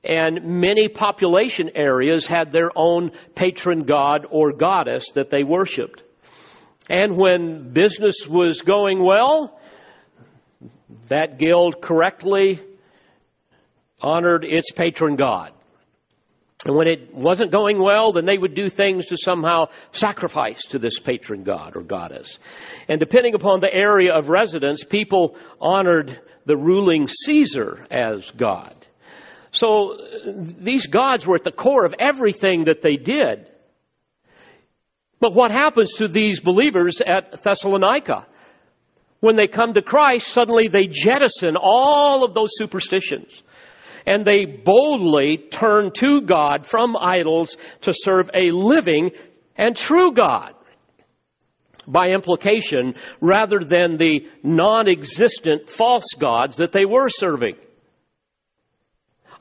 and 0.06 0.43
many 0.43 0.88
population 0.88 1.72
areas 1.76 2.28
had 2.28 2.51
their 2.51 2.72
own 2.76 3.12
patron 3.34 3.84
god 3.84 4.26
or 4.30 4.53
goddess 4.53 5.12
that 5.12 5.30
they 5.30 5.43
worshiped. 5.43 6.03
And 6.89 7.18
when 7.18 7.74
business 7.74 8.28
was 8.28 8.62
going 8.62 9.03
well, 9.03 9.60
that 11.08 11.39
guild 11.39 11.82
correctly 11.82 12.62
honored 13.99 14.45
its 14.45 14.72
patron 14.72 15.16
god. 15.16 15.51
And 16.66 16.76
when 16.76 16.88
it 16.88 17.14
wasn't 17.14 17.51
going 17.51 17.80
well, 17.80 18.12
then 18.12 18.26
they 18.26 18.38
would 18.38 18.56
do 18.56 18.70
things 18.70 19.08
to 19.08 19.18
somehow 19.18 19.68
sacrifice 19.91 20.64
to 20.68 20.80
this 20.80 20.99
patron 20.99 21.43
god 21.43 21.76
or 21.76 21.82
goddess. 21.82 22.39
And 22.88 22.99
depending 22.99 23.36
upon 23.36 23.60
the 23.60 23.74
area 23.74 24.14
of 24.14 24.30
residence, 24.30 24.84
people 24.84 25.38
honored 25.60 26.20
the 26.45 26.58
ruling 26.58 27.08
Caesar 27.08 27.86
as 27.91 28.30
God. 28.32 28.85
So 29.56 29.93
uh, 29.93 29.97
these 30.60 30.86
gods 30.86 31.26
were 31.26 31.36
at 31.36 31.43
the 31.43 31.51
core 31.51 31.86
of 31.86 31.95
everything 31.97 32.66
that 32.66 32.82
they 32.82 32.97
did. 32.97 33.49
But 35.20 35.34
what 35.34 35.51
happens 35.51 35.93
to 35.93 36.08
these 36.08 36.41
believers 36.41 37.01
at 37.01 37.41
Thessalonica? 37.41 38.28
When 39.22 39.38
they 39.38 39.47
come 39.47 39.74
to 39.74 39.82
Christ, 39.82 40.28
suddenly 40.28 40.68
they 40.68 40.88
jettison 40.88 41.56
all 41.60 42.24
of 42.24 42.34
those 42.34 42.49
superstitions 42.53 43.43
and 44.06 44.26
they 44.26 44.45
boldly 44.45 45.38
turn 45.38 45.91
to 45.95 46.22
God 46.22 46.68
from 46.68 46.95
idols 46.95 47.58
to 47.82 47.93
serve 47.93 48.30
a 48.34 48.51
living 48.51 49.12
and 49.56 49.76
true 49.76 50.12
God. 50.12 50.53
By 51.88 52.10
implication, 52.10 52.95
rather 53.22 53.60
than 53.60 53.97
the 53.97 54.28
non-existent 54.43 55.70
false 55.70 56.14
gods 56.18 56.58
that 56.58 56.72
they 56.72 56.86
were 56.86 57.10
serving. 57.10 57.56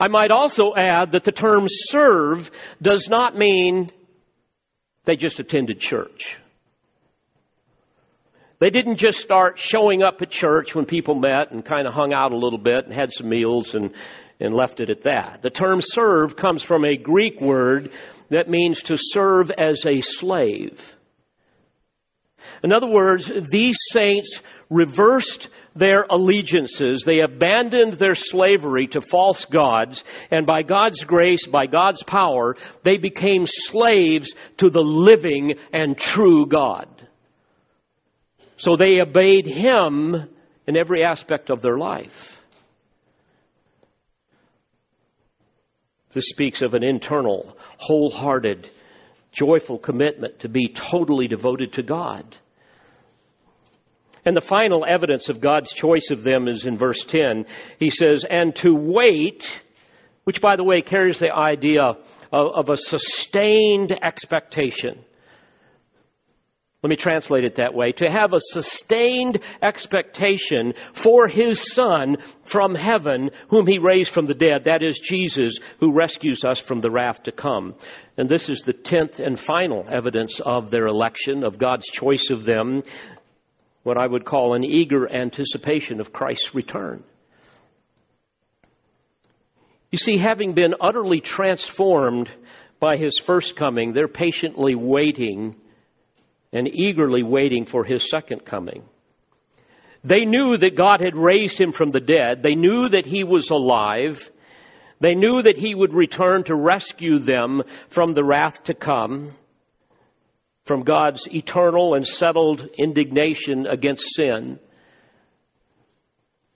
I 0.05 0.09
might 0.09 0.31
also 0.31 0.75
add 0.75 1.13
that 1.13 1.25
the 1.25 1.33
term 1.33 1.65
serve 1.67 2.51
does 2.83 3.09
not 3.09 3.39
mean 3.39 3.91
they 5.07 5.17
just 5.17 5.41
attended 5.41 5.81
church. 5.81 6.37
They 8.59 8.69
didn't 8.69 8.97
just 8.97 9.21
start 9.21 9.59
showing 9.59 10.03
up 10.03 10.21
at 10.21 10.29
church 10.29 10.75
when 10.75 10.85
people 10.85 11.15
met 11.15 11.53
and 11.53 11.65
kind 11.65 11.89
of 11.89 11.95
hung 11.95 12.13
out 12.13 12.33
a 12.33 12.37
little 12.37 12.59
bit 12.59 12.85
and 12.85 12.93
had 12.93 13.15
some 13.15 13.31
meals 13.31 13.75
and, 13.75 13.93
and 14.41 14.55
left 14.55 14.79
it 14.79 14.91
at 14.91 15.05
that. 15.05 15.41
The 15.41 15.49
term 15.49 15.81
serve 15.81 16.37
comes 16.37 16.63
from 16.63 16.85
a 16.85 16.99
Greek 16.99 17.41
word 17.41 17.91
that 18.29 18.51
means 18.51 18.83
to 18.83 18.99
serve 18.99 19.51
as 19.53 19.87
a 19.87 20.03
slave. 20.03 20.97
In 22.63 22.73
other 22.73 22.89
words, 22.89 23.33
these 23.51 23.79
saints 23.91 24.43
reversed 24.69 25.49
their 25.75 26.05
allegiances. 26.09 27.03
They 27.05 27.21
abandoned 27.21 27.95
their 27.95 28.15
slavery 28.15 28.87
to 28.89 29.01
false 29.01 29.45
gods, 29.45 30.05
and 30.31 30.47
by 30.47 30.63
God's 30.63 31.05
grace, 31.05 31.47
by 31.47 31.67
God's 31.67 32.03
power, 32.03 32.57
they 32.85 32.99
became 32.99 33.47
slaves 33.47 34.35
to 34.59 34.71
the 34.71 34.83
living 34.83 35.55
and 35.73 35.99
true 35.99 36.47
God. 36.47 36.89
So 38.57 38.77
they 38.77 39.01
obeyed 39.01 39.47
Him 39.47 40.29
in 40.67 40.77
every 40.77 41.05
aspect 41.05 41.51
of 41.51 41.61
their 41.61 41.77
life. 41.77 42.41
This 46.13 46.29
speaks 46.29 46.63
of 46.63 46.75
an 46.75 46.85
internal, 46.85 47.59
wholehearted, 47.77 48.71
joyful 49.33 49.79
commitment 49.79 50.39
to 50.41 50.49
be 50.49 50.69
totally 50.69 51.27
devoted 51.27 51.73
to 51.73 51.83
God. 51.83 52.37
And 54.25 54.37
the 54.37 54.41
final 54.41 54.85
evidence 54.89 55.29
of 55.29 55.41
God's 55.41 55.73
choice 55.73 56.11
of 56.11 56.23
them 56.23 56.49
is 56.49 56.65
in 56.65 56.79
verse 56.79 57.05
10. 57.05 57.47
He 57.79 57.91
says, 57.91 58.25
and 58.29 58.55
to 58.57 58.75
wait, 58.75 59.63
which 60.25 60.41
by 60.41 60.57
the 60.57 60.65
way 60.65 60.81
carries 60.81 61.19
the 61.19 61.35
idea 61.35 61.83
of, 61.83 61.99
of 62.33 62.69
a 62.69 62.77
sustained 62.77 63.99
expectation. 64.03 65.05
Let 66.85 66.91
me 66.91 66.97
translate 66.97 67.45
it 67.45 67.55
that 67.55 67.73
way. 67.73 67.93
To 67.93 68.11
have 68.11 68.35
a 68.35 68.41
sustained 68.41 69.41
expectation 69.63 70.75
for 70.93 71.29
his 71.29 71.73
son 71.73 72.19
from 72.45 72.75
heaven, 72.75 73.31
whom 73.49 73.67
he 73.67 73.79
raised 73.79 74.13
from 74.13 74.27
the 74.27 74.35
dead. 74.35 74.65
That 74.65 74.83
is 74.83 74.99
Jesus, 74.99 75.59
who 75.81 75.95
rescues 75.95 76.45
us 76.45 76.61
from 76.61 76.81
the 76.81 76.91
wrath 76.91 77.23
to 77.23 77.33
come. 77.33 77.75
And 78.19 78.29
this 78.29 78.51
is 78.51 78.61
the 78.61 78.75
tenth 78.75 79.19
and 79.19 79.41
final 79.41 79.87
evidence 79.89 80.41
of 80.41 80.71
their 80.71 80.85
election, 80.85 81.43
of 81.43 81.57
God's 81.57 81.87
choice 81.87 82.29
of 82.29 82.45
them, 82.45 82.83
what 83.85 83.97
I 83.97 84.07
would 84.07 84.25
call 84.25 84.55
an 84.55 84.65
eager 84.65 85.11
anticipation 85.11 86.01
of 86.01 86.13
Christ's 86.13 86.55
return. 86.55 87.05
You 89.93 89.99
see, 89.99 90.17
having 90.17 90.55
been 90.55 90.75
utterly 90.81 91.21
transformed 91.21 92.29
by 92.81 92.97
his 92.97 93.19
first 93.19 93.55
coming, 93.55 93.93
they're 93.93 94.09
patiently 94.09 94.75
waiting 94.75 95.55
and 96.53 96.67
eagerly 96.67 97.23
waiting 97.23 97.67
for 97.67 97.85
his 97.85 98.09
second 98.11 98.45
coming. 98.45 98.85
They 100.03 100.25
knew 100.25 100.57
that 100.57 100.77
God 100.77 101.01
had 101.01 101.15
raised 101.15 101.61
him 101.61 101.73
from 101.73 101.91
the 101.91 102.01
dead. 102.01 102.43
They 102.43 102.55
knew 102.55 102.89
that 102.89 103.07
he 103.07 103.23
was 103.23 103.51
alive. 103.51 104.31
They 105.01 105.15
knew 105.15 105.43
that 105.43 105.57
he 105.57 105.75
would 105.75 105.95
return 105.95 106.45
to 106.45 106.55
rescue 106.55 107.19
them 107.19 107.63
from 107.89 108.15
the 108.15 108.25
wrath 108.25 108.65
to 108.65 108.75
come, 108.75 109.35
from 110.65 110.83
God's 110.83 111.27
eternal 111.29 111.95
and 111.95 112.07
settled 112.07 112.71
indignation 112.79 113.67
against 113.67 114.15
sin. 114.15 114.59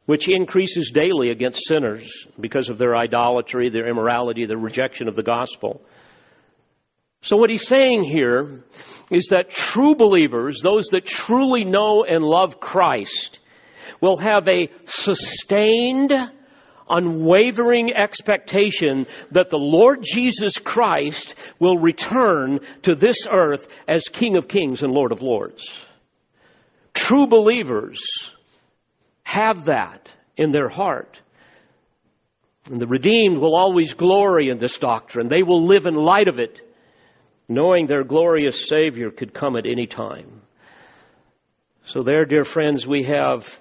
which 0.08 0.26
increases 0.26 0.90
daily 0.90 1.28
against 1.28 1.68
sinners 1.68 2.26
because 2.40 2.70
of 2.70 2.78
their 2.78 2.96
idolatry, 2.96 3.68
their 3.68 3.86
immorality, 3.86 4.46
their 4.46 4.56
rejection 4.56 5.06
of 5.06 5.14
the 5.14 5.22
gospel. 5.22 5.82
So 7.20 7.36
what 7.36 7.50
he's 7.50 7.66
saying 7.66 8.04
here 8.04 8.64
is 9.10 9.26
that 9.26 9.50
true 9.50 9.94
believers, 9.94 10.62
those 10.62 10.86
that 10.92 11.04
truly 11.04 11.62
know 11.64 12.04
and 12.04 12.24
love 12.24 12.58
Christ, 12.58 13.40
will 14.00 14.16
have 14.16 14.48
a 14.48 14.70
sustained, 14.86 16.14
unwavering 16.90 17.92
expectation 17.92 19.06
that 19.30 19.50
the 19.50 19.58
Lord 19.58 20.02
Jesus 20.02 20.58
Christ 20.58 21.34
will 21.58 21.78
return 21.78 22.60
to 22.82 22.94
this 22.94 23.26
earth 23.30 23.68
as 23.86 24.08
King 24.08 24.36
of 24.36 24.48
Kings 24.48 24.82
and 24.82 24.92
Lord 24.92 25.12
of 25.12 25.22
Lords. 25.22 25.64
True 26.94 27.26
believers 27.26 28.00
have 29.22 29.66
that 29.66 30.10
in 30.36 30.52
their 30.52 30.68
heart. 30.68 31.20
And 32.70 32.80
the 32.80 32.86
redeemed 32.86 33.38
will 33.38 33.56
always 33.56 33.94
glory 33.94 34.48
in 34.48 34.58
this 34.58 34.78
doctrine. 34.78 35.28
They 35.28 35.42
will 35.42 35.64
live 35.64 35.86
in 35.86 35.94
light 35.94 36.28
of 36.28 36.38
it, 36.38 36.60
knowing 37.48 37.86
their 37.86 38.04
glorious 38.04 38.68
Savior 38.68 39.10
could 39.10 39.32
come 39.32 39.56
at 39.56 39.66
any 39.66 39.86
time. 39.86 40.42
So 41.86 42.02
there, 42.02 42.26
dear 42.26 42.44
friends, 42.44 42.86
we 42.86 43.04
have 43.04 43.58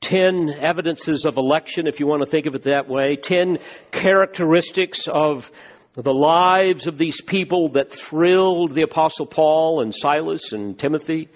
ten 0.00 0.50
evidences 0.50 1.24
of 1.24 1.36
election, 1.36 1.86
if 1.86 2.00
you 2.00 2.06
want 2.06 2.22
to 2.22 2.30
think 2.30 2.46
of 2.46 2.54
it 2.54 2.62
that 2.64 2.88
way, 2.88 3.16
ten 3.16 3.58
characteristics 3.90 5.08
of 5.08 5.50
the 5.94 6.14
lives 6.14 6.86
of 6.86 6.96
these 6.96 7.20
people 7.20 7.70
that 7.70 7.90
thrilled 7.90 8.72
the 8.72 8.82
apostle 8.82 9.26
Paul 9.26 9.80
and 9.80 9.92
Silas 9.94 10.52
and 10.52 10.78
Timothy 10.78 11.28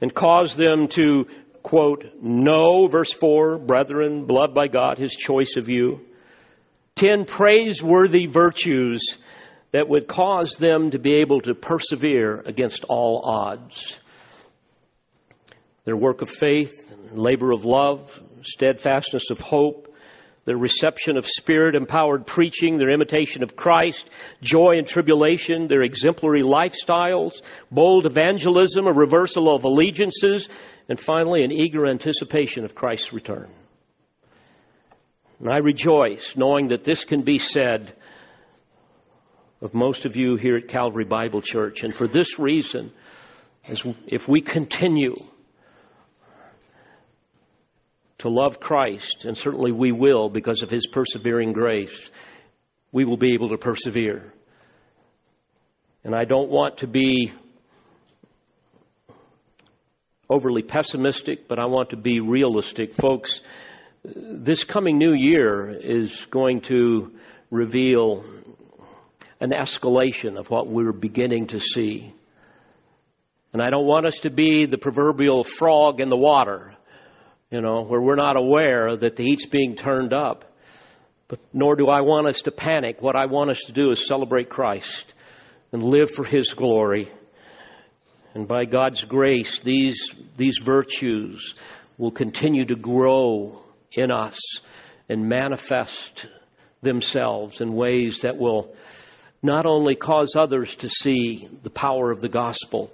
and 0.00 0.12
caused 0.14 0.56
them 0.56 0.88
to, 0.88 1.26
quote, 1.62 2.06
know, 2.20 2.88
verse 2.88 3.12
4, 3.12 3.58
brethren, 3.58 4.26
beloved 4.26 4.54
by 4.54 4.66
God, 4.66 4.98
his 4.98 5.12
choice 5.12 5.56
of 5.56 5.68
you. 5.68 6.00
Ten 6.96 7.24
praiseworthy 7.24 8.26
virtues 8.26 9.18
that 9.72 9.88
would 9.88 10.08
cause 10.08 10.56
them 10.56 10.90
to 10.90 10.98
be 10.98 11.16
able 11.16 11.40
to 11.42 11.54
persevere 11.54 12.40
against 12.46 12.84
all 12.88 13.22
odds. 13.24 13.98
Their 15.84 15.96
work 15.96 16.22
of 16.22 16.30
faith, 16.30 16.92
labor 17.12 17.52
of 17.52 17.64
love, 17.64 18.20
steadfastness 18.42 19.30
of 19.30 19.40
hope, 19.40 19.88
their 20.44 20.56
reception 20.56 21.16
of 21.16 21.28
spirit 21.28 21.76
empowered 21.76 22.26
preaching, 22.26 22.78
their 22.78 22.90
imitation 22.90 23.42
of 23.42 23.54
Christ, 23.54 24.08
joy 24.42 24.76
and 24.78 24.86
tribulation, 24.86 25.68
their 25.68 25.82
exemplary 25.82 26.42
lifestyles, 26.42 27.40
bold 27.70 28.06
evangelism, 28.06 28.86
a 28.86 28.92
reversal 28.92 29.54
of 29.54 29.64
allegiances, 29.64 30.48
and 30.88 30.98
finally 30.98 31.44
an 31.44 31.52
eager 31.52 31.86
anticipation 31.86 32.64
of 32.64 32.74
Christ's 32.74 33.12
return. 33.12 33.48
And 35.38 35.48
I 35.48 35.58
rejoice 35.58 36.34
knowing 36.36 36.68
that 36.68 36.84
this 36.84 37.04
can 37.04 37.22
be 37.22 37.38
said 37.38 37.92
of 39.60 39.74
most 39.74 40.04
of 40.04 40.16
you 40.16 40.34
here 40.34 40.56
at 40.56 40.66
Calvary 40.66 41.04
Bible 41.04 41.40
Church. 41.40 41.84
And 41.84 41.94
for 41.94 42.08
this 42.08 42.38
reason, 42.38 42.92
as 43.68 43.82
if 44.08 44.26
we 44.26 44.40
continue 44.40 45.14
to 48.22 48.28
love 48.28 48.60
Christ, 48.60 49.24
and 49.24 49.36
certainly 49.36 49.72
we 49.72 49.90
will 49.90 50.28
because 50.28 50.62
of 50.62 50.70
His 50.70 50.86
persevering 50.86 51.52
grace, 51.52 52.08
we 52.92 53.04
will 53.04 53.16
be 53.16 53.34
able 53.34 53.48
to 53.48 53.58
persevere. 53.58 54.32
And 56.04 56.14
I 56.14 56.24
don't 56.24 56.48
want 56.48 56.78
to 56.78 56.86
be 56.86 57.32
overly 60.30 60.62
pessimistic, 60.62 61.48
but 61.48 61.58
I 61.58 61.66
want 61.66 61.90
to 61.90 61.96
be 61.96 62.20
realistic. 62.20 62.94
Folks, 62.94 63.40
this 64.04 64.62
coming 64.62 64.98
new 64.98 65.14
year 65.14 65.68
is 65.68 66.26
going 66.30 66.60
to 66.62 67.12
reveal 67.50 68.24
an 69.40 69.50
escalation 69.50 70.38
of 70.38 70.48
what 70.48 70.68
we're 70.68 70.92
beginning 70.92 71.48
to 71.48 71.58
see. 71.58 72.14
And 73.52 73.60
I 73.60 73.70
don't 73.70 73.86
want 73.86 74.06
us 74.06 74.20
to 74.20 74.30
be 74.30 74.66
the 74.66 74.78
proverbial 74.78 75.42
frog 75.42 76.00
in 76.00 76.08
the 76.08 76.16
water 76.16 76.71
you 77.52 77.60
know, 77.60 77.82
where 77.82 78.00
we're 78.00 78.16
not 78.16 78.36
aware 78.36 78.96
that 78.96 79.16
the 79.16 79.22
heat's 79.22 79.46
being 79.46 79.76
turned 79.76 80.14
up. 80.14 80.46
But 81.28 81.38
nor 81.52 81.76
do 81.76 81.86
I 81.88 82.00
want 82.00 82.26
us 82.26 82.40
to 82.42 82.50
panic. 82.50 83.02
What 83.02 83.14
I 83.14 83.26
want 83.26 83.50
us 83.50 83.60
to 83.66 83.72
do 83.72 83.90
is 83.90 84.06
celebrate 84.06 84.48
Christ 84.48 85.12
and 85.70 85.82
live 85.82 86.10
for 86.10 86.24
His 86.24 86.54
glory. 86.54 87.12
And 88.34 88.48
by 88.48 88.64
God's 88.64 89.04
grace, 89.04 89.60
these, 89.60 90.14
these 90.38 90.58
virtues 90.62 91.54
will 91.98 92.10
continue 92.10 92.64
to 92.64 92.74
grow 92.74 93.62
in 93.92 94.10
us 94.10 94.38
and 95.10 95.28
manifest 95.28 96.26
themselves 96.80 97.60
in 97.60 97.74
ways 97.74 98.20
that 98.22 98.38
will 98.38 98.74
not 99.42 99.66
only 99.66 99.94
cause 99.94 100.34
others 100.36 100.74
to 100.76 100.88
see 100.88 101.50
the 101.62 101.70
power 101.70 102.10
of 102.10 102.20
the 102.20 102.30
gospel, 102.30 102.90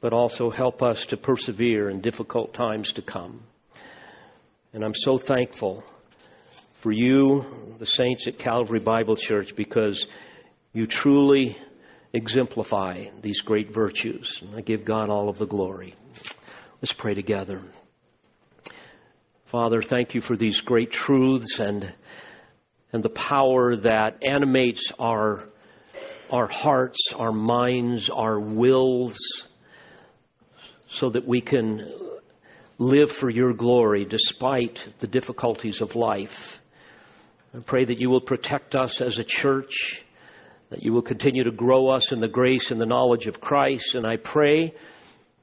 but 0.00 0.12
also 0.12 0.50
help 0.50 0.82
us 0.82 1.06
to 1.06 1.16
persevere 1.16 1.88
in 1.88 2.00
difficult 2.00 2.52
times 2.54 2.92
to 2.94 3.02
come. 3.02 3.44
And 4.74 4.82
I'm 4.82 4.94
so 4.94 5.18
thankful 5.18 5.84
for 6.80 6.92
you, 6.92 7.44
the 7.78 7.84
saints 7.84 8.26
at 8.26 8.38
Calvary 8.38 8.78
Bible 8.78 9.16
Church, 9.16 9.54
because 9.54 10.06
you 10.72 10.86
truly 10.86 11.58
exemplify 12.14 13.08
these 13.20 13.42
great 13.42 13.70
virtues. 13.70 14.38
And 14.40 14.56
I 14.56 14.62
give 14.62 14.86
God 14.86 15.10
all 15.10 15.28
of 15.28 15.36
the 15.36 15.46
glory. 15.46 15.94
Let's 16.80 16.94
pray 16.94 17.12
together. 17.12 17.60
Father, 19.44 19.82
thank 19.82 20.14
you 20.14 20.22
for 20.22 20.38
these 20.38 20.62
great 20.62 20.90
truths 20.90 21.58
and, 21.58 21.92
and 22.94 23.02
the 23.02 23.10
power 23.10 23.76
that 23.76 24.22
animates 24.26 24.90
our, 24.98 25.50
our 26.30 26.46
hearts, 26.46 27.12
our 27.14 27.32
minds, 27.32 28.08
our 28.08 28.40
wills, 28.40 29.18
so 30.88 31.10
that 31.10 31.28
we 31.28 31.42
can 31.42 31.92
live 32.82 33.12
for 33.12 33.30
your 33.30 33.52
glory 33.52 34.04
despite 34.04 34.82
the 34.98 35.06
difficulties 35.06 35.80
of 35.80 35.94
life. 35.94 36.60
I 37.54 37.60
pray 37.60 37.84
that 37.84 38.00
you 38.00 38.10
will 38.10 38.20
protect 38.20 38.74
us 38.74 39.00
as 39.00 39.18
a 39.18 39.24
church, 39.24 40.02
that 40.70 40.82
you 40.82 40.92
will 40.92 41.02
continue 41.02 41.44
to 41.44 41.52
grow 41.52 41.90
us 41.90 42.10
in 42.10 42.18
the 42.18 42.28
grace 42.28 42.70
and 42.70 42.80
the 42.80 42.86
knowledge 42.86 43.28
of 43.28 43.40
Christ. 43.40 43.94
And 43.94 44.06
I 44.06 44.16
pray 44.16 44.74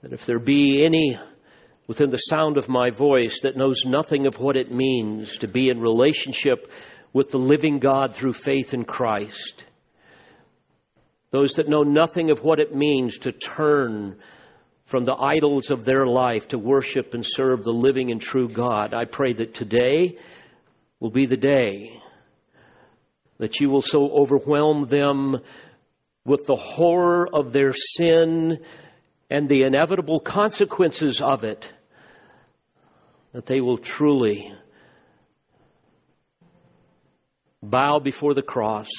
that 0.01 0.11
if 0.11 0.25
there 0.25 0.39
be 0.39 0.83
any 0.83 1.17
within 1.87 2.09
the 2.09 2.17
sound 2.17 2.57
of 2.57 2.67
my 2.67 2.89
voice 2.89 3.41
that 3.41 3.55
knows 3.55 3.85
nothing 3.85 4.27
of 4.27 4.39
what 4.39 4.57
it 4.57 4.71
means 4.71 5.37
to 5.37 5.47
be 5.47 5.69
in 5.69 5.79
relationship 5.79 6.69
with 7.13 7.31
the 7.31 7.39
living 7.39 7.79
God 7.79 8.13
through 8.13 8.33
faith 8.33 8.73
in 8.73 8.83
Christ, 8.83 9.63
those 11.31 11.53
that 11.53 11.69
know 11.69 11.83
nothing 11.83 12.31
of 12.31 12.43
what 12.43 12.59
it 12.59 12.75
means 12.75 13.17
to 13.19 13.31
turn 13.31 14.17
from 14.89 15.03
the 15.03 15.15
idols 15.15 15.69
of 15.69 15.85
their 15.85 16.07
life 16.07 16.47
to 16.47 16.57
worship 16.57 17.13
and 17.13 17.23
serve 17.23 17.61
the 17.63 17.71
living 17.71 18.09
and 18.09 18.19
true 18.19 18.49
God. 18.49 18.91
I 18.91 19.05
pray 19.05 19.33
that 19.33 19.53
today 19.53 20.17
will 20.99 21.11
be 21.11 21.27
the 21.27 21.37
day 21.37 22.01
that 23.37 23.59
you 23.59 23.69
will 23.69 23.83
so 23.83 24.09
overwhelm 24.09 24.87
them 24.87 25.41
with 26.25 26.47
the 26.47 26.55
horror 26.55 27.29
of 27.31 27.53
their 27.53 27.71
sin 27.71 28.65
and 29.29 29.47
the 29.47 29.61
inevitable 29.61 30.19
consequences 30.19 31.21
of 31.21 31.43
it 31.43 31.71
that 33.33 33.45
they 33.45 33.61
will 33.61 33.77
truly 33.77 34.51
bow 37.61 37.99
before 37.99 38.33
the 38.33 38.41
cross 38.41 38.89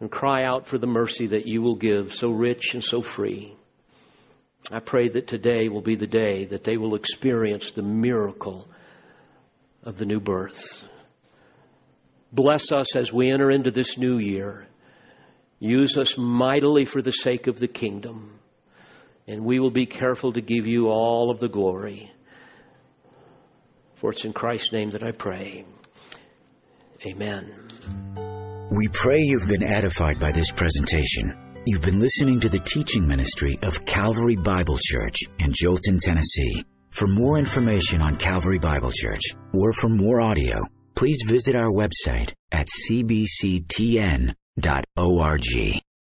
and 0.00 0.10
cry 0.10 0.42
out 0.42 0.66
for 0.66 0.78
the 0.78 0.86
mercy 0.88 1.28
that 1.28 1.46
you 1.46 1.62
will 1.62 1.76
give 1.76 2.12
so 2.12 2.28
rich 2.30 2.74
and 2.74 2.82
so 2.82 3.02
free. 3.02 3.56
I 4.72 4.78
pray 4.78 5.08
that 5.08 5.26
today 5.26 5.68
will 5.68 5.80
be 5.80 5.96
the 5.96 6.06
day 6.06 6.44
that 6.46 6.64
they 6.64 6.76
will 6.76 6.94
experience 6.94 7.72
the 7.72 7.82
miracle 7.82 8.68
of 9.82 9.98
the 9.98 10.06
new 10.06 10.20
birth. 10.20 10.84
Bless 12.32 12.70
us 12.70 12.94
as 12.94 13.12
we 13.12 13.30
enter 13.30 13.50
into 13.50 13.72
this 13.72 13.98
new 13.98 14.18
year. 14.18 14.68
Use 15.58 15.96
us 15.96 16.16
mightily 16.16 16.84
for 16.84 17.02
the 17.02 17.12
sake 17.12 17.48
of 17.48 17.58
the 17.58 17.66
kingdom. 17.66 18.38
And 19.26 19.44
we 19.44 19.58
will 19.58 19.70
be 19.70 19.86
careful 19.86 20.32
to 20.32 20.40
give 20.40 20.66
you 20.66 20.88
all 20.88 21.30
of 21.30 21.40
the 21.40 21.48
glory. 21.48 22.12
For 23.96 24.12
it's 24.12 24.24
in 24.24 24.32
Christ's 24.32 24.72
name 24.72 24.90
that 24.92 25.02
I 25.02 25.10
pray. 25.10 25.64
Amen. 27.06 27.68
We 28.70 28.88
pray 28.88 29.18
you've 29.18 29.48
been 29.48 29.66
edified 29.66 30.20
by 30.20 30.30
this 30.30 30.50
presentation. 30.52 31.49
You've 31.66 31.82
been 31.82 32.00
listening 32.00 32.40
to 32.40 32.48
the 32.48 32.58
teaching 32.58 33.06
ministry 33.06 33.58
of 33.62 33.84
Calvary 33.84 34.36
Bible 34.36 34.78
Church 34.80 35.18
in 35.40 35.52
Jolton, 35.52 36.00
Tennessee. 36.00 36.64
For 36.90 37.06
more 37.06 37.38
information 37.38 38.00
on 38.00 38.16
Calvary 38.16 38.58
Bible 38.58 38.90
Church 38.90 39.20
or 39.52 39.70
for 39.72 39.90
more 39.90 40.22
audio, 40.22 40.64
please 40.94 41.22
visit 41.26 41.54
our 41.54 41.70
website 41.70 42.32
at 42.50 42.66
cbctn.org. 42.88 44.34